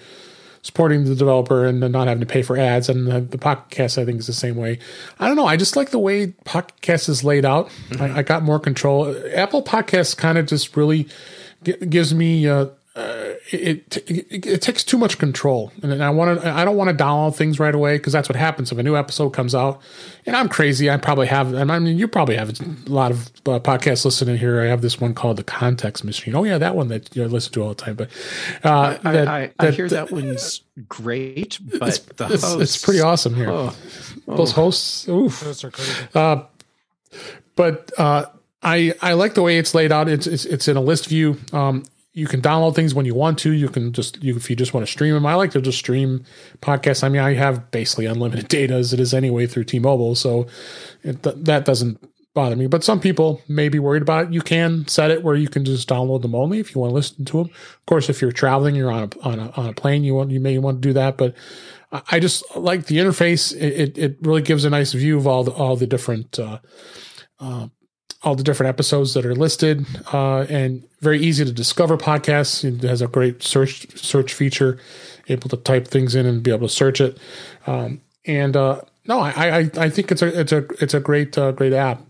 supporting 0.64 1.06
the 1.06 1.16
developer 1.16 1.66
and 1.66 1.80
not 1.80 2.08
having 2.08 2.20
to 2.20 2.26
pay 2.26 2.42
for 2.42 2.58
ads. 2.58 2.90
And 2.90 3.08
the, 3.08 3.22
the 3.22 3.38
podcast 3.38 4.02
I 4.02 4.06
think 4.06 4.20
is 4.20 4.28
the 4.28 4.34
same 4.34 4.56
way. 4.56 4.80
I 5.20 5.28
don't 5.28 5.38
know. 5.38 5.46
I 5.46 5.56
just 5.56 5.76
like 5.76 5.92
the 5.92 6.00
way 6.00 6.28
podcast 6.46 7.08
is 7.08 7.24
laid 7.24 7.46
out. 7.46 7.70
Mm-hmm. 7.90 8.02
I, 8.02 8.18
I, 8.18 8.24
got 8.24 8.44
more 8.44 8.60
control. 8.60 9.16
Apple 9.34 9.64
Podcasts 9.64 10.18
kind 10.18 10.38
of 10.38 10.48
just 10.48 10.76
really 10.76 11.08
gives 11.64 12.14
me 12.14 12.48
uh, 12.48 12.68
uh, 12.98 13.36
it, 13.52 13.98
it, 14.10 14.46
it 14.48 14.62
takes 14.64 14.84
too 14.84 14.98
much 14.98 15.20
control, 15.20 15.72
and 15.84 16.04
I 16.04 16.10
want 16.10 16.42
to. 16.42 16.50
I 16.50 16.66
don't 16.66 16.76
want 16.76 16.90
to 16.90 17.04
download 17.04 17.36
things 17.36 17.60
right 17.60 17.76
away 17.76 17.98
because 17.98 18.12
that's 18.12 18.28
what 18.28 18.36
happens 18.36 18.72
if 18.72 18.78
a 18.80 18.82
new 18.82 18.98
episode 18.98 19.30
comes 19.30 19.54
out. 19.54 19.80
And 20.26 20.36
I'm 20.36 20.50
crazy. 20.50 20.90
I 20.90 20.98
probably 20.98 21.28
have. 21.28 21.54
And 21.54 21.72
I 21.72 21.78
mean, 21.78 21.96
you 21.96 22.08
probably 22.08 22.38
have 22.38 22.60
a 22.60 22.90
lot 22.90 23.12
of 23.12 23.28
uh, 23.46 23.60
podcasts 23.60 24.04
listening 24.04 24.38
here. 24.38 24.62
I 24.62 24.66
have 24.66 24.82
this 24.82 25.00
one 25.00 25.14
called 25.14 25.38
the 25.38 25.44
Context 25.44 26.04
Machine. 26.04 26.34
Oh 26.34 26.44
yeah, 26.44 26.58
that 26.58 26.76
one 26.76 26.88
that 26.88 27.16
you 27.16 27.28
listen 27.28 27.54
to 27.54 27.62
all 27.62 27.70
the 27.70 27.76
time. 27.76 27.96
But 27.98 28.10
uh, 28.64 28.98
I, 29.04 29.12
that, 29.12 29.28
I, 29.28 29.52
I, 29.60 29.68
I 29.68 29.72
hear 29.72 29.88
that 29.90 30.10
one's 30.10 30.64
great, 30.90 31.60
but 31.80 31.90
it's, 31.90 32.00
it's, 32.00 32.20
hosts, 32.44 32.62
it's, 32.62 32.84
pretty 32.84 33.02
awesome 33.02 33.36
here. 33.36 33.52
Oh, 33.52 33.76
oh. 34.28 34.38
Those 34.38 34.54
hosts, 34.54 35.08
oof. 35.08 35.40
Those 35.42 35.64
are 35.64 35.70
crazy. 35.70 35.94
Uh, 36.16 36.46
but 37.56 37.92
uh, 38.00 38.26
I 38.64 38.96
I 39.04 39.14
like 39.14 39.36
the 39.36 39.44
way 39.44 39.60
it's 39.60 39.76
laid 39.76 39.92
out. 39.92 40.10
It's 40.10 40.26
it's, 40.26 40.46
it's 40.46 40.68
in 40.68 40.78
a 40.78 40.82
list 40.82 41.10
view. 41.10 41.40
Um, 41.54 41.84
you 42.18 42.26
can 42.26 42.42
download 42.42 42.74
things 42.74 42.96
when 42.96 43.06
you 43.06 43.14
want 43.14 43.38
to. 43.38 43.52
You 43.52 43.70
can 43.70 43.94
just 43.94 44.24
you, 44.24 44.36
if 44.36 44.50
you 44.50 44.56
just 44.56 44.74
want 44.74 44.84
to 44.84 44.92
stream 44.92 45.14
them. 45.14 45.28
I 45.28 45.36
like 45.36 45.52
to 45.52 45.62
just 45.62 45.78
stream 45.78 46.24
podcasts. 46.62 47.04
I 47.04 47.10
mean, 47.10 47.22
I 47.22 47.36
have 47.36 47.70
basically 47.70 48.08
unlimited 48.08 48.48
data 48.60 48.74
as 48.74 48.92
it 48.92 49.00
is 49.00 49.14
anyway 49.14 49.46
through 49.46 49.66
T-Mobile, 49.66 50.16
so 50.16 50.48
it, 51.04 51.22
that 51.22 51.64
doesn't 51.64 52.04
bother 52.34 52.56
me. 52.56 52.66
But 52.66 52.84
some 52.84 53.00
people 53.00 53.40
may 53.48 53.70
be 53.70 53.78
worried 53.78 54.02
about 54.02 54.26
it. 54.26 54.34
You 54.34 54.42
can 54.42 54.88
set 54.88 55.12
it 55.12 55.24
where 55.24 55.36
you 55.36 55.48
can 55.48 55.64
just 55.64 55.88
download 55.88 56.24
them 56.24 56.34
only 56.34 56.58
if 56.58 56.74
you 56.74 56.82
want 56.82 56.90
to 56.90 56.96
listen 56.96 57.24
to 57.26 57.38
them. 57.38 57.52
Of 57.52 57.86
course, 57.86 58.10
if 58.10 58.20
you're 58.20 58.32
traveling, 58.32 58.74
you're 58.74 58.92
on 58.92 59.12
a 59.14 59.20
on 59.28 59.40
a, 59.40 59.52
on 59.52 59.66
a 59.68 59.74
plane, 59.74 60.04
you 60.04 60.16
want 60.16 60.32
you 60.32 60.40
may 60.40 60.58
want 60.58 60.82
to 60.82 60.88
do 60.88 60.94
that. 60.94 61.18
But 61.18 61.36
I 61.92 62.20
just 62.20 62.44
like 62.56 62.88
the 62.88 62.98
interface. 62.98 63.56
It, 63.56 63.74
it, 63.74 63.98
it 64.00 64.18
really 64.22 64.42
gives 64.42 64.66
a 64.66 64.72
nice 64.72 64.94
view 64.94 65.18
of 65.18 65.28
all 65.28 65.44
the 65.44 65.52
all 65.52 65.76
the 65.76 65.86
different. 65.86 66.40
Uh, 66.40 66.58
uh, 67.40 67.68
all 68.28 68.36
the 68.36 68.44
different 68.44 68.68
episodes 68.68 69.14
that 69.14 69.26
are 69.26 69.34
listed, 69.34 69.86
uh, 70.12 70.42
and 70.50 70.84
very 71.00 71.18
easy 71.18 71.46
to 71.46 71.52
discover 71.54 71.96
podcasts. 71.98 72.66
It 72.66 72.84
has 72.84 73.02
a 73.02 73.08
great 73.08 73.42
search 73.42 73.98
search 73.98 74.34
feature, 74.34 74.78
able 75.30 75.48
to 75.48 75.56
type 75.56 75.88
things 75.88 76.14
in 76.14 76.26
and 76.26 76.44
be 76.44 76.52
able 76.52 76.68
to 76.68 76.74
search 76.74 77.00
it. 77.00 77.18
Um, 77.66 78.02
and 78.26 78.58
uh, 78.58 78.82
no, 79.06 79.22
I, 79.22 79.60
I, 79.60 79.70
I 79.78 79.90
think 79.90 80.12
it's 80.12 80.22
a 80.22 80.42
it's 80.42 80.52
a 80.52 80.66
it's 80.82 80.94
a 80.94 81.00
great 81.00 81.38
uh, 81.38 81.54
great 81.54 81.72
app. 81.72 82.02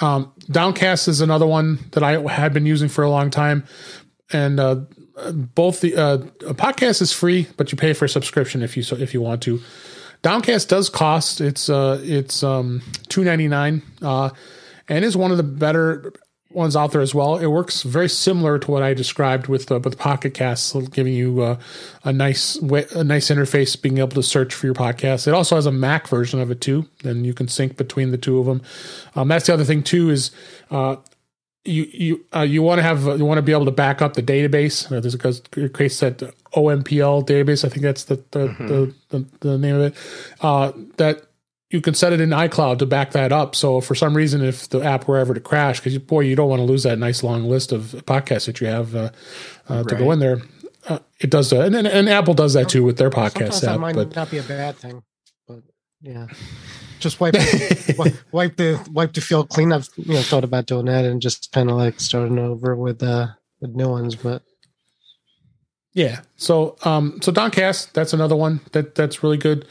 Um, 0.00 0.32
Downcast 0.50 1.06
is 1.06 1.20
another 1.20 1.46
one 1.46 1.78
that 1.92 2.02
I 2.02 2.18
had 2.30 2.54
been 2.54 2.64
using 2.64 2.88
for 2.88 3.04
a 3.04 3.10
long 3.10 3.30
time, 3.30 3.66
and 4.32 4.58
uh, 4.58 4.76
both 5.54 5.82
the 5.82 5.96
uh, 5.96 6.18
podcast 6.54 7.02
is 7.02 7.12
free, 7.12 7.46
but 7.58 7.70
you 7.72 7.76
pay 7.76 7.92
for 7.92 8.06
a 8.06 8.08
subscription 8.08 8.62
if 8.62 8.74
you 8.74 8.82
so 8.82 8.96
if 8.96 9.12
you 9.12 9.20
want 9.20 9.42
to. 9.42 9.60
Downcast 10.22 10.70
does 10.70 10.88
cost. 10.88 11.42
It's 11.42 11.68
uh 11.68 12.00
it's 12.02 12.42
um 12.42 12.80
two 13.08 13.22
ninety 13.22 13.48
nine. 13.48 13.82
Uh 14.00 14.30
and 14.90 15.04
is 15.04 15.16
one 15.16 15.30
of 15.30 15.38
the 15.38 15.42
better 15.42 16.12
ones 16.50 16.74
out 16.74 16.90
there 16.90 17.00
as 17.00 17.14
well. 17.14 17.38
It 17.38 17.46
works 17.46 17.82
very 17.82 18.08
similar 18.08 18.58
to 18.58 18.70
what 18.70 18.82
I 18.82 18.92
described 18.92 19.46
with 19.46 19.66
the 19.66 19.78
with 19.78 19.96
Pocket 19.96 20.34
Casts, 20.34 20.72
giving 20.88 21.14
you 21.14 21.42
uh, 21.42 21.58
a 22.04 22.12
nice 22.12 22.56
a 22.56 23.04
nice 23.04 23.30
interface, 23.30 23.80
being 23.80 23.98
able 23.98 24.08
to 24.08 24.22
search 24.22 24.52
for 24.52 24.66
your 24.66 24.74
podcast. 24.74 25.26
It 25.26 25.32
also 25.32 25.54
has 25.54 25.66
a 25.66 25.72
Mac 25.72 26.08
version 26.08 26.40
of 26.40 26.50
it 26.50 26.60
too, 26.60 26.86
and 27.04 27.24
you 27.24 27.32
can 27.32 27.48
sync 27.48 27.76
between 27.76 28.10
the 28.10 28.18
two 28.18 28.38
of 28.38 28.46
them. 28.46 28.62
Um, 29.14 29.28
that's 29.28 29.46
the 29.46 29.54
other 29.54 29.64
thing 29.64 29.82
too 29.82 30.10
is. 30.10 30.30
Uh, 30.70 30.96
you 31.62 31.82
you 31.92 32.24
uh, 32.34 32.40
you 32.40 32.62
want 32.62 32.78
to 32.78 32.82
have 32.82 33.04
you 33.04 33.24
want 33.26 33.36
to 33.36 33.42
be 33.42 33.52
able 33.52 33.66
to 33.66 33.70
back 33.70 34.00
up 34.00 34.14
the 34.14 34.22
database. 34.22 34.90
Uh, 34.90 34.98
there's 34.98 35.14
a 35.14 35.62
it 35.62 35.74
creates 35.74 36.00
that 36.00 36.16
OMPL 36.54 37.26
database. 37.26 37.66
I 37.66 37.68
think 37.68 37.82
that's 37.82 38.04
the 38.04 38.16
the, 38.30 38.48
mm-hmm. 38.48 38.66
the, 38.66 38.94
the, 39.10 39.26
the, 39.40 39.58
name 39.58 39.76
of 39.76 39.82
it. 39.82 39.94
Uh, 40.40 40.72
that 40.96 41.26
you 41.70 41.80
can 41.80 41.94
set 41.94 42.12
it 42.12 42.20
in 42.20 42.30
iCloud 42.30 42.78
to 42.80 42.86
back 42.86 43.12
that 43.12 43.32
up. 43.32 43.54
So 43.54 43.80
for 43.80 43.94
some 43.94 44.16
reason, 44.16 44.42
if 44.42 44.68
the 44.68 44.80
app 44.80 45.06
were 45.06 45.16
ever 45.16 45.32
to 45.34 45.40
crash, 45.40 45.78
because 45.78 45.96
boy, 45.98 46.20
you 46.20 46.34
don't 46.34 46.48
want 46.48 46.60
to 46.60 46.64
lose 46.64 46.82
that 46.82 46.98
nice 46.98 47.22
long 47.22 47.44
list 47.44 47.70
of 47.72 47.82
podcasts 48.06 48.46
that 48.46 48.60
you 48.60 48.66
have 48.66 48.94
uh, 48.94 49.10
uh, 49.68 49.76
right. 49.76 49.88
to 49.88 49.94
go 49.94 50.10
in 50.10 50.18
there. 50.18 50.42
Uh, 50.88 50.98
it 51.20 51.30
does 51.30 51.50
that, 51.50 51.66
and, 51.66 51.76
and, 51.76 51.86
and, 51.86 52.08
Apple 52.08 52.32
does 52.32 52.54
that 52.54 52.70
too 52.70 52.82
with 52.82 52.96
their 52.96 53.10
podcast 53.10 53.52
Sometimes 53.52 53.64
app. 53.64 53.70
That 53.74 53.78
might 53.78 53.94
but, 53.94 54.16
not 54.16 54.30
be 54.30 54.38
a 54.38 54.42
bad 54.42 54.76
thing, 54.76 55.02
but 55.46 55.60
yeah, 56.00 56.26
just 57.00 57.20
wipe 57.20 57.34
wipe 58.32 58.56
the 58.56 58.88
wipe 58.90 59.12
the 59.12 59.20
field 59.20 59.50
clean. 59.50 59.74
I've 59.74 59.90
you 59.96 60.14
know 60.14 60.22
thought 60.22 60.42
about 60.42 60.64
doing 60.64 60.86
that 60.86 61.04
and 61.04 61.20
just 61.20 61.52
kind 61.52 61.70
of 61.70 61.76
like 61.76 62.00
starting 62.00 62.38
over 62.38 62.74
with 62.74 63.02
uh 63.02 63.28
with 63.60 63.72
new 63.72 63.90
ones, 63.90 64.16
but 64.16 64.42
yeah. 65.92 66.22
So 66.36 66.76
um 66.82 67.20
so 67.20 67.30
Downcast, 67.30 67.92
that's 67.92 68.14
another 68.14 68.36
one 68.36 68.60
that 68.72 68.94
that's 68.94 69.22
really 69.22 69.36
good 69.36 69.66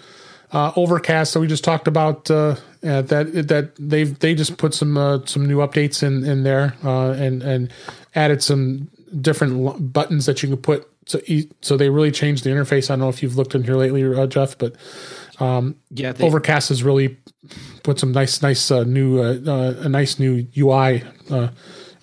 uh, 0.51 0.71
Overcast 0.75 1.33
that 1.33 1.39
we 1.39 1.47
just 1.47 1.63
talked 1.63 1.87
about. 1.87 2.29
Uh, 2.29 2.55
uh, 2.81 3.01
that 3.03 3.47
that 3.49 3.75
they've 3.77 4.17
they 4.19 4.33
just 4.33 4.57
put 4.57 4.73
some 4.73 4.97
uh, 4.97 5.19
some 5.25 5.45
new 5.45 5.57
updates 5.57 6.01
in 6.01 6.23
in 6.25 6.43
there 6.43 6.75
uh, 6.83 7.11
and 7.11 7.43
and 7.43 7.73
added 8.15 8.41
some 8.41 8.89
different 9.19 9.91
buttons 9.91 10.25
that 10.25 10.41
you 10.41 10.49
can 10.49 10.57
put. 10.57 10.89
So 11.05 11.19
so 11.61 11.75
they 11.75 11.89
really 11.89 12.11
changed 12.11 12.43
the 12.43 12.51
interface. 12.51 12.89
I 12.89 12.93
don't 12.93 12.99
know 12.99 13.09
if 13.09 13.21
you've 13.21 13.35
looked 13.35 13.53
in 13.53 13.63
here 13.63 13.75
lately, 13.75 14.03
uh, 14.03 14.27
Jeff, 14.27 14.57
but 14.57 14.75
um, 15.39 15.75
yeah, 15.91 16.13
they, 16.13 16.25
Overcast 16.25 16.69
has 16.69 16.83
really 16.83 17.17
put 17.83 17.99
some 17.99 18.11
nice 18.11 18.41
nice 18.41 18.71
new 18.71 19.21
a 19.21 19.89
nice 19.89 20.19
new 20.19 20.47
UI 20.57 21.03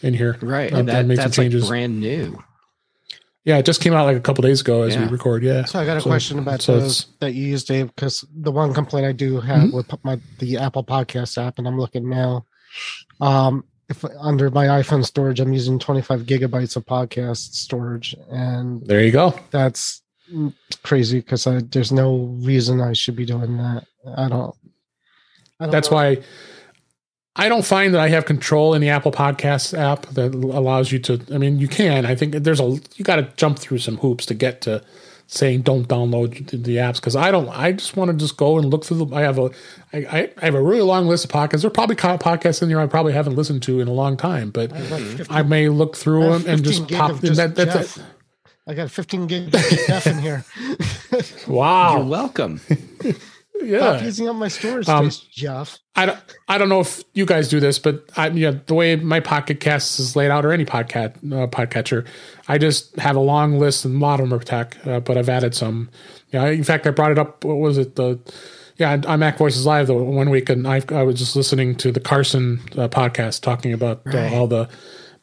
in 0.03 0.14
here. 0.14 0.36
Right, 0.42 0.72
and 0.72 0.88
that, 0.88 1.09
that 1.09 1.16
that's 1.16 1.38
like 1.38 1.53
brand 1.66 2.01
new. 2.01 2.42
Yeah, 3.47 3.59
it 3.59 3.64
just 3.64 3.80
came 3.80 3.92
out 3.92 4.07
like 4.07 4.16
a 4.16 4.20
couple 4.20 4.42
days 4.42 4.61
ago 4.61 4.82
as 4.82 4.97
yeah. 4.97 5.03
we 5.03 5.09
record. 5.09 5.44
Yeah. 5.44 5.64
So 5.66 5.78
I 5.78 5.86
got 5.86 5.97
a 5.97 6.01
so, 6.01 6.11
question 6.11 6.40
about 6.40 6.61
so 6.61 6.80
those 6.80 7.07
that 7.20 7.32
you 7.32 7.47
use, 7.47 7.62
Dave, 7.62 7.94
because 7.94 8.24
the 8.34 8.51
one 8.51 8.74
complaint 8.74 9.07
I 9.07 9.12
do 9.12 9.38
have 9.38 9.68
mm-hmm. 9.68 9.76
with 9.76 10.05
my 10.05 10.20
the 10.40 10.59
Apple 10.59 10.82
Podcast 10.82 11.40
app, 11.40 11.59
and 11.59 11.68
I'm 11.68 11.78
looking 11.78 12.11
now. 12.11 12.44
Um, 13.20 13.64
if 13.88 14.05
under 14.18 14.51
my 14.51 14.66
iPhone 14.66 15.05
storage, 15.05 15.38
I'm 15.38 15.53
using 15.53 15.78
25 15.78 16.22
gigabytes 16.22 16.74
of 16.74 16.84
podcast 16.86 17.55
storage, 17.55 18.16
and 18.28 18.84
there 18.84 19.05
you 19.05 19.12
go. 19.12 19.38
That's 19.53 20.03
crazy 20.82 21.20
because 21.20 21.44
there's 21.44 21.92
no 21.92 22.36
reason 22.40 22.80
I 22.80 22.94
should 22.94 23.14
be 23.14 23.24
doing 23.24 23.59
that. 23.59 23.86
I 24.16 24.28
don't. 24.28 24.57
I 25.61 25.66
don't 25.66 25.70
that's 25.70 25.92
know. 25.92 25.99
why 25.99 26.18
I 27.39 27.49
don't 27.49 27.64
find 27.64 27.93
that 27.95 28.01
I 28.01 28.09
have 28.09 28.24
control 28.24 28.74
in 28.74 28.80
the 28.80 28.89
Apple 28.89 29.12
Podcasts 29.12 29.76
app 29.78 30.07
that 30.07 30.34
allows 30.34 30.91
you 30.91 30.99
to. 31.01 31.20
I 31.32 31.39
mean, 31.39 31.59
you 31.59 31.68
can. 31.68 32.07
I 32.07 32.14
think 32.14 32.32
there's 32.32 32.61
a 32.61 32.78
you 32.97 33.05
got 33.05 33.16
to 33.16 33.30
jump 33.37 33.59
through 33.59 33.78
some 33.78 33.99
hoops 33.99 34.24
to 34.26 34.34
get 34.34 34.62
to 34.62 34.82
saying 35.26 35.62
don't 35.62 35.87
download 35.89 36.49
the 36.51 36.76
apps 36.76 36.97
because 36.97 37.14
I 37.14 37.30
don't. 37.30 37.49
I 37.51 37.72
just 37.72 37.95
want 37.97 38.11
to 38.11 38.16
just 38.16 38.39
go 38.39 38.59
and 38.59 38.70
look 38.70 38.84
through 38.84 39.05
the. 39.05 39.14
I 39.14 39.20
have 39.20 39.39
a 39.39 39.51
I, 39.93 40.30
I 40.41 40.45
have 40.45 40.55
a 40.55 40.62
really 40.62 40.80
long 40.80 41.07
list 41.07 41.26
of 41.26 41.30
podcasts. 41.30 41.61
There 41.61 41.68
are 41.68 41.70
probably 41.70 41.97
podcasts 41.97 42.62
in 42.62 42.70
here 42.70 42.80
I 42.80 42.87
probably 42.87 43.12
haven't 43.12 43.37
listened 43.37 43.62
to 43.64 43.80
in 43.80 43.89
a 43.89 43.93
long 43.93 44.16
time, 44.16 44.51
but 44.51 44.72
I, 44.72 44.80
15, 44.80 45.26
I 45.28 45.43
may 45.43 45.68
look 45.68 45.95
through 45.95 46.39
them 46.39 46.45
and 46.47 46.64
just 46.64 46.89
pop. 46.91 47.20
Just 47.20 47.37
that, 47.37 47.55
that's 47.55 47.99
it. 47.99 48.03
I 48.68 48.74
got 48.74 48.91
15 48.91 49.26
gig 49.28 49.55
of 49.55 49.61
stuff 49.61 50.07
in 50.09 50.18
here. 50.18 50.45
wow! 51.47 51.99
You're 51.99 52.07
welcome. 52.07 52.61
yeah. 53.62 53.78
Stop 53.78 54.02
using 54.02 54.28
up 54.28 54.36
my 54.36 54.48
storage 54.48 54.88
um, 54.88 55.11
space, 55.11 55.26
Jeff. 55.30 55.78
I 55.94 56.07
don't, 56.07 56.18
I 56.48 56.59
don't 56.59 56.68
know 56.68 56.80
if 56.80 57.02
you 57.14 57.26
guys 57.26 57.48
do 57.48 57.61
this, 57.61 57.78
but 57.78 58.09
I, 58.16 58.28
yeah, 58.28 58.52
the 58.66 58.74
way 58.74 58.96
my 58.96 59.20
Pocket 59.20 59.61
Cast 59.61 59.98
is 59.98 60.16
laid 60.16 60.30
out, 60.30 60.44
or 60.44 60.52
any 60.52 60.64
podcast 60.64 61.16
uh, 61.32 61.46
podcatcher, 61.46 62.07
I 62.48 62.59
just 62.59 62.96
have 62.96 63.16
a 63.16 63.20
long 63.20 63.59
list, 63.59 63.84
and 63.84 63.96
a 63.96 63.98
lot 63.98 64.20
of 64.20 64.28
them 64.28 64.38
are 64.38 64.42
tech, 64.42 64.76
uh, 64.86 65.00
but 65.00 65.16
I've 65.16 65.28
added 65.28 65.54
some. 65.54 65.90
Yeah, 66.30 66.46
in 66.46 66.64
fact, 66.64 66.86
I 66.86 66.90
brought 66.90 67.12
it 67.12 67.18
up. 67.18 67.44
What 67.44 67.57
was 67.57 67.78
it? 67.78 67.96
The 67.96 68.20
yeah, 68.76 69.00
on 69.07 69.20
Mac 69.20 69.38
Voices 69.38 69.64
Live 69.64 69.86
the 69.86 69.94
one 69.94 70.30
week, 70.30 70.50
and 70.50 70.66
I, 70.66 70.82
I 70.90 71.02
was 71.02 71.18
just 71.18 71.34
listening 71.34 71.76
to 71.76 71.90
the 71.90 72.00
Carson 72.00 72.61
uh, 72.72 72.88
podcast 72.88 73.40
talking 73.40 73.72
about 73.72 74.02
uh, 74.07 74.11
right. 74.11 74.32
all 74.32 74.46
the 74.46 74.68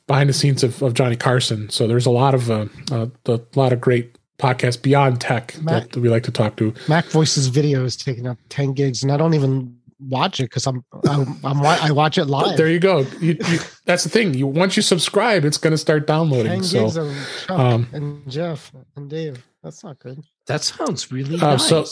behind 0.08 0.28
the 0.30 0.34
scenes 0.34 0.64
of, 0.64 0.82
of, 0.82 0.94
Johnny 0.94 1.16
Carson. 1.16 1.70
So 1.70 1.88
there's 1.88 2.06
a 2.06 2.12
lot 2.12 2.34
of 2.34 2.50
uh, 2.50 2.66
uh, 2.92 3.08
a 3.28 3.40
lot 3.56 3.72
of 3.72 3.80
great 3.80 4.18
podcast 4.44 4.82
beyond 4.82 5.22
tech 5.22 5.56
Mac, 5.62 5.90
that 5.90 6.00
we 6.00 6.10
like 6.10 6.24
to 6.24 6.32
talk 6.32 6.58
to. 6.58 6.74
Mac 6.90 7.06
Voices 7.06 7.48
video 7.48 7.86
is 7.86 7.96
taking 7.96 8.28
up 8.28 8.38
10 8.50 8.74
gigs, 8.74 9.02
and 9.02 9.12
I 9.12 9.18
don't 9.18 9.34
even 9.34 9.78
watch 10.10 10.42
it 10.42 10.44
because 10.44 10.68
I'm, 10.68 10.84
I'm, 11.08 11.38
I'm 11.46 11.66
I 11.66 11.92
watch 11.92 12.18
it 12.18 12.26
live. 12.26 12.58
There 12.58 12.70
you 12.70 12.80
go. 12.80 13.06
You, 13.22 13.38
you, 13.48 13.60
that's 13.86 14.04
the 14.04 14.10
thing. 14.10 14.34
You 14.34 14.48
once 14.48 14.76
you 14.76 14.82
subscribe, 14.84 15.46
it's 15.46 15.58
going 15.58 15.72
to 15.72 15.78
start 15.78 16.08
downloading. 16.08 16.52
10 16.52 16.64
so, 16.64 16.84
gigs 16.84 16.98
of 16.98 17.46
Chuck 17.48 17.60
um, 17.60 17.88
and 17.94 18.30
Jeff 18.30 18.72
and 18.98 19.10
Dave. 19.10 19.46
That's 19.64 19.82
not 19.84 19.98
good. 20.00 20.22
That 20.48 20.62
sounds 20.62 21.10
really 21.10 21.40
uh, 21.40 21.52
nice. 21.52 21.68
So, 21.68 21.86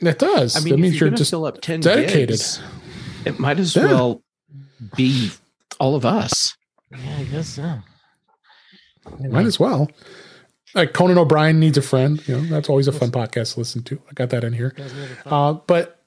it 0.00 0.18
does. 0.18 0.56
I 0.56 0.60
mean, 0.60 0.74
that 0.74 0.78
means 0.80 0.98
you're, 0.98 1.10
you're 1.10 1.16
just 1.16 1.30
fill 1.30 1.46
up 1.46 1.60
10 1.60 1.80
dedicated. 1.80 2.30
Gigs, 2.30 2.60
it 3.24 3.38
might 3.38 3.60
as 3.60 3.76
yeah. 3.76 3.84
well 3.84 4.22
be 4.96 5.30
all 5.78 5.94
of 5.94 6.04
us. 6.04 6.56
Yeah, 6.90 7.16
I 7.18 7.24
guess 7.24 7.48
so. 7.48 7.78
Might 9.20 9.46
as 9.46 9.60
well. 9.60 9.88
Like 10.74 10.92
Conan 10.92 11.18
O'Brien 11.18 11.60
needs 11.60 11.78
a 11.78 11.82
friend. 11.82 12.26
You 12.26 12.40
know, 12.40 12.46
that's 12.48 12.68
always 12.68 12.88
a 12.88 12.92
fun 12.92 13.10
podcast 13.10 13.54
to 13.54 13.60
listen 13.60 13.82
to. 13.84 14.00
I 14.10 14.12
got 14.14 14.30
that 14.30 14.44
in 14.44 14.52
here. 14.52 14.74
Uh, 15.24 15.54
but 15.54 16.00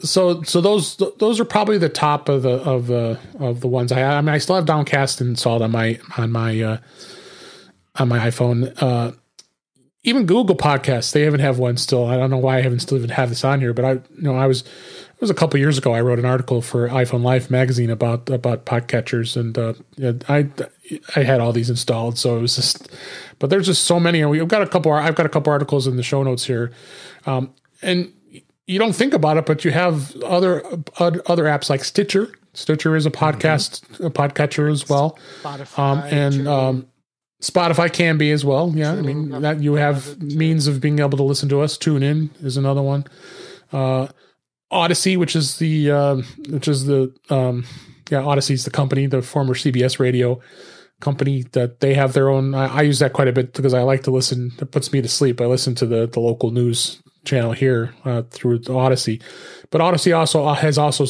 so 0.00 0.42
so 0.42 0.60
those 0.60 0.96
those 1.18 1.40
are 1.40 1.44
probably 1.44 1.78
the 1.78 1.88
top 1.88 2.28
of 2.28 2.42
the 2.42 2.54
of 2.62 2.86
the 2.86 3.18
of 3.38 3.60
the 3.60 3.68
ones 3.68 3.92
I 3.92 4.02
I 4.02 4.20
mean 4.20 4.30
I 4.34 4.38
still 4.38 4.56
have 4.56 4.66
Downcast 4.66 5.20
installed 5.20 5.62
on 5.62 5.70
my 5.70 5.98
on 6.16 6.32
my 6.32 6.60
uh, 6.60 6.78
on 7.96 8.08
my 8.08 8.18
iPhone. 8.18 8.74
Uh, 8.80 9.12
even 10.04 10.26
Google 10.26 10.56
Podcasts, 10.56 11.12
they 11.12 11.22
haven't 11.22 11.40
have 11.40 11.60
one 11.60 11.76
still. 11.76 12.06
I 12.06 12.16
don't 12.16 12.30
know 12.30 12.38
why 12.38 12.58
I 12.58 12.62
haven't 12.62 12.80
still 12.80 12.98
even 12.98 13.10
have 13.10 13.28
this 13.28 13.44
on 13.44 13.60
here, 13.60 13.72
but 13.72 13.84
I 13.84 13.92
you 13.92 14.02
know 14.18 14.36
I 14.36 14.46
was 14.46 14.62
it 14.62 15.20
was 15.20 15.30
a 15.30 15.34
couple 15.34 15.60
years 15.60 15.78
ago. 15.78 15.94
I 15.94 16.00
wrote 16.00 16.18
an 16.18 16.24
article 16.24 16.60
for 16.62 16.88
iPhone 16.88 17.22
Life 17.22 17.50
magazine 17.50 17.90
about 17.90 18.28
about 18.28 18.66
podcatchers, 18.66 19.36
and 19.36 19.56
uh, 19.56 19.74
I 20.28 20.48
I 21.16 21.22
had 21.22 21.40
all 21.40 21.52
these 21.52 21.70
installed. 21.70 22.18
So 22.18 22.36
it 22.36 22.40
was 22.40 22.56
just, 22.56 22.90
but 23.38 23.50
there's 23.50 23.66
just 23.66 23.84
so 23.84 24.00
many, 24.00 24.20
and 24.20 24.30
we've 24.30 24.46
got 24.48 24.62
a 24.62 24.66
couple. 24.66 24.92
I've 24.92 25.14
got 25.14 25.26
a 25.26 25.28
couple 25.28 25.52
articles 25.52 25.86
in 25.86 25.96
the 25.96 26.02
show 26.02 26.22
notes 26.22 26.44
here, 26.44 26.72
um, 27.26 27.54
and 27.82 28.12
you 28.66 28.78
don't 28.78 28.94
think 28.94 29.12
about 29.12 29.36
it, 29.36 29.46
but 29.46 29.64
you 29.64 29.70
have 29.70 30.16
other 30.22 30.64
other 30.98 31.44
apps 31.44 31.68
like 31.70 31.84
Stitcher. 31.84 32.32
Stitcher 32.54 32.96
is 32.96 33.06
a 33.06 33.10
podcast 33.10 33.80
mm-hmm. 33.80 34.06
a 34.06 34.10
podcatcher 34.10 34.70
as 34.70 34.88
well, 34.88 35.18
Spotify, 35.42 35.78
um, 35.78 35.98
and 36.00 36.48
um, 36.48 36.86
Spotify 37.40 37.92
can 37.92 38.18
be 38.18 38.30
as 38.30 38.44
well. 38.44 38.72
Yeah, 38.74 38.92
I 38.92 39.02
mean 39.02 39.30
that 39.42 39.60
you 39.60 39.74
have 39.74 40.20
means 40.22 40.66
of 40.66 40.80
being 40.80 40.98
able 41.00 41.18
to 41.18 41.24
listen 41.24 41.48
to 41.50 41.60
us. 41.60 41.76
Tune 41.76 42.02
in 42.02 42.30
is 42.40 42.56
another 42.56 42.82
one. 42.82 43.04
Uh, 43.72 44.08
Audacy, 44.72 45.18
which 45.18 45.36
is 45.36 45.58
the 45.58 45.90
uh, 45.90 46.16
which 46.48 46.68
is 46.68 46.86
the 46.86 47.12
um, 47.30 47.64
yeah 48.10 48.34
is 48.34 48.64
the 48.64 48.70
company, 48.70 49.06
the 49.06 49.22
former 49.22 49.54
CBS 49.54 49.98
Radio 49.98 50.40
company 51.02 51.42
that 51.52 51.80
they 51.80 51.94
have 51.94 52.14
their 52.14 52.30
own. 52.30 52.54
I, 52.54 52.78
I, 52.78 52.82
use 52.82 53.00
that 53.00 53.12
quite 53.12 53.28
a 53.28 53.32
bit 53.32 53.52
because 53.52 53.74
I 53.74 53.82
like 53.82 54.04
to 54.04 54.10
listen. 54.10 54.52
It 54.58 54.70
puts 54.70 54.92
me 54.92 55.02
to 55.02 55.08
sleep. 55.08 55.40
I 55.40 55.46
listen 55.46 55.74
to 55.76 55.86
the 55.86 56.06
the 56.06 56.20
local 56.20 56.50
news 56.50 57.02
channel 57.24 57.52
here 57.52 57.94
uh, 58.04 58.22
through 58.30 58.60
Audacy, 58.60 59.20
but 59.70 59.80
Audacy 59.80 60.16
also 60.16 60.46
uh, 60.46 60.54
has 60.54 60.78
also 60.78 61.04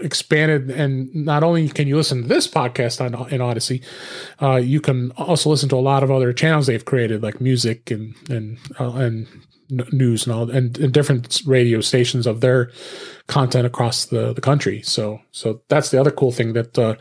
expanded 0.00 0.70
and 0.70 1.12
not 1.14 1.42
only 1.42 1.68
can 1.68 1.88
you 1.88 1.96
listen 1.96 2.22
to 2.22 2.28
this 2.28 2.46
podcast 2.46 3.00
on 3.00 3.14
in 3.32 3.40
Audacy, 3.40 3.82
uh, 4.40 4.56
you 4.56 4.80
can 4.80 5.10
also 5.12 5.50
listen 5.50 5.68
to 5.68 5.76
a 5.76 5.88
lot 5.92 6.02
of 6.02 6.10
other 6.10 6.32
channels 6.32 6.66
they've 6.66 6.84
created 6.84 7.22
like 7.22 7.40
music 7.40 7.90
and 7.90 8.14
and 8.30 8.58
uh, 8.78 8.92
and 8.92 9.26
news 9.70 10.26
and 10.26 10.34
all 10.34 10.50
and, 10.50 10.78
and, 10.78 10.92
different 10.92 11.42
radio 11.46 11.80
stations 11.80 12.26
of 12.26 12.40
their 12.40 12.70
content 13.26 13.66
across 13.66 14.06
the, 14.06 14.32
the 14.32 14.40
country. 14.40 14.82
So 14.82 15.20
so 15.30 15.60
that's 15.68 15.90
the 15.90 16.00
other 16.00 16.10
cool 16.10 16.32
thing 16.32 16.54
that 16.54 16.78
uh, 16.78 16.96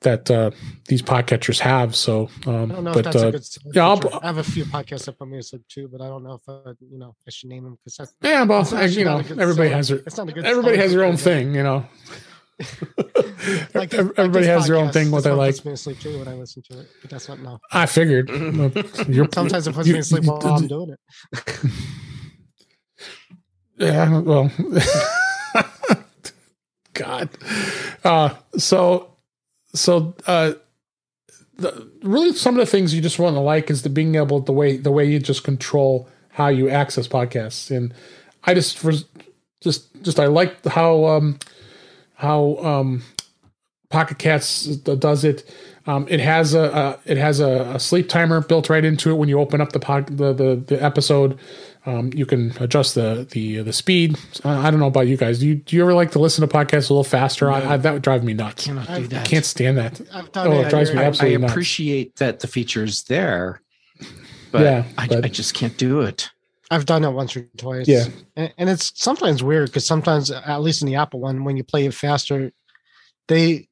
that 0.00 0.30
uh, 0.30 0.50
these 0.86 1.02
podcatchers 1.02 1.60
have. 1.60 1.94
So 1.94 2.28
um, 2.46 2.70
I 2.70 2.74
don't 2.74 2.84
know 2.84 2.92
but, 2.92 3.06
if 3.06 3.12
that's 3.12 3.24
uh, 3.24 3.28
a 3.28 3.32
good 3.32 3.44
yeah, 3.74 3.88
I'll, 3.88 4.20
I 4.22 4.26
have 4.26 4.38
a 4.38 4.44
few 4.44 4.64
podcasts 4.64 5.08
up 5.08 5.16
on 5.20 5.30
music 5.30 5.62
too, 5.68 5.88
but 5.88 6.00
I 6.00 6.06
don't 6.06 6.24
know 6.24 6.34
if 6.34 6.48
I, 6.48 6.72
you 6.80 6.98
know 6.98 7.14
I 7.26 7.30
should 7.30 7.50
name 7.50 7.64
them 7.64 7.78
because 7.84 7.96
that's 7.96 8.14
yeah, 8.22 8.42
well, 8.44 8.64
you 8.88 9.04
know, 9.04 9.18
everybody 9.18 9.70
has 9.70 9.88
their 9.88 10.02
everybody 10.44 10.76
has 10.76 10.92
their 10.92 11.04
own 11.04 11.16
thing, 11.16 11.54
you 11.54 11.62
know. 11.62 11.86
like 13.74 13.94
everybody 13.94 14.46
like 14.46 14.56
has 14.56 14.66
their 14.66 14.76
own 14.76 14.90
thing 14.90 15.12
what 15.12 15.22
they 15.22 15.30
like. 15.30 15.64
Me 15.64 15.70
to 15.70 15.76
sleep 15.76 16.00
too 16.00 16.18
when 16.18 16.26
I 16.26 16.34
listen 16.34 16.60
to 16.70 16.80
it, 16.80 16.88
but 17.00 17.10
that's 17.10 17.28
not 17.28 17.38
no. 17.38 17.60
I 17.70 17.86
figured. 17.86 18.28
Sometimes 19.32 19.68
it 19.68 19.74
puts 19.74 19.86
you, 19.86 19.94
me 19.94 20.00
to 20.00 20.04
sleep 20.04 20.24
while 20.24 20.44
I'm 20.44 20.66
doing 20.66 20.90
it. 20.90 21.60
Yeah, 23.78 24.18
well, 24.18 24.50
God. 26.94 27.28
Uh, 28.02 28.34
so, 28.56 29.10
so, 29.74 30.14
uh, 30.26 30.54
the, 31.56 31.88
really 32.02 32.32
some 32.32 32.54
of 32.54 32.64
the 32.64 32.70
things 32.70 32.94
you 32.94 33.00
just 33.00 33.18
want 33.18 33.36
to 33.36 33.40
like 33.40 33.70
is 33.70 33.82
the 33.82 33.88
being 33.88 34.14
able 34.14 34.40
the 34.40 34.52
way 34.52 34.76
the 34.76 34.92
way 34.92 35.04
you 35.04 35.18
just 35.18 35.42
control 35.42 36.08
how 36.30 36.46
you 36.46 36.70
access 36.70 37.08
podcasts 37.08 37.76
and 37.76 37.92
I 38.44 38.54
just 38.54 38.78
for 38.78 38.92
just 39.60 40.00
just 40.04 40.20
I 40.20 40.26
like 40.26 40.64
how 40.64 41.06
um 41.06 41.40
how 42.14 42.58
um 42.58 43.02
Pocket 43.90 44.18
Casts 44.18 44.66
does 44.76 45.24
it. 45.24 45.50
Um, 45.86 46.06
it 46.10 46.20
has 46.20 46.52
a, 46.52 46.60
a 46.60 46.98
it 47.06 47.16
has 47.16 47.40
a, 47.40 47.72
a, 47.74 47.80
sleep 47.80 48.10
timer 48.10 48.42
built 48.42 48.68
right 48.68 48.84
into 48.84 49.10
it 49.10 49.14
when 49.14 49.30
you 49.30 49.40
open 49.40 49.62
up 49.62 49.72
the 49.72 49.80
pod, 49.80 50.18
the, 50.18 50.34
the 50.34 50.56
the 50.56 50.82
episode. 50.82 51.38
Um, 51.88 52.10
you 52.14 52.26
can 52.26 52.52
adjust 52.60 52.94
the 52.94 53.26
the 53.30 53.62
the 53.62 53.72
speed. 53.72 54.18
I 54.44 54.70
don't 54.70 54.78
know 54.78 54.88
about 54.88 55.06
you 55.06 55.16
guys. 55.16 55.38
Do 55.38 55.46
you 55.46 55.54
do 55.54 55.74
you 55.74 55.80
ever 55.80 55.94
like 55.94 56.10
to 56.10 56.18
listen 56.18 56.46
to 56.46 56.54
podcasts 56.54 56.90
a 56.90 56.92
little 56.92 57.02
faster? 57.02 57.46
No. 57.46 57.52
I, 57.52 57.72
I, 57.72 57.76
that 57.78 57.94
would 57.94 58.02
drive 58.02 58.22
me 58.22 58.34
nuts. 58.34 58.64
I 58.64 58.66
cannot 58.66 58.86
do 58.88 59.06
that. 59.06 59.26
I 59.26 59.28
can't 59.28 59.44
stand 59.44 59.78
that. 59.78 60.00
oh, 60.12 60.60
it, 60.60 60.66
it 60.66 60.70
drives 60.70 60.92
me 60.92 61.00
absolutely 61.00 61.42
I, 61.42 61.48
I 61.48 61.50
appreciate 61.50 62.08
nuts. 62.08 62.18
that 62.18 62.40
the 62.40 62.46
feature's 62.46 63.04
there, 63.04 63.62
but 64.52 64.60
yeah, 64.60 64.84
I, 64.98 65.06
but 65.06 65.24
I 65.24 65.28
just 65.28 65.54
can't 65.54 65.78
do 65.78 66.02
it. 66.02 66.28
I've 66.70 66.84
done 66.84 67.04
it 67.04 67.10
once 67.10 67.34
or 67.34 67.48
twice. 67.56 67.88
Yeah, 67.88 68.04
and, 68.36 68.52
and 68.58 68.68
it's 68.68 68.92
sometimes 68.94 69.42
weird 69.42 69.70
because 69.70 69.86
sometimes, 69.86 70.30
at 70.30 70.60
least 70.60 70.82
in 70.82 70.88
the 70.88 70.96
Apple 70.96 71.20
one, 71.20 71.44
when 71.44 71.56
you 71.56 71.64
play 71.64 71.86
it 71.86 71.94
faster, 71.94 72.52
they 73.28 73.66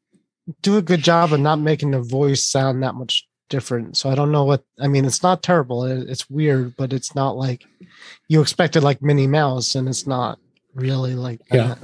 do 0.63 0.79
a 0.79 0.83
good 0.83 1.03
job 1.03 1.35
of 1.35 1.41
not 1.41 1.61
making 1.61 1.91
the 1.91 2.01
voice 2.01 2.43
sound 2.43 2.83
that 2.83 2.95
much 2.95 3.29
different. 3.49 3.97
So 3.97 4.11
I 4.11 4.15
don't 4.15 4.33
know 4.33 4.45
what 4.45 4.65
I 4.81 4.89
mean. 4.89 5.05
It's 5.05 5.23
not 5.23 5.43
terrible. 5.43 5.85
It's 5.85 6.29
weird, 6.31 6.77
but 6.77 6.93
it's 6.93 7.15
not 7.15 7.37
like 7.37 7.65
you 8.29 8.41
expected 8.41 8.83
like 8.83 9.03
Minnie 9.03 9.27
Mouse, 9.27 9.75
and 9.75 9.89
it's 9.89 10.07
not 10.07 10.39
really 10.75 11.15
like 11.15 11.41
yeah. 11.53 11.77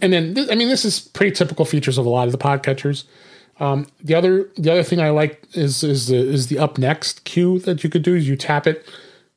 And 0.00 0.12
then 0.12 0.36
I 0.50 0.54
mean, 0.54 0.68
this 0.68 0.84
is 0.84 1.00
pretty 1.00 1.32
typical 1.32 1.64
features 1.64 1.98
of 1.98 2.06
a 2.06 2.10
lot 2.10 2.26
of 2.26 2.32
the 2.32 2.38
podcatchers. 2.38 3.04
Um, 3.60 3.86
the 4.02 4.14
other 4.14 4.50
the 4.56 4.72
other 4.72 4.82
thing 4.82 5.00
I 5.00 5.10
like 5.10 5.46
is 5.52 5.84
is 5.84 6.08
the 6.08 6.16
is 6.16 6.48
the 6.48 6.58
up 6.58 6.78
next 6.78 7.24
cue 7.24 7.58
that 7.60 7.84
you 7.84 7.90
could 7.90 8.02
do 8.02 8.14
is 8.16 8.28
you 8.28 8.36
tap 8.36 8.66
it, 8.66 8.88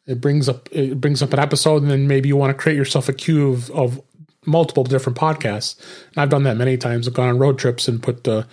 it 0.07 0.21
brings 0.21 0.49
up 0.49 0.69
it 0.71 0.99
brings 1.01 1.21
up 1.21 1.33
an 1.33 1.39
episode, 1.39 1.81
and 1.81 1.91
then 1.91 2.07
maybe 2.07 2.29
you 2.29 2.37
want 2.37 2.49
to 2.49 2.61
create 2.61 2.77
yourself 2.77 3.09
a 3.09 3.13
queue 3.13 3.51
of, 3.51 3.69
of 3.71 4.01
multiple 4.45 4.83
different 4.83 5.17
podcasts. 5.17 5.77
And 6.09 6.17
I've 6.17 6.29
done 6.29 6.43
that 6.43 6.57
many 6.57 6.77
times. 6.77 7.07
I've 7.07 7.13
gone 7.13 7.29
on 7.29 7.39
road 7.39 7.59
trips 7.59 7.87
and 7.87 8.01
put 8.01 8.27
uh, 8.27 8.43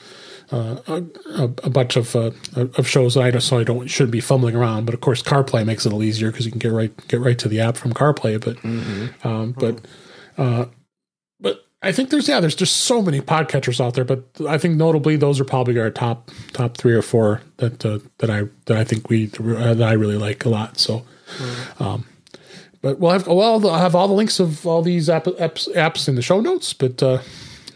uh, 0.52 0.76
a, 0.86 1.44
a, 1.64 1.70
bunch 1.70 1.96
of 1.96 2.14
uh, 2.14 2.30
of 2.54 2.86
shows 2.86 3.14
that 3.14 3.22
I 3.22 3.30
just 3.30 3.48
so 3.48 3.58
I 3.58 3.64
don't 3.64 3.88
shouldn't 3.88 4.12
be 4.12 4.20
fumbling 4.20 4.54
around. 4.54 4.84
But 4.84 4.94
of 4.94 5.00
course, 5.00 5.22
CarPlay 5.22 5.64
makes 5.64 5.86
it 5.86 5.88
a 5.88 5.90
little 5.90 6.02
easier 6.02 6.30
because 6.30 6.44
you 6.44 6.52
can 6.52 6.58
get 6.58 6.72
right 6.72 7.08
get 7.08 7.20
right 7.20 7.38
to 7.38 7.48
the 7.48 7.60
app 7.60 7.76
from 7.76 7.94
CarPlay. 7.94 8.38
But 8.44 8.56
mm-hmm. 8.58 9.26
um, 9.26 9.52
but 9.52 9.80
uh, 10.36 10.66
but 11.40 11.64
I 11.82 11.90
think 11.92 12.10
there's 12.10 12.28
yeah 12.28 12.38
there's 12.40 12.54
just 12.54 12.78
so 12.78 13.00
many 13.00 13.22
podcatchers 13.22 13.82
out 13.82 13.94
there. 13.94 14.04
But 14.04 14.24
I 14.46 14.58
think 14.58 14.76
notably 14.76 15.16
those 15.16 15.40
are 15.40 15.44
probably 15.44 15.78
our 15.80 15.90
top 15.90 16.30
top 16.52 16.76
three 16.76 16.92
or 16.92 17.02
four 17.02 17.40
that 17.56 17.84
uh, 17.86 18.00
that 18.18 18.30
I 18.30 18.42
that 18.66 18.76
I 18.76 18.84
think 18.84 19.08
we 19.08 19.26
that 19.26 19.82
I 19.82 19.92
really 19.92 20.18
like 20.18 20.44
a 20.44 20.48
lot. 20.48 20.78
So. 20.78 21.04
Mm-hmm. 21.38 21.82
Um, 21.82 22.06
but 22.82 22.98
we'll 22.98 23.12
have 23.12 23.28
well 23.28 23.66
I'll 23.70 23.78
have 23.78 23.94
all 23.94 24.08
the 24.08 24.14
links 24.14 24.40
of 24.40 24.66
all 24.66 24.82
these 24.82 25.08
app, 25.08 25.24
apps, 25.24 25.72
apps 25.76 26.08
in 26.08 26.16
the 26.16 26.20
show 26.20 26.40
notes. 26.40 26.74
But 26.74 27.00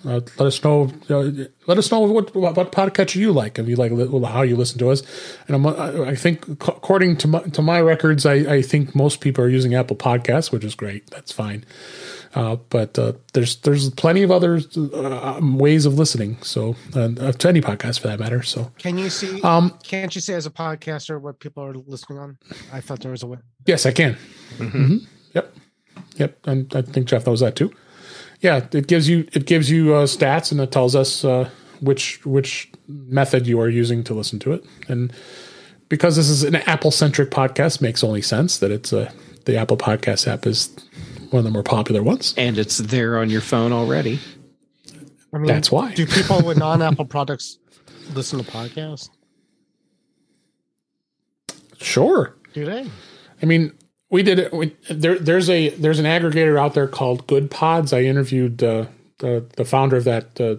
uh, 0.06 0.20
let 0.38 0.46
us 0.46 0.62
know. 0.62 0.90
Uh, 1.10 1.46
let 1.66 1.78
us 1.78 1.90
know 1.90 2.00
what 2.00 2.34
what, 2.34 2.56
what 2.56 2.72
podcatcher 2.72 3.16
you 3.16 3.32
like, 3.32 3.58
and 3.58 3.68
you 3.68 3.76
like 3.76 3.92
how 4.24 4.42
you 4.42 4.56
listen 4.56 4.78
to 4.78 4.90
us. 4.90 5.02
And 5.48 5.56
I'm, 5.56 5.66
I 5.66 6.14
think, 6.14 6.48
according 6.48 7.16
to 7.18 7.28
my, 7.28 7.40
to 7.40 7.62
my 7.62 7.80
records, 7.80 8.24
I, 8.24 8.34
I 8.34 8.62
think 8.62 8.94
most 8.94 9.20
people 9.20 9.44
are 9.44 9.48
using 9.48 9.74
Apple 9.74 9.96
Podcasts, 9.96 10.52
which 10.52 10.64
is 10.64 10.74
great. 10.74 11.10
That's 11.10 11.32
fine. 11.32 11.64
Uh, 12.34 12.56
but 12.68 12.98
uh, 12.98 13.14
there's 13.32 13.56
there's 13.56 13.90
plenty 13.90 14.22
of 14.22 14.30
other 14.30 14.60
uh, 14.94 15.40
ways 15.42 15.86
of 15.86 15.98
listening. 15.98 16.36
So 16.42 16.76
uh, 16.94 17.32
to 17.32 17.48
any 17.48 17.62
podcast 17.62 18.00
for 18.00 18.08
that 18.08 18.20
matter. 18.20 18.42
So 18.42 18.70
can 18.78 18.98
you 18.98 19.08
see? 19.08 19.40
Um, 19.42 19.76
can't 19.82 20.14
you 20.14 20.20
see 20.20 20.34
as 20.34 20.44
a 20.46 20.50
podcaster 20.50 21.20
what 21.20 21.40
people 21.40 21.64
are 21.64 21.74
listening 21.74 22.18
on? 22.18 22.38
I 22.72 22.80
thought 22.80 23.00
there 23.00 23.10
was 23.10 23.22
a 23.22 23.26
way. 23.26 23.38
Yes, 23.64 23.86
I 23.86 23.92
can. 23.92 24.16
Mm-hmm. 24.58 24.84
Mm-hmm. 24.84 24.96
Yep, 25.34 25.56
yep, 26.16 26.38
and 26.46 26.76
I 26.76 26.82
think 26.82 27.06
Jeff 27.08 27.26
knows 27.26 27.40
that 27.40 27.56
too. 27.56 27.72
Yeah, 28.46 28.64
it 28.70 28.86
gives 28.86 29.08
you 29.08 29.26
it 29.32 29.44
gives 29.44 29.68
you 29.68 29.92
uh, 29.92 30.06
stats 30.06 30.52
and 30.52 30.60
it 30.60 30.70
tells 30.70 30.94
us 30.94 31.24
uh, 31.24 31.50
which 31.80 32.24
which 32.24 32.70
method 32.86 33.44
you 33.44 33.60
are 33.60 33.68
using 33.68 34.04
to 34.04 34.14
listen 34.14 34.38
to 34.38 34.52
it. 34.52 34.64
And 34.86 35.12
because 35.88 36.14
this 36.14 36.28
is 36.28 36.44
an 36.44 36.54
Apple 36.54 36.92
centric 36.92 37.32
podcast, 37.32 37.80
makes 37.80 38.04
only 38.04 38.22
sense 38.22 38.58
that 38.58 38.70
it's 38.70 38.92
a 38.92 39.12
the 39.46 39.56
Apple 39.56 39.76
Podcast 39.76 40.28
app 40.28 40.46
is 40.46 40.70
one 41.30 41.40
of 41.40 41.44
the 41.44 41.50
more 41.50 41.64
popular 41.64 42.04
ones. 42.04 42.34
And 42.36 42.56
it's 42.56 42.78
there 42.78 43.18
on 43.18 43.30
your 43.30 43.40
phone 43.40 43.72
already. 43.72 44.20
I 45.32 45.38
mean, 45.38 45.48
that's 45.48 45.72
why. 45.72 45.92
do 45.94 46.06
people 46.06 46.40
with 46.42 46.56
non 46.56 46.82
Apple 46.82 47.04
products 47.04 47.58
listen 48.14 48.38
to 48.38 48.48
podcasts? 48.48 49.10
Sure. 51.78 52.36
Do 52.52 52.64
they? 52.64 52.88
I 53.42 53.46
mean, 53.46 53.72
we 54.10 54.22
did 54.22 54.38
it. 54.38 54.52
We, 54.52 54.76
there, 54.90 55.18
there's 55.18 55.50
a 55.50 55.70
there's 55.70 55.98
an 55.98 56.06
aggregator 56.06 56.58
out 56.58 56.74
there 56.74 56.88
called 56.88 57.26
Good 57.26 57.50
Pods. 57.50 57.92
I 57.92 58.02
interviewed 58.02 58.62
uh, 58.62 58.86
the 59.18 59.46
the 59.56 59.64
founder 59.64 59.96
of 59.96 60.04
that 60.04 60.40
uh, 60.40 60.56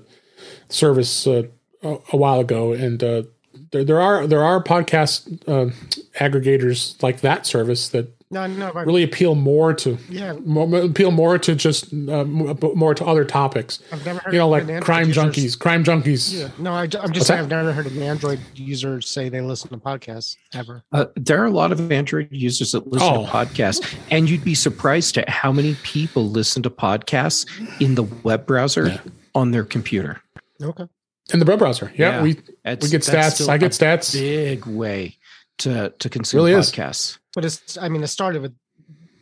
service 0.69 1.25
uh, 1.27 1.43
a, 1.81 1.97
a, 2.11 2.17
while 2.17 2.39
ago, 2.39 2.73
and 2.73 3.01
uh, 3.03 3.23
there, 3.71 3.83
there 3.83 4.01
are 4.01 4.27
there 4.27 4.43
are 4.43 4.63
podcast 4.63 5.41
uh, 5.47 5.73
aggregators 6.19 7.01
like 7.01 7.21
that 7.21 7.45
service 7.45 7.89
that 7.89 8.13
no, 8.30 8.45
no, 8.45 8.73
really 8.73 9.03
appeal 9.03 9.36
more 9.36 9.73
to 9.73 9.97
yeah 10.09 10.34
more, 10.45 10.82
appeal 10.82 11.11
more 11.11 11.38
to 11.38 11.55
just 11.55 11.93
uh, 11.93 12.25
more 12.25 12.93
to 12.93 13.05
other 13.05 13.23
topics. 13.23 13.80
I've 13.89 14.05
never 14.05 14.19
heard 14.19 14.34
you 14.34 14.39
know 14.39 14.49
like 14.49 14.82
crime 14.82 15.07
users. 15.07 15.23
junkies, 15.23 15.57
crime 15.57 15.84
junkies. 15.86 16.38
Yeah, 16.38 16.49
no, 16.57 16.73
I, 16.73 16.84
am 16.84 17.13
just 17.13 17.28
saying 17.28 17.39
I've 17.39 17.49
never 17.49 17.71
heard 17.71 17.86
an 17.86 18.01
Android 18.01 18.39
user 18.53 18.99
say 18.99 19.30
they 19.30 19.39
listen 19.39 19.69
to 19.69 19.78
podcasts 19.78 20.36
ever. 20.53 20.84
Uh, 20.91 21.05
there 21.15 21.41
are 21.41 21.45
a 21.45 21.51
lot 21.51 21.71
of 21.71 21.89
Android 21.89 22.28
users 22.30 22.73
that 22.73 22.86
listen 22.88 23.07
oh. 23.09 23.25
to 23.25 23.32
podcasts, 23.32 23.95
and 24.11 24.30
you'd 24.30 24.43
be 24.43 24.55
surprised 24.55 25.17
at 25.17 25.30
how 25.30 25.53
many 25.53 25.75
people 25.84 26.30
listen 26.30 26.61
to 26.63 26.69
podcasts 26.69 27.45
in 27.82 27.95
the 27.95 28.03
web 28.23 28.45
browser 28.45 28.88
yeah. 28.88 28.99
on 29.36 29.51
their 29.51 29.63
computer. 29.63 30.21
Okay. 30.61 30.86
In 31.32 31.39
the 31.39 31.45
web 31.45 31.59
browser, 31.59 31.93
yeah, 31.95 32.17
yeah. 32.17 32.23
we 32.23 32.34
we 32.34 32.89
get 32.89 33.03
stats. 33.03 33.47
I 33.47 33.57
get 33.57 33.71
stats. 33.71 34.11
Big 34.11 34.65
way 34.65 35.17
to 35.59 35.93
to 35.97 36.09
consume 36.09 36.43
really 36.43 36.51
podcasts. 36.51 37.11
Is. 37.11 37.19
But 37.38 37.45
it's 37.45 37.77
I 37.77 37.88
mean 37.88 38.01
it 38.01 38.07
started 38.07 38.41
with 38.41 38.55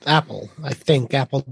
Apple. 0.07 0.49
I 0.63 0.73
think 0.73 1.13
Apple 1.13 1.43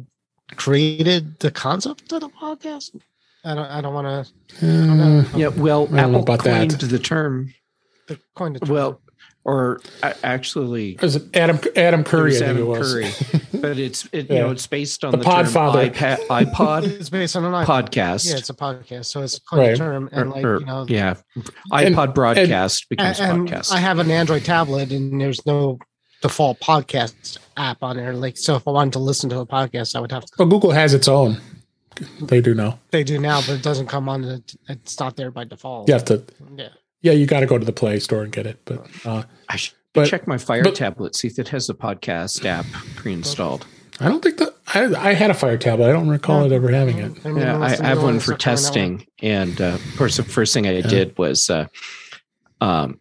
created 0.56 1.38
the 1.40 1.52
concept 1.52 2.10
of 2.14 2.22
the 2.22 2.30
podcast. 2.30 2.98
I 3.44 3.54
don't 3.54 3.66
I 3.66 3.82
don't 3.82 3.94
want 3.94 4.26
to. 4.62 4.66
Uh, 4.66 5.38
yeah, 5.38 5.50
well, 5.50 5.94
Apple 5.94 6.22
about 6.22 6.40
coined 6.40 6.72
that. 6.72 6.86
the 6.86 7.00
term. 7.00 7.54
The 8.08 8.18
coined 8.36 8.56
the 8.56 8.60
term. 8.62 8.70
Well, 8.70 9.02
or 9.44 9.82
actually, 10.24 10.98
is 11.02 11.18
it 11.18 11.36
Adam 11.36 11.60
Adam 11.76 12.06
Curry? 12.06 12.34
It 12.34 12.42
Adam 12.42 12.74
Curry, 12.74 13.12
but 13.56 13.78
it's 13.78 14.08
it, 14.14 14.30
yeah. 14.30 14.34
you 14.34 14.42
know 14.44 14.52
it's 14.52 14.66
based 14.66 15.04
on 15.04 15.12
the, 15.12 15.18
the 15.18 15.26
Podfather 15.26 15.92
iPad, 15.92 16.26
iPod. 16.28 16.84
it's 16.98 17.10
based 17.10 17.36
on 17.36 17.44
an 17.44 17.52
iPod. 17.52 17.90
podcast. 17.90 18.30
Yeah, 18.30 18.38
it's 18.38 18.50
a 18.50 18.54
podcast, 18.54 19.08
so 19.08 19.22
it's 19.22 19.42
a 19.52 19.58
right. 19.58 19.76
term 19.76 20.08
and 20.14 20.30
or, 20.30 20.34
like 20.34 20.62
you 20.62 20.66
know, 20.66 20.86
yeah, 20.88 21.16
iPod 21.74 22.06
and, 22.06 22.14
broadcast 22.14 22.86
and, 22.90 22.98
becomes 22.98 23.20
and 23.20 23.50
podcast. 23.50 23.74
I 23.74 23.80
have 23.80 24.00
an 24.00 24.10
Android 24.10 24.46
tablet, 24.46 24.94
and 24.94 25.20
there's 25.20 25.46
no 25.46 25.78
default 26.24 26.60
podcast 26.60 27.38
app 27.56 27.84
on 27.84 27.98
there. 27.98 28.14
Like, 28.14 28.38
so 28.38 28.56
if 28.56 28.68
I 28.68 28.72
wanted 28.72 28.94
to 28.94 29.00
listen 29.00 29.30
to 29.30 29.40
a 29.40 29.46
podcast, 29.46 29.96
I 29.96 30.00
would 30.00 30.12
have 30.12 30.26
to. 30.26 30.32
Well, 30.40 30.48
Google 30.48 30.72
has 30.72 30.96
its 30.96 31.08
own. 31.08 31.40
They 32.20 32.42
do 32.42 32.56
now. 32.56 32.80
They 32.90 33.04
do 33.04 33.20
now, 33.20 33.42
but 33.42 33.52
it 33.52 33.62
doesn't 33.62 33.86
come 33.86 34.10
on. 34.10 34.24
The, 34.24 34.58
it's 34.68 35.00
not 35.00 35.16
there 35.16 35.30
by 35.30 35.44
default. 35.44 35.88
You 35.88 35.94
have 35.94 36.06
to. 36.06 36.24
Yeah 36.56 36.70
yeah, 37.04 37.12
you 37.12 37.28
got 37.28 37.42
to 37.42 37.46
go 37.46 37.60
to 37.60 37.66
the 37.66 37.74
Play 37.74 38.00
Store 38.00 38.24
and 38.24 38.32
get 38.32 38.48
it. 38.48 38.60
But 38.66 38.88
uh, 39.06 39.24
I 39.50 39.58
should 39.58 39.76
but, 39.94 40.08
check 40.08 40.26
my 40.26 40.40
Fire 40.40 40.64
but, 40.64 40.74
tablet, 40.74 41.16
see 41.16 41.28
if 41.28 41.38
it 41.38 41.50
has 41.50 41.68
the 41.68 41.76
podcast 41.76 42.44
app 42.46 42.66
pre-installed. 42.96 43.68
I 44.00 44.08
don't 44.08 44.24
think 44.24 44.38
that 44.38 44.56
I, 44.74 45.10
I 45.10 45.14
had 45.14 45.30
a 45.30 45.36
Fire 45.36 45.58
tablet. 45.58 45.90
I 45.90 45.92
don't 45.92 46.10
recall 46.10 46.40
yeah. 46.40 46.48
it 46.48 46.52
ever 46.54 46.72
having 46.72 46.98
it. 46.98 47.14
yeah, 47.26 47.60
I, 47.60 47.74
I 47.74 47.88
have 47.88 48.02
one 48.02 48.20
for 48.20 48.36
testing, 48.36 49.06
and 49.22 49.62
uh, 49.62 49.76
of 49.76 49.98
course, 49.98 50.18
the 50.18 50.24
first 50.24 50.54
thing 50.54 50.66
I 50.66 50.72
yeah. 50.72 50.88
did 50.88 51.18
was 51.18 51.50
uh, 51.50 51.68
um, 52.60 53.00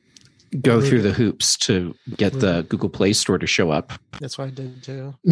go 0.60 0.80
through 0.80 1.02
the 1.02 1.12
hoops 1.12 1.56
to 1.56 1.94
get 2.16 2.38
the 2.40 2.66
Google 2.68 2.88
Play 2.88 3.12
Store 3.12 3.38
to 3.38 3.46
show 3.46 3.70
up. 3.70 3.92
That's 4.20 4.38
what 4.38 4.48
I 4.48 4.50
did 4.50 4.82
too. 4.82 5.14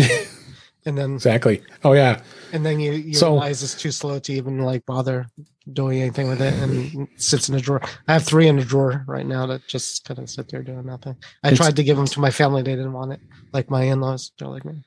and 0.87 0.97
then 0.97 1.15
exactly. 1.15 1.63
Oh 1.85 1.93
yeah. 1.93 2.23
And 2.53 2.65
then 2.65 2.81
you, 2.81 2.93
you 2.93 3.15
so, 3.15 3.33
realize 3.33 3.63
it's 3.63 3.75
too 3.75 3.91
slow 3.91 4.19
to 4.19 4.33
even 4.33 4.59
like 4.61 4.87
bother 4.87 5.27
doing 5.73 6.01
anything 6.01 6.29
with 6.29 6.41
it, 6.41 6.55
and 6.55 7.09
it 7.09 7.23
sits 7.23 7.49
in 7.49 7.55
a 7.55 7.61
drawer. 7.61 7.81
I 8.09 8.15
have 8.15 8.25
three 8.25 8.49
in 8.49 8.59
a 8.59 8.65
drawer 8.65 9.05
right 9.07 9.27
now 9.27 9.47
that 9.47 9.67
just 9.67 10.05
kind 10.05 10.19
of 10.19 10.29
sit 10.31 10.49
there 10.49 10.63
doing 10.63 10.87
nothing. 10.87 11.17
I 11.45 11.55
tried 11.55 11.77
to 11.77 11.85
give 11.85 11.97
them 11.97 12.07
to 12.07 12.21
my 12.21 12.31
family; 12.31 12.63
they 12.63 12.77
didn't 12.77 12.93
want 12.93 13.13
it. 13.13 13.21
Like 13.53 13.71
my 13.71 13.83
in-laws, 13.83 14.33
they're 14.39 14.49
like 14.49 14.65
me. 14.65 14.83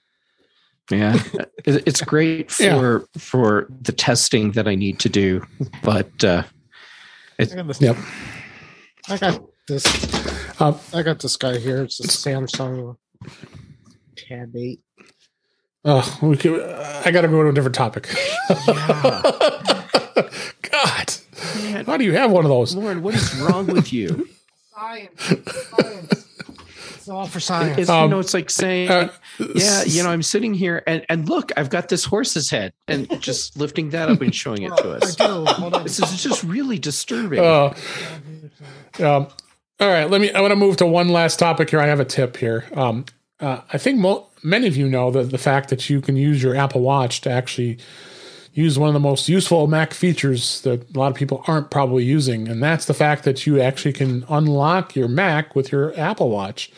Yeah, 0.91 1.21
it's 1.65 2.01
great 2.01 2.51
for 2.51 2.63
yeah. 2.63 2.99
for 3.17 3.67
the 3.81 3.93
testing 3.93 4.51
that 4.53 4.67
I 4.67 4.75
need 4.75 4.99
to 4.99 5.09
do, 5.09 5.45
but 5.83 6.23
uh, 6.23 6.43
it's, 7.37 7.53
I 7.53 7.57
got 7.57 7.67
this. 7.67 7.81
Yep. 7.81 7.97
I 9.09 9.17
got 9.17 9.43
this. 9.67 9.85
Uh, 10.59 10.77
I 10.93 11.01
got 11.03 11.19
this 11.19 11.35
guy 11.37 11.57
here. 11.57 11.83
It's 11.83 11.99
a 11.99 12.07
Samsung 12.07 12.97
Tab 14.15 14.55
Eight. 14.55 14.81
Oh, 15.85 16.19
we 16.21 16.37
can. 16.37 16.61
I 16.61 17.11
got 17.11 17.21
to 17.21 17.27
go 17.27 17.43
to 17.43 17.49
a 17.49 17.53
different 17.53 17.75
topic. 17.75 18.07
Yeah. 18.67 19.21
God. 20.71 21.13
Man, 21.61 21.85
How 21.85 21.97
do 21.97 22.05
you 22.05 22.13
have 22.13 22.31
one 22.31 22.45
of 22.45 22.49
those? 22.49 22.75
Warren, 22.75 23.01
what 23.01 23.13
is 23.15 23.35
wrong 23.41 23.67
with 23.67 23.91
you? 23.91 24.27
Science. 24.75 25.21
Science. 25.23 26.29
It's 26.95 27.09
all 27.09 27.27
for 27.27 27.41
science. 27.41 27.77
It's, 27.79 27.89
Um, 27.89 28.03
you 28.05 28.09
know, 28.11 28.19
it's 28.19 28.33
like 28.33 28.49
saying, 28.49 28.89
Uh, 28.89 29.09
yeah, 29.55 29.83
you 29.83 30.03
know, 30.03 30.09
I'm 30.09 30.23
sitting 30.23 30.53
here 30.53 30.81
and, 30.87 31.05
and 31.09 31.27
look, 31.27 31.51
I've 31.57 31.69
got 31.69 31.89
this 31.89 32.05
horse's 32.05 32.49
head 32.49 32.71
and 32.87 33.09
just 33.21 33.57
lifting 33.59 33.89
that 33.89 34.09
up 34.09 34.21
and 34.21 34.33
showing 34.33 34.61
it 34.63 34.75
to 34.77 34.87
I 34.89 34.91
us. 34.97 35.15
do. 35.17 35.45
Hold 35.45 35.73
on. 35.73 35.83
This 35.83 35.99
is 35.99 36.23
just 36.23 36.43
really 36.45 36.79
disturbing. 36.79 37.39
Uh, 37.39 37.73
um, 39.01 39.27
all 39.79 39.89
right, 39.89 40.09
let 40.09 40.21
me. 40.21 40.31
I 40.31 40.41
want 40.41 40.51
to 40.51 40.55
move 40.55 40.77
to 40.77 40.85
one 40.85 41.09
last 41.09 41.39
topic 41.39 41.69
here. 41.69 41.79
I 41.79 41.87
have 41.87 41.99
a 41.99 42.05
tip 42.05 42.37
here. 42.37 42.65
Um, 42.73 43.05
uh, 43.39 43.61
I 43.71 43.77
think 43.77 43.99
mo- 43.99 44.27
many 44.43 44.67
of 44.67 44.77
you 44.77 44.87
know 44.87 45.11
that 45.11 45.31
the 45.31 45.37
fact 45.37 45.69
that 45.69 45.89
you 45.89 45.99
can 46.01 46.15
use 46.15 46.41
your 46.41 46.55
Apple 46.55 46.81
Watch 46.81 47.21
to 47.21 47.31
actually 47.31 47.79
use 48.53 48.77
one 48.77 48.87
of 48.87 48.93
the 48.93 48.99
most 48.99 49.27
useful 49.27 49.65
Mac 49.67 49.93
features 49.93 50.61
that 50.61 50.95
a 50.95 50.99
lot 50.99 51.11
of 51.11 51.15
people 51.17 51.43
aren't 51.47 51.71
probably 51.71 52.03
using, 52.03 52.47
and 52.47 52.61
that's 52.61 52.85
the 52.85 52.93
fact 52.93 53.23
that 53.23 53.47
you 53.47 53.59
actually 53.59 53.93
can 53.93 54.25
unlock 54.29 54.95
your 54.95 55.07
Mac 55.07 55.55
with 55.55 55.71
your 55.71 55.97
Apple 55.99 56.29
Watch. 56.29 56.71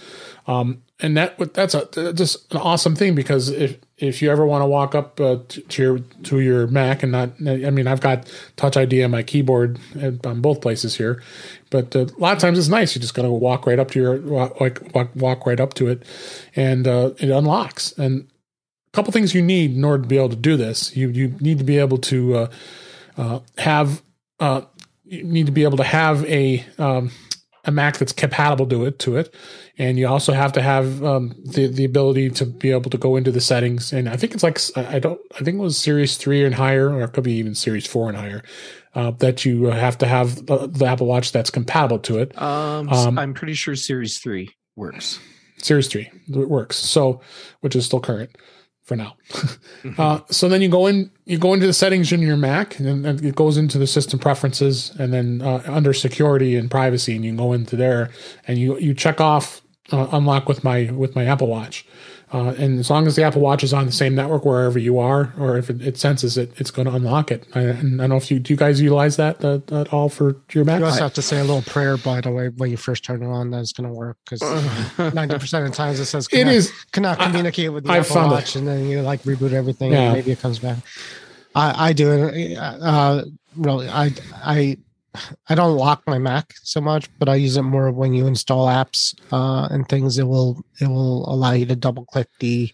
Um, 0.47 0.81
and 0.99 1.17
that 1.17 1.53
that's 1.53 1.73
a 1.73 2.13
just 2.13 2.53
an 2.53 2.61
awesome 2.61 2.95
thing 2.95 3.15
because 3.15 3.49
if 3.49 3.77
if 3.97 4.21
you 4.21 4.29
ever 4.29 4.45
want 4.45 4.61
to 4.61 4.65
walk 4.65 4.93
up 4.93 5.19
uh, 5.21 5.37
to, 5.47 5.81
your 5.81 5.99
to 6.23 6.39
your 6.41 6.67
Mac 6.67 7.01
and 7.01 7.13
not, 7.13 7.29
I 7.47 7.69
mean, 7.69 7.87
I've 7.87 8.01
got 8.01 8.31
Touch 8.57 8.75
ID 8.75 9.03
on 9.03 9.11
my 9.11 9.23
keyboard 9.23 9.79
on 10.25 10.41
both 10.41 10.59
places 10.61 10.95
here, 10.95 11.23
but 11.69 11.95
uh, 11.95 12.05
a 12.05 12.19
lot 12.19 12.33
of 12.33 12.39
times 12.39 12.59
it's 12.59 12.67
nice. 12.67 12.93
You 12.93 13.01
just 13.01 13.13
gotta 13.13 13.31
walk 13.31 13.65
right 13.65 13.79
up 13.79 13.91
to 13.91 13.99
your 13.99 14.17
like 14.17 14.93
walk, 14.93 15.09
walk 15.15 15.45
right 15.45 15.59
up 15.59 15.73
to 15.75 15.87
it, 15.87 16.03
and 16.55 16.87
uh, 16.87 17.11
it 17.19 17.29
unlocks. 17.29 17.93
And 17.97 18.27
a 18.87 18.91
couple 18.91 19.13
things 19.13 19.33
you 19.33 19.41
need 19.41 19.75
in 19.75 19.83
order 19.83 20.03
to 20.03 20.09
be 20.09 20.17
able 20.17 20.29
to 20.29 20.35
do 20.35 20.57
this. 20.57 20.95
You 20.95 21.09
you 21.09 21.35
need 21.39 21.59
to 21.59 21.63
be 21.63 21.77
able 21.77 21.99
to 21.99 22.35
uh, 22.35 22.51
uh, 23.17 23.39
have 23.57 24.01
uh, 24.41 24.61
you 25.05 25.23
need 25.23 25.45
to 25.45 25.53
be 25.53 25.63
able 25.63 25.77
to 25.77 25.83
have 25.83 26.25
a 26.25 26.65
um, 26.77 27.11
a 27.65 27.71
Mac 27.71 27.97
that's 27.97 28.13
compatible 28.13 28.67
to 28.67 28.85
it 28.85 28.99
to 28.99 29.17
it, 29.17 29.33
and 29.77 29.97
you 29.97 30.07
also 30.07 30.33
have 30.33 30.53
to 30.53 30.61
have 30.61 31.03
um, 31.03 31.35
the 31.43 31.67
the 31.67 31.85
ability 31.85 32.29
to 32.31 32.45
be 32.45 32.71
able 32.71 32.89
to 32.91 32.97
go 32.97 33.15
into 33.15 33.31
the 33.31 33.41
settings. 33.41 33.91
And 33.91 34.07
I 34.07 34.15
think 34.15 34.33
it's 34.33 34.43
like 34.43 34.59
I 34.75 34.99
don't 34.99 35.19
I 35.39 35.43
think 35.43 35.57
it 35.57 35.61
was 35.61 35.77
Series 35.77 36.17
three 36.17 36.43
and 36.43 36.55
higher, 36.55 36.89
or 36.89 37.03
it 37.03 37.13
could 37.13 37.23
be 37.23 37.33
even 37.33 37.55
Series 37.55 37.85
four 37.87 38.07
and 38.07 38.17
higher. 38.17 38.43
Uh, 38.93 39.11
that 39.11 39.43
you 39.43 39.65
have 39.65 39.97
to 39.97 40.07
have 40.07 40.45
the, 40.45 40.67
the 40.67 40.85
Apple 40.85 41.05
Watch 41.05 41.33
that's 41.33 41.49
compatible 41.49 41.99
to 41.99 42.17
it. 42.19 42.41
Um, 42.41 42.87
Um, 42.87 43.19
I'm 43.19 43.33
pretty 43.33 43.53
sure 43.53 43.75
Series 43.75 44.19
3 44.19 44.49
works. 44.77 45.19
Series 45.57 45.87
3 45.89 46.09
it 46.29 46.49
works 46.49 46.77
so 46.77 47.19
which 47.61 47.75
is 47.75 47.85
still 47.85 47.99
current 47.99 48.29
for 48.85 48.95
now. 48.95 49.15
Uh, 49.99 50.19
so 50.31 50.49
then 50.49 50.63
you 50.63 50.67
go 50.67 50.87
in 50.87 51.11
you 51.25 51.37
go 51.37 51.53
into 51.53 51.67
the 51.67 51.73
settings 51.73 52.11
in 52.11 52.19
your 52.19 52.35
mac 52.35 52.79
and 52.79 53.05
then 53.05 53.23
it 53.23 53.35
goes 53.35 53.55
into 53.55 53.77
the 53.77 53.85
system 53.85 54.17
preferences 54.17 54.91
and 54.97 55.13
then 55.13 55.43
uh, 55.43 55.61
under 55.67 55.93
security 55.93 56.55
and 56.55 56.71
privacy 56.71 57.15
and 57.15 57.23
you 57.23 57.29
can 57.29 57.37
go 57.37 57.53
into 57.53 57.75
there 57.75 58.09
and 58.47 58.57
you 58.57 58.79
you 58.79 58.95
check 58.95 59.21
off 59.21 59.61
uh, 59.91 60.07
unlock 60.11 60.49
with 60.49 60.63
my 60.63 60.89
with 60.91 61.15
my 61.15 61.23
apple 61.23 61.45
watch 61.45 61.85
uh, 62.33 62.53
and 62.57 62.79
as 62.79 62.89
long 62.89 63.05
as 63.07 63.15
the 63.15 63.23
Apple 63.23 63.41
Watch 63.41 63.63
is 63.63 63.71
on 63.73 63.85
the 63.85 63.91
same 63.91 64.15
network 64.15 64.43
wherever 64.45 64.79
you 64.79 64.97
are, 64.99 65.33
or 65.39 65.57
if 65.57 65.69
it, 65.69 65.81
it 65.81 65.97
senses 65.97 66.37
it, 66.37 66.51
it's 66.57 66.71
going 66.71 66.87
to 66.87 66.93
unlock 66.93 67.31
it. 67.31 67.45
I, 67.53 67.61
and 67.61 68.01
I 68.01 68.03
don't 68.05 68.09
know 68.09 68.15
if 68.17 68.29
you 68.31 68.39
do 68.39 68.53
you 68.53 68.57
guys 68.57 68.81
utilize 68.81 69.15
that 69.17 69.43
uh, 69.45 69.59
at 69.71 69.93
all 69.93 70.09
for 70.09 70.35
your 70.51 70.65
Mac. 70.65 70.79
You 70.79 70.85
also 70.85 71.01
have 71.03 71.13
to 71.13 71.21
say 71.21 71.39
a 71.39 71.43
little 71.43 71.61
prayer, 71.61 71.97
by 71.97 72.21
the 72.21 72.31
way, 72.31 72.49
when 72.49 72.71
you 72.71 72.77
first 72.77 73.03
turn 73.05 73.21
it 73.23 73.27
on. 73.27 73.51
That's 73.51 73.71
going 73.73 73.87
to 73.87 73.93
work 73.93 74.17
because 74.27 74.41
ninety 75.13 75.37
percent 75.37 75.65
of 75.65 75.71
the 75.71 75.75
times 75.77 75.99
it 75.99 76.05
says 76.05 76.25
It 76.27 76.31
cannot, 76.37 76.53
is 76.53 76.71
cannot 76.91 77.21
I- 77.21 77.25
communicate 77.27 77.71
with 77.71 77.83
the 77.85 77.91
I 77.91 77.99
Apple 77.99 78.15
found 78.15 78.31
it. 78.31 78.35
Watch, 78.35 78.55
and 78.55 78.67
then 78.67 78.87
you 78.89 79.01
like 79.01 79.21
reboot 79.23 79.53
everything, 79.53 79.91
Yeah. 79.93 79.99
and 80.01 80.13
maybe 80.13 80.31
it 80.31 80.39
comes 80.39 80.59
back. 80.59 80.77
I, 81.53 81.89
I 81.89 81.93
do 81.93 82.11
it. 82.11 82.57
Uh, 82.57 83.23
really, 83.55 83.87
I 83.87 84.11
I 84.33 84.77
I 85.49 85.55
don't 85.55 85.77
lock 85.77 86.03
my 86.07 86.17
Mac 86.17 86.53
so 86.63 86.81
much, 86.81 87.09
but 87.19 87.29
I 87.29 87.35
use 87.35 87.57
it 87.57 87.61
more 87.63 87.91
when 87.91 88.13
you 88.13 88.27
install 88.27 88.67
apps 88.67 89.15
uh, 89.31 89.67
and 89.73 89.87
things. 89.87 90.17
It 90.17 90.27
will 90.27 90.63
it 90.81 90.87
will 90.87 91.27
allow 91.31 91.51
you 91.51 91.65
to 91.67 91.75
double 91.75 92.05
click 92.05 92.27
the 92.39 92.71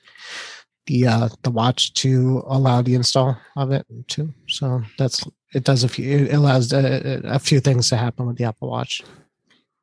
the 0.87 1.07
uh, 1.07 1.29
the 1.43 1.51
watch 1.51 1.93
to 1.95 2.43
allow 2.47 2.81
the 2.81 2.95
install 2.95 3.37
of 3.55 3.71
it 3.71 3.85
too. 4.07 4.33
So 4.47 4.81
that's 4.97 5.23
it. 5.53 5.63
Does 5.63 5.83
a 5.83 5.89
few. 5.89 6.25
It 6.25 6.33
allows 6.33 6.71
a, 6.73 7.21
a 7.25 7.39
few 7.39 7.59
things 7.59 7.89
to 7.89 7.97
happen 7.97 8.25
with 8.25 8.37
the 8.37 8.45
Apple 8.45 8.69
Watch. 8.69 9.01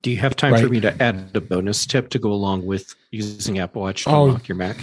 Do 0.03 0.11
you 0.11 0.17
have 0.19 0.37
time 0.37 0.57
for 0.57 0.69
me 0.69 0.81
to 0.81 1.03
add 1.03 1.31
a 1.35 1.41
bonus 1.41 1.85
tip 1.85 2.09
to 2.11 2.19
go 2.21 2.33
along 2.33 2.65
with 2.67 2.95
using 3.11 3.59
Apple 3.59 3.83
Watch 3.83 4.05
to 4.05 4.11
Oh. 4.11 4.27
unlock 4.27 4.47
your 4.49 4.57
Mac? 4.57 4.77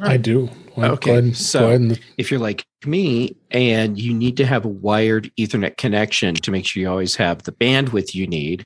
I 0.00 0.16
do. 0.16 0.50
Well, 0.76 0.92
Okay, 0.92 1.10
ahead, 1.18 1.36
so- 1.36 1.70
and 1.70 1.98
If 2.16 2.30
you're 2.30 2.40
like 2.40 2.66
me 2.86 3.36
and 3.50 3.98
you 3.98 4.14
need 4.14 4.36
to 4.36 4.46
have 4.46 4.64
a 4.64 4.68
wired 4.68 5.30
Ethernet 5.38 5.76
connection 5.76 6.34
to 6.36 6.50
make 6.50 6.66
sure 6.66 6.80
you 6.80 6.88
always 6.90 7.16
have 7.16 7.42
the 7.42 7.52
bandwidth 7.52 8.14
you 8.14 8.26
need, 8.26 8.64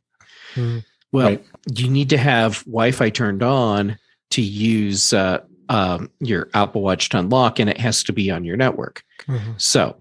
Hmm. 0.55 0.79
well, 1.13 1.29
Right. 1.31 1.45
you 1.77 1.89
need 1.89 2.11
to 2.11 2.19
have 2.19 2.65
Wi-Fi 2.65 3.11
turned 3.11 3.43
on 3.43 3.99
to 4.31 4.43
use 4.43 5.13
uh, 5.13 5.39
um, 5.69 6.11
your 6.21 6.49
Apple 6.53 6.83
Watch 6.83 7.09
to 7.11 7.19
unlock, 7.19 7.59
and 7.59 7.71
it 7.71 7.79
has 7.79 8.03
to 8.05 8.13
be 8.13 8.31
on 8.31 8.45
your 8.45 8.57
network. 8.59 9.03
Mhm. 9.27 9.59
So 9.61 9.97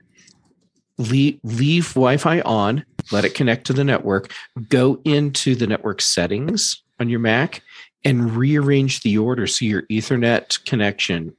leave, 0.98 1.40
leave 1.44 1.90
Wi-Fi 1.94 2.42
on, 2.42 2.84
let 3.12 3.24
it 3.24 3.34
connect 3.36 3.68
to 3.68 3.74
the 3.74 3.84
network, 3.86 4.34
go 4.70 5.00
into 5.06 5.56
the 5.56 5.68
network 5.68 6.02
settings 6.02 6.82
on 7.00 7.08
your 7.10 7.20
Mac 7.22 7.62
and 8.04 8.36
rearrange 8.36 9.02
the 9.02 9.18
order 9.18 9.48
so 9.48 9.66
your 9.66 9.84
Ethernet 9.84 10.64
connection 10.66 11.36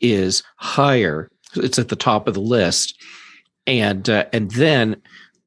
is 0.00 0.42
higher. 0.56 1.30
It's 1.54 1.78
at 1.78 1.88
the 1.88 1.96
top 1.96 2.28
of 2.28 2.34
the 2.34 2.40
list. 2.40 3.00
And 3.66 4.08
uh, 4.08 4.26
and 4.32 4.50
then 4.52 5.00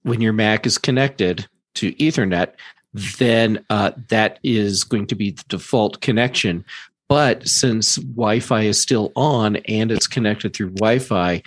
when 0.03 0.21
your 0.21 0.33
Mac 0.33 0.65
is 0.65 0.77
connected 0.77 1.47
to 1.75 1.93
Ethernet, 1.93 2.53
then 2.93 3.63
uh, 3.69 3.91
that 4.09 4.39
is 4.43 4.83
going 4.83 5.07
to 5.07 5.15
be 5.15 5.31
the 5.31 5.43
default 5.47 6.01
connection. 6.01 6.65
But 7.07 7.47
since 7.47 7.95
Wi-Fi 7.95 8.63
is 8.63 8.79
still 8.79 9.11
on 9.15 9.57
and 9.57 9.91
it's 9.91 10.07
connected 10.07 10.53
through 10.53 10.71
Wi-Fi, 10.71 11.41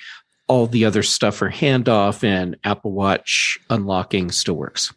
all 0.49 0.67
the 0.67 0.85
other 0.85 1.03
stuff 1.03 1.37
for 1.37 1.51
handoff 1.51 2.25
and 2.25 2.57
Apple 2.65 2.93
Watch 2.93 3.59
unlocking 3.71 4.31
still 4.31 4.55
works. 4.55 4.93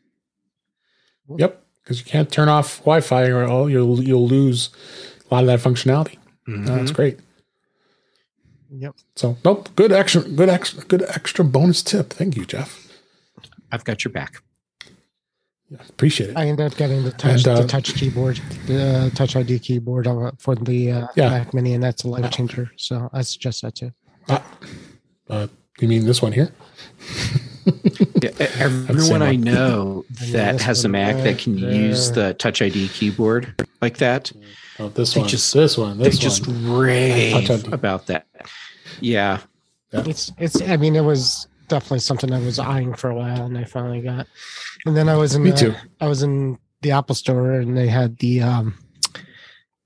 Yep, 1.37 1.64
because 1.85 1.99
you 1.99 2.05
can't 2.05 2.31
turn 2.31 2.49
off 2.49 2.79
Wi-Fi 2.79 3.27
or 3.27 3.45
all 3.45 3.69
you'll 3.69 4.03
you'll 4.03 4.27
lose 4.27 4.69
a 5.29 5.33
lot 5.33 5.43
of 5.43 5.47
that 5.47 5.59
functionality. 5.59 6.17
No, 6.47 6.75
That's 6.75 6.91
great. 6.91 7.19
Yep. 8.71 8.95
So 9.15 9.37
nope, 9.45 9.69
good 9.75 9.91
extra, 9.91 10.21
good 10.21 10.49
extra, 10.49 10.83
good 10.83 11.03
extra 11.03 11.45
bonus 11.45 11.81
tip. 11.83 12.11
Thank 12.11 12.35
you, 12.35 12.45
Jeff. 12.45 12.91
I've 13.71 13.83
got 13.83 14.03
your 14.03 14.11
back. 14.11 14.41
Yeah, 15.69 15.77
appreciate 15.89 16.31
it. 16.31 16.37
I 16.37 16.47
ended 16.47 16.71
up 16.71 16.77
getting 16.77 17.03
the 17.03 17.11
touch 17.11 17.45
And, 17.45 17.47
uh, 17.47 17.61
the 17.61 17.67
touch 17.67 17.95
keyboard, 17.95 18.39
the 18.67 18.83
uh, 18.83 19.09
touch 19.11 19.35
ID 19.35 19.59
keyboard 19.59 20.07
for 20.37 20.55
the 20.55 20.91
uh, 20.91 21.07
Yeah. 21.15 21.29
Mac 21.29 21.53
Mini, 21.53 21.73
and 21.73 21.83
that's 21.83 22.03
a 22.03 22.07
life 22.07 22.31
changer. 22.31 22.71
So 22.77 23.09
I 23.13 23.21
suggest 23.21 23.61
that 23.63 23.75
too. 23.75 23.91
Uh, 24.27 25.47
you 25.79 25.87
mean 25.87 26.05
this 26.05 26.21
one 26.21 26.31
here? 26.33 26.51
Yeah, 28.21 28.29
everyone 28.59 29.21
I 29.21 29.35
know 29.35 30.05
that 30.31 30.53
this 30.53 30.61
has 30.63 30.85
a 30.85 30.87
one 30.87 30.91
Mac 30.93 31.15
that 31.17 31.23
right 31.25 31.37
can 31.37 31.57
use 31.57 32.11
the 32.11 32.33
Touch 32.35 32.61
ID 32.61 32.89
keyboard 32.89 33.67
like 33.81 33.97
that, 33.97 34.31
Oh, 34.79 34.89
this 34.89 35.13
They 35.13 35.21
one. 35.21 35.29
just- 35.29 35.53
this 35.53 35.77
one. 35.77 35.97
they 35.97 36.05
This 36.05 36.17
just 36.19 36.47
one. 36.47 36.71
rave 36.77 37.71
about 37.73 38.07
that. 38.07 38.27
Yeah, 38.99 39.39
It's 39.91 40.31
it's. 40.37 40.61
I 40.61 40.77
mean, 40.77 40.95
it 40.95 41.03
was 41.03 41.47
definitely 41.67 41.99
something 41.99 42.31
I 42.33 42.39
was 42.39 42.59
eyeing 42.59 42.93
for 42.93 43.09
a 43.09 43.15
while, 43.15 43.45
and 43.45 43.57
I 43.57 43.63
finally 43.63 44.01
got. 44.01 44.27
And 44.85 44.95
then 44.95 45.07
I 45.09 45.15
was 45.15 45.35
in. 45.35 45.43
Me 45.43 45.51
uh, 45.51 45.55
too. 45.55 45.73
I 46.01 46.07
was 46.07 46.23
in 46.23 46.57
the 46.81 46.91
Apple 46.91 47.15
Store, 47.15 47.53
and 47.53 47.75
they 47.77 47.87
had 47.87 48.17
the 48.19 48.41
um, 48.41 48.77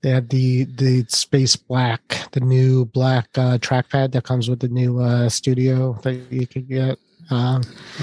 they 0.02 0.10
had 0.10 0.28
the 0.30 0.64
the 0.64 1.04
Space 1.08 1.56
Black, 1.56 2.02
the 2.32 2.40
new 2.40 2.84
black 2.86 3.28
uh, 3.36 3.58
trackpad 3.58 4.12
that 4.12 4.24
comes 4.24 4.48
with 4.48 4.60
the 4.60 4.68
new 4.68 4.98
uh, 5.00 5.28
Studio 5.28 5.98
that 6.02 6.14
you 6.30 6.46
could 6.46 6.68
get. 6.68 6.98
Um, 7.30 7.62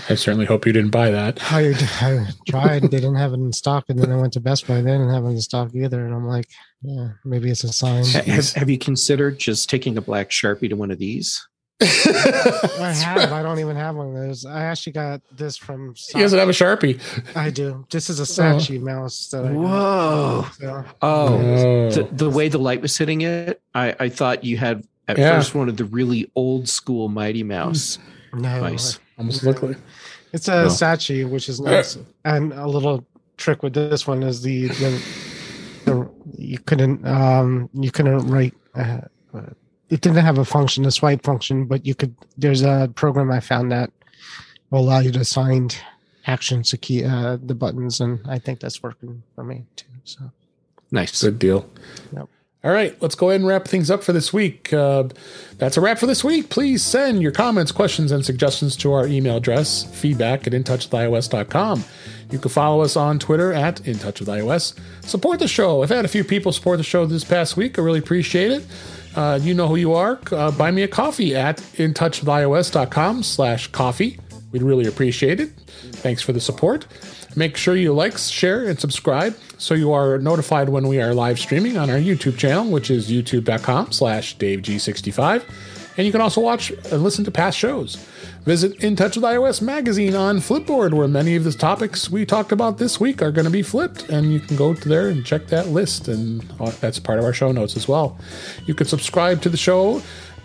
I 0.09 0.15
certainly 0.15 0.45
hope 0.45 0.65
you 0.65 0.74
didn't 0.74 0.91
buy 0.91 1.09
that. 1.11 1.39
I, 1.51 1.74
I 2.01 2.28
tried. 2.47 2.84
They 2.84 2.88
didn't 2.99 3.15
have 3.15 3.32
it 3.34 3.36
in 3.39 3.51
stock, 3.51 3.86
and 3.89 3.99
then 3.99 4.11
I 4.11 4.15
went 4.18 4.34
to 4.34 4.39
Best 4.39 4.68
Buy. 4.68 4.76
They 4.76 4.91
didn't 4.91 5.09
have 5.13 5.24
it 5.26 5.30
in 5.30 5.41
stock 5.41 5.74
either, 5.74 6.05
and 6.05 6.13
I'm 6.13 6.26
like, 6.28 6.47
yeah, 6.82 7.09
maybe 7.26 7.49
it's 7.49 7.63
a 7.63 7.74
sign. 7.74 8.05
Have, 8.05 8.53
have 8.53 8.70
you 8.70 8.78
considered 8.78 9.39
just 9.39 9.70
taking 9.70 9.97
a 9.97 10.01
black 10.01 10.30
sharpie 10.30 10.70
to 10.70 10.76
one 10.76 10.91
of 10.91 10.99
these? 10.99 11.45
I 11.82 12.93
have. 13.05 13.32
I 13.32 13.43
don't 13.43 13.59
even 13.59 13.76
have 13.76 13.95
one 13.95 14.07
of 14.07 14.13
those. 14.13 14.45
I 14.45 14.63
actually 14.63 14.93
got 14.93 15.22
this 15.32 15.57
from. 15.57 15.93
He 16.13 16.20
doesn't 16.20 16.39
have 16.39 16.49
a 16.49 16.53
sharpie. 16.53 16.99
I 17.36 17.49
do. 17.51 17.86
This 17.91 18.09
is 18.09 18.20
a 18.20 18.24
Sachi 18.24 18.82
mouse. 18.82 19.28
That 19.30 19.45
I 19.45 19.49
got. 19.49 19.55
Whoa! 19.55 20.45
So, 20.59 20.86
Oh, 21.01 21.28
Oh. 21.38 21.89
the, 21.91 22.03
the 22.11 22.30
way 22.30 22.49
the 22.49 22.57
light 22.57 22.82
was 22.82 22.97
hitting 22.97 23.22
it, 23.22 23.61
I, 23.76 23.95
I 23.99 24.09
thought 24.09 24.43
you 24.43 24.57
had 24.57 24.88
at 25.07 25.18
Yeah. 25.18 25.36
first 25.38 25.53
one 25.53 25.70
of 25.70 25.78
the 25.78 25.86
really 25.86 26.32
old 26.36 26.68
school 26.68 27.09
Mighty 27.09 27.43
Mouse 27.43 27.99
no, 28.34 28.59
mice. 28.61 28.99
Almost 29.18 29.43
look 29.43 29.63
like. 29.63 29.78
it's 30.34 30.47
a 30.47 30.63
No. 30.63 30.68
Sachi, 30.68 31.30
which 31.30 31.49
is 31.49 31.59
nice. 31.59 31.97
And 32.26 32.53
a 32.53 32.68
little 32.68 33.05
trick 33.38 33.63
with 33.63 33.74
this 33.74 34.05
one 34.07 34.24
is 34.24 34.41
the 34.41 34.68
the, 34.68 35.03
the 35.86 36.09
you 36.38 36.59
couldn't 36.59 37.05
um 37.05 37.70
you 37.74 37.91
couldn't 37.91 38.28
write. 38.28 38.53
Uh, 38.76 39.01
it 39.89 40.01
didn't 40.01 40.24
have 40.24 40.38
a 40.38 40.45
function, 40.45 40.86
a 40.86 40.91
swipe 40.91 41.24
function, 41.24 41.65
but 41.65 41.86
you 41.86 41.95
could. 41.95 42.13
There's 42.38 42.61
a 42.61 42.91
program 42.95 43.32
I 43.32 43.39
found 43.39 43.72
that 43.72 43.89
will 44.70 44.82
allow 44.82 44.99
you 44.99 45.11
to 45.13 45.20
assign 45.20 45.70
actions 46.26 46.70
to 46.72 46.78
key 46.78 47.05
uh, 47.05 47.38
the 47.41 47.55
buttons, 47.55 48.01
and 48.01 48.20
I 48.28 48.38
think 48.38 48.59
that's 48.59 48.84
working 48.84 49.24
for 49.34 49.43
me 49.43 49.65
too. 49.78 49.86
So 50.03 50.32
Nice. 50.91 51.22
Good 51.22 51.39
deal. 51.39 51.70
Yep. 52.13 52.28
All 52.68 52.74
right, 52.74 53.01
let's 53.01 53.15
go 53.15 53.30
ahead 53.30 53.39
and 53.39 53.47
wrap 53.47 53.65
things 53.65 53.89
up 53.89 54.03
for 54.03 54.11
this 54.11 54.34
week. 54.34 54.74
Uh, 54.74 55.05
that's 55.57 55.78
a 55.78 55.82
wrap 55.82 55.99
for 55.99 56.05
this 56.05 56.22
week. 56.22 56.49
Please 56.49 56.84
send 56.84 57.22
your 57.22 57.32
comments, 57.32 57.72
questions, 57.72 58.11
and 58.11 58.26
suggestions 58.26 58.76
to 58.76 58.91
our 58.91 59.07
email 59.07 59.38
address, 59.38 59.86
feedback 59.97 60.45
at 60.45 60.51
intouchwithios.com. 60.51 61.86
You 62.30 62.39
can 62.39 62.51
follow 62.51 62.82
us 62.82 62.97
on 62.97 63.20
Twitter 63.20 63.53
at 63.53 63.78
intouchwithios. 63.84 64.78
Support 65.05 65.39
the 65.39 65.47
show. 65.47 65.82
I've 65.82 65.88
had 65.88 66.03
a 66.03 66.09
few 66.09 66.26
people 66.26 66.51
support 66.51 66.78
the 66.78 66.84
show 66.84 67.05
this 67.05 67.24
past 67.24 67.55
week. 67.55 67.80
I 67.80 67.84
really 67.84 67.99
appreciate 67.99 68.51
it. 68.51 68.65
Uh, 69.15 69.39
you 69.41 69.53
know 69.53 69.70
who 69.70 69.78
you 69.78 69.93
are. 69.93 70.20
Uh, 70.30 70.51
buy 70.51 70.70
me 70.70 70.84
a 70.84 70.89
coffee 70.89 71.38
at 71.38 71.59
intouchwithios.com 71.78 73.24
slash 73.24 73.68
coffee. 73.68 74.20
We'd 74.52 74.64
really 74.64 74.88
appreciate 74.88 75.39
it. 75.39 75.50
Thanks 75.98 76.22
for 76.22 76.32
the 76.34 76.39
support. 76.39 76.88
Make 77.36 77.58
sure 77.58 77.76
you 77.76 77.93
like, 77.93 78.18
share, 78.18 78.66
and 78.66 78.80
subscribe 78.80 79.38
so 79.58 79.74
you 79.74 79.91
are 79.91 80.18
notified 80.18 80.70
when 80.70 80.88
we 80.88 81.02
are 81.02 81.14
live 81.14 81.39
streaming 81.39 81.78
on 81.78 81.89
our 81.89 81.98
YouTube 81.98 82.38
channel, 82.38 82.72
which 82.72 82.89
is 82.89 83.12
youtube.com 83.12 83.91
slash 83.91 84.38
daveg65. 84.38 85.43
And 85.98 86.06
you 86.06 86.12
can 86.12 86.22
also 86.22 86.41
watch 86.41 86.70
and 86.70 87.04
listen 87.04 87.26
to 87.26 87.32
past 87.32 87.58
shows. 87.58 87.95
Visit 88.45 88.84
In 88.84 88.95
Touch 88.95 89.16
with 89.18 89.26
iOS 89.26 89.62
magazine 89.62 90.16
on 90.16 90.38
Flipboard, 90.38 90.93
where 90.93 91.08
many 91.08 91.36
of 91.36 91.43
the 91.43 91.52
topics 91.52 92.10
we 92.10 92.26
talked 92.26 92.52
about 92.52 92.78
this 92.78 93.00
week 93.00 93.22
are 93.22 93.32
going 93.32 93.45
to 93.45 93.52
be 93.52 93.64
flipped. 93.64 94.08
And 94.08 94.32
you 94.32 94.39
can 94.39 94.56
go 94.56 94.76
to 94.76 94.89
there 94.89 95.10
and 95.10 95.26
check 95.26 95.48
that 95.48 95.70
list. 95.70 96.08
And 96.08 96.41
that's 96.80 97.00
part 97.00 97.18
of 97.18 97.26
our 97.26 97.34
show 97.34 97.52
notes 97.52 97.76
as 97.76 97.88
well. 97.88 98.18
You 98.68 98.76
can 98.76 98.86
subscribe 98.86 99.41
to 99.41 99.50
the 99.50 99.58
show 99.58 100.02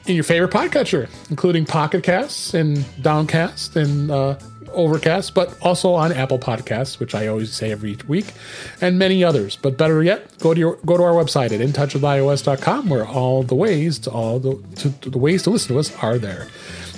in 0.06 0.14
your 0.14 0.24
favorite 0.24 0.50
podcatcher, 0.50 1.08
including 1.30 1.64
Pocket 1.64 2.02
Casts 2.02 2.54
and 2.54 2.84
Downcast 3.02 3.76
and 3.76 4.10
uh, 4.10 4.36
Overcast, 4.72 5.34
but 5.34 5.56
also 5.60 5.92
on 5.92 6.12
Apple 6.12 6.38
Podcasts, 6.38 6.98
which 6.98 7.14
I 7.14 7.26
always 7.26 7.52
say 7.52 7.70
every 7.70 7.96
week, 8.08 8.32
and 8.80 8.98
many 8.98 9.22
others. 9.22 9.56
But 9.56 9.76
better 9.76 10.02
yet, 10.02 10.38
go 10.38 10.54
to 10.54 10.60
your 10.60 10.76
go 10.84 10.96
to 10.96 11.02
our 11.02 11.12
website 11.12 11.52
at 11.52 11.60
intouchwithios.com, 11.60 12.88
where 12.88 13.06
all 13.06 13.42
the 13.42 13.54
ways 13.54 13.98
to 14.00 14.10
all 14.10 14.38
the 14.38 14.62
to, 14.76 14.92
to 15.00 15.10
the 15.10 15.18
ways 15.18 15.42
to 15.44 15.50
listen 15.50 15.74
to 15.74 15.78
us 15.78 15.94
are 16.02 16.18
there. 16.18 16.48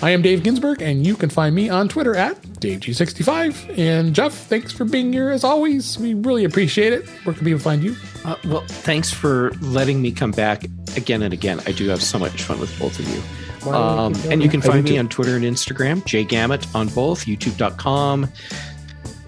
I 0.05 0.11
am 0.11 0.21
Dave 0.21 0.43
Ginsburg, 0.43 0.83
and 0.83 1.07
you 1.07 1.17
can 1.17 1.31
find 1.31 1.55
me 1.55 1.71
on 1.71 1.89
Twitter 1.89 2.15
at 2.15 2.37
DaveG65. 2.43 3.79
And 3.79 4.15
Jeff, 4.15 4.35
thanks 4.35 4.71
for 4.71 4.85
being 4.85 5.11
here 5.11 5.31
as 5.31 5.45
always. 5.45 5.99
We 5.99 6.13
really 6.13 6.45
appreciate 6.45 6.93
it. 6.93 7.09
Where 7.25 7.35
can 7.35 7.43
people 7.43 7.59
find 7.59 7.83
you? 7.83 7.97
Uh, 8.23 8.37
well, 8.45 8.67
thanks 8.67 9.11
for 9.11 9.53
letting 9.63 10.03
me 10.03 10.13
come 10.13 10.31
back 10.31 10.65
again 10.95 11.23
and 11.23 11.33
again. 11.33 11.59
I 11.67 11.73
do 11.73 11.89
have 11.89 12.03
so 12.03 12.19
much 12.19 12.43
fun 12.43 12.61
with 12.61 12.79
both 12.79 12.99
of 12.99 13.09
you. 13.09 13.73
Um, 13.73 14.15
and 14.31 14.43
you 14.43 14.51
can 14.51 14.61
find 14.61 14.85
me 14.85 14.91
too. 14.91 14.99
on 14.99 15.09
Twitter 15.09 15.37
and 15.37 15.45
Instagram, 15.47 16.05
Jay 16.05 16.23
jgamet 16.23 16.75
on 16.75 16.89
both, 16.89 17.25
youtube.com 17.25 18.31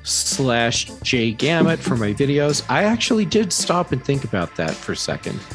slash 0.06 0.86
J 1.02 1.32
Gamet 1.34 1.78
for 1.78 1.96
my 1.96 2.12
videos. 2.14 2.64
I 2.68 2.84
actually 2.84 3.24
did 3.24 3.52
stop 3.52 3.92
and 3.92 4.02
think 4.04 4.24
about 4.24 4.54
that 4.56 4.72
for 4.74 4.92
a 4.92 4.96
second. 4.96 5.40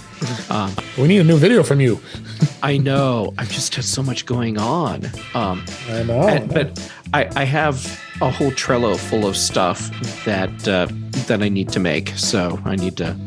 Um, 0.51 0.71
We 0.99 1.07
need 1.07 1.17
a 1.17 1.23
new 1.23 1.37
video 1.37 1.63
from 1.63 1.81
you. 1.81 1.99
I 2.61 2.77
know 2.77 3.33
I've 3.39 3.49
just 3.49 3.73
had 3.73 3.83
so 3.85 4.03
much 4.03 4.27
going 4.27 4.59
on. 4.59 5.05
Um, 5.33 5.65
I 5.89 6.03
know. 6.03 6.21
and- 6.27 6.47
but 6.53 6.91
I, 7.11 7.27
I 7.35 7.43
have 7.43 7.99
a 8.21 8.29
whole 8.29 8.51
Trello 8.51 8.97
full 8.99 9.25
of 9.25 9.35
stuff 9.35 9.89
that 10.25 10.67
uh, 10.67 10.85
that 11.25 11.41
I 11.41 11.49
need 11.49 11.69
to 11.69 11.79
make. 11.79 12.09
So 12.09 12.59
I 12.65 12.75
need 12.75 12.97
to 12.97 13.17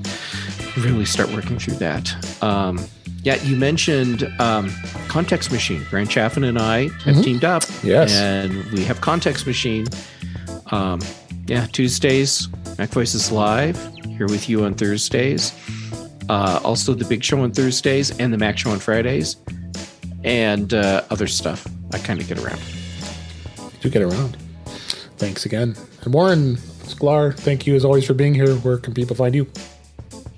really 0.77 1.05
start 1.05 1.33
working 1.33 1.59
through 1.59 1.75
that. 1.79 2.15
Um, 2.45 2.79
yeah, 3.25 3.43
you 3.43 3.57
mentioned 3.57 4.23
um, 4.39 4.71
Context 5.09 5.51
Machine. 5.51 5.83
Grant 5.91 6.11
Chaffin 6.11 6.45
and 6.45 6.59
I 6.61 6.83
have 7.07 7.17
Mhm. 7.17 7.25
teamed 7.25 7.45
up. 7.45 7.65
Yes. 7.83 8.13
And 8.15 8.65
we 8.71 8.85
have 8.85 9.01
Context 9.01 9.49
Machine. 9.49 9.87
Um, 10.75 11.01
yeah, 11.47 11.67
Tuesdays, 11.67 12.49
Mac 12.79 12.89
Voices 12.91 13.31
Live, 13.31 13.79
here 14.07 14.27
with 14.27 14.49
you 14.49 14.65
on 14.65 14.75
Thursdays. 14.75 15.53
Uh, 16.29 16.59
also, 16.65 16.95
the 16.95 17.05
Big 17.05 17.23
Show 17.23 17.41
on 17.43 17.53
Thursdays 17.53 18.19
and 18.19 18.33
the 18.33 18.39
Mac 18.39 18.59
Show 18.59 18.71
on 18.71 18.81
Fridays. 18.81 19.37
And 20.25 20.75
uh, 20.75 21.05
other 21.11 21.27
stuff. 21.27 21.67
I 21.93 21.99
kind 21.99 22.21
of 22.21 22.27
get 22.27 22.43
around. 22.43 22.61
do 23.81 23.89
get 23.89 24.03
around. 24.03 24.37
Thanks 25.19 25.47
again. 25.47 25.77
And 26.03 26.13
Warren 26.13 26.57
Sklar, 26.57 27.37
thank 27.37 27.67
you 27.67 27.77
as 27.77 27.85
always 27.85 28.05
for 28.05 28.15
being 28.15 28.35
here. 28.35 28.55
Where 28.57 28.79
can 28.79 28.95
people 28.95 29.15
find 29.15 29.35
you? 29.35 29.47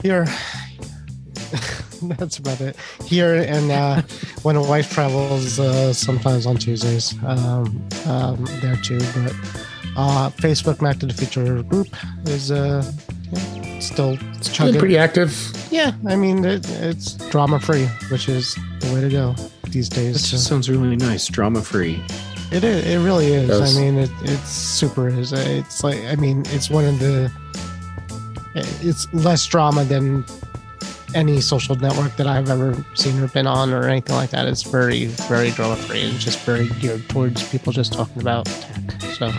here 0.03 0.24
that's 2.03 2.39
about 2.39 2.61
it 2.61 2.76
here 3.07 3.34
and 3.49 3.70
uh 3.70 4.03
when 4.43 4.55
a 4.55 4.62
wife 4.62 4.93
travels 4.93 5.59
uh 5.59 5.93
sometimes 5.93 6.47
on 6.47 6.57
tuesdays 6.57 7.14
um, 7.24 7.82
um 8.07 8.45
there 8.61 8.76
too 8.76 9.01
but 9.14 9.34
uh 9.97 10.30
facebook 10.30 10.80
mac 10.82 10.99
to 10.99 11.07
the 11.07 11.14
future 11.14 11.62
group 11.62 11.88
is 12.26 12.51
uh 12.51 12.84
yeah, 13.32 13.78
still 13.80 14.12
it's 14.34 14.49
Been 14.49 14.55
chugging. 14.55 14.78
pretty 14.78 14.99
active. 14.99 15.32
yeah 15.70 15.92
i 16.07 16.14
mean 16.16 16.44
it, 16.44 16.68
it's 16.82 17.14
drama 17.30 17.59
free 17.59 17.86
which 18.11 18.28
is 18.28 18.55
the 18.80 18.92
way 18.94 19.01
to 19.01 19.09
go 19.09 19.34
these 19.70 19.88
That 19.88 19.97
days 19.97 20.30
just 20.30 20.44
so 20.44 20.51
sounds 20.51 20.70
really 20.70 20.97
nice. 20.97 21.26
Drama 21.28 21.61
free. 21.61 22.03
it 22.53 22.62
is 22.62 22.86
it 22.86 22.99
really 23.05 23.32
is 23.32 23.49
Does. 23.49 23.76
i 23.76 23.80
mean 23.80 23.99
it, 23.99 24.11
it's 24.22 24.49
super 24.51 25.09
is 25.09 25.32
it's 25.32 25.82
like 25.82 25.99
i 26.05 26.14
mean 26.16 26.42
it's 26.51 26.70
one 26.70 26.84
of 26.84 26.99
the 26.99 27.30
it's 28.55 29.12
less 29.12 29.44
drama 29.47 29.84
than 29.84 30.24
any 31.14 31.40
social 31.40 31.76
network 31.76 32.14
that 32.16 32.26
I've 32.26 32.51
ever 32.51 32.74
seen 32.94 33.18
or 33.22 33.28
been 33.28 33.47
on 33.47 33.72
or 33.72 33.86
anything 33.88 34.16
like 34.16 34.30
that. 34.30 34.47
It's 34.49 34.62
very, 34.62 35.07
very 35.07 35.51
drama 35.51 35.76
free 35.76 36.03
and 36.03 36.18
just 36.18 36.38
very 36.40 36.68
geared 36.80 37.09
towards 37.09 37.47
people 37.49 37.72
just 37.72 37.92
talking 37.92 38.20
about 38.20 38.44
tech. 38.47 39.01
So 39.18 39.30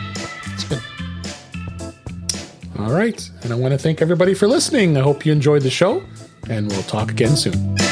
All 2.80 2.92
right. 2.92 3.30
And 3.44 3.52
I 3.52 3.56
want 3.56 3.74
to 3.74 3.78
thank 3.78 4.02
everybody 4.02 4.34
for 4.34 4.48
listening. 4.48 4.98
I 4.98 5.02
hope 5.02 5.26
you 5.26 5.32
enjoyed 5.32 5.64
the 5.64 5.70
show, 5.70 6.04
and 6.50 6.70
we'll 6.70 6.84
talk 6.84 7.12
again 7.12 7.36
soon. 7.36 7.87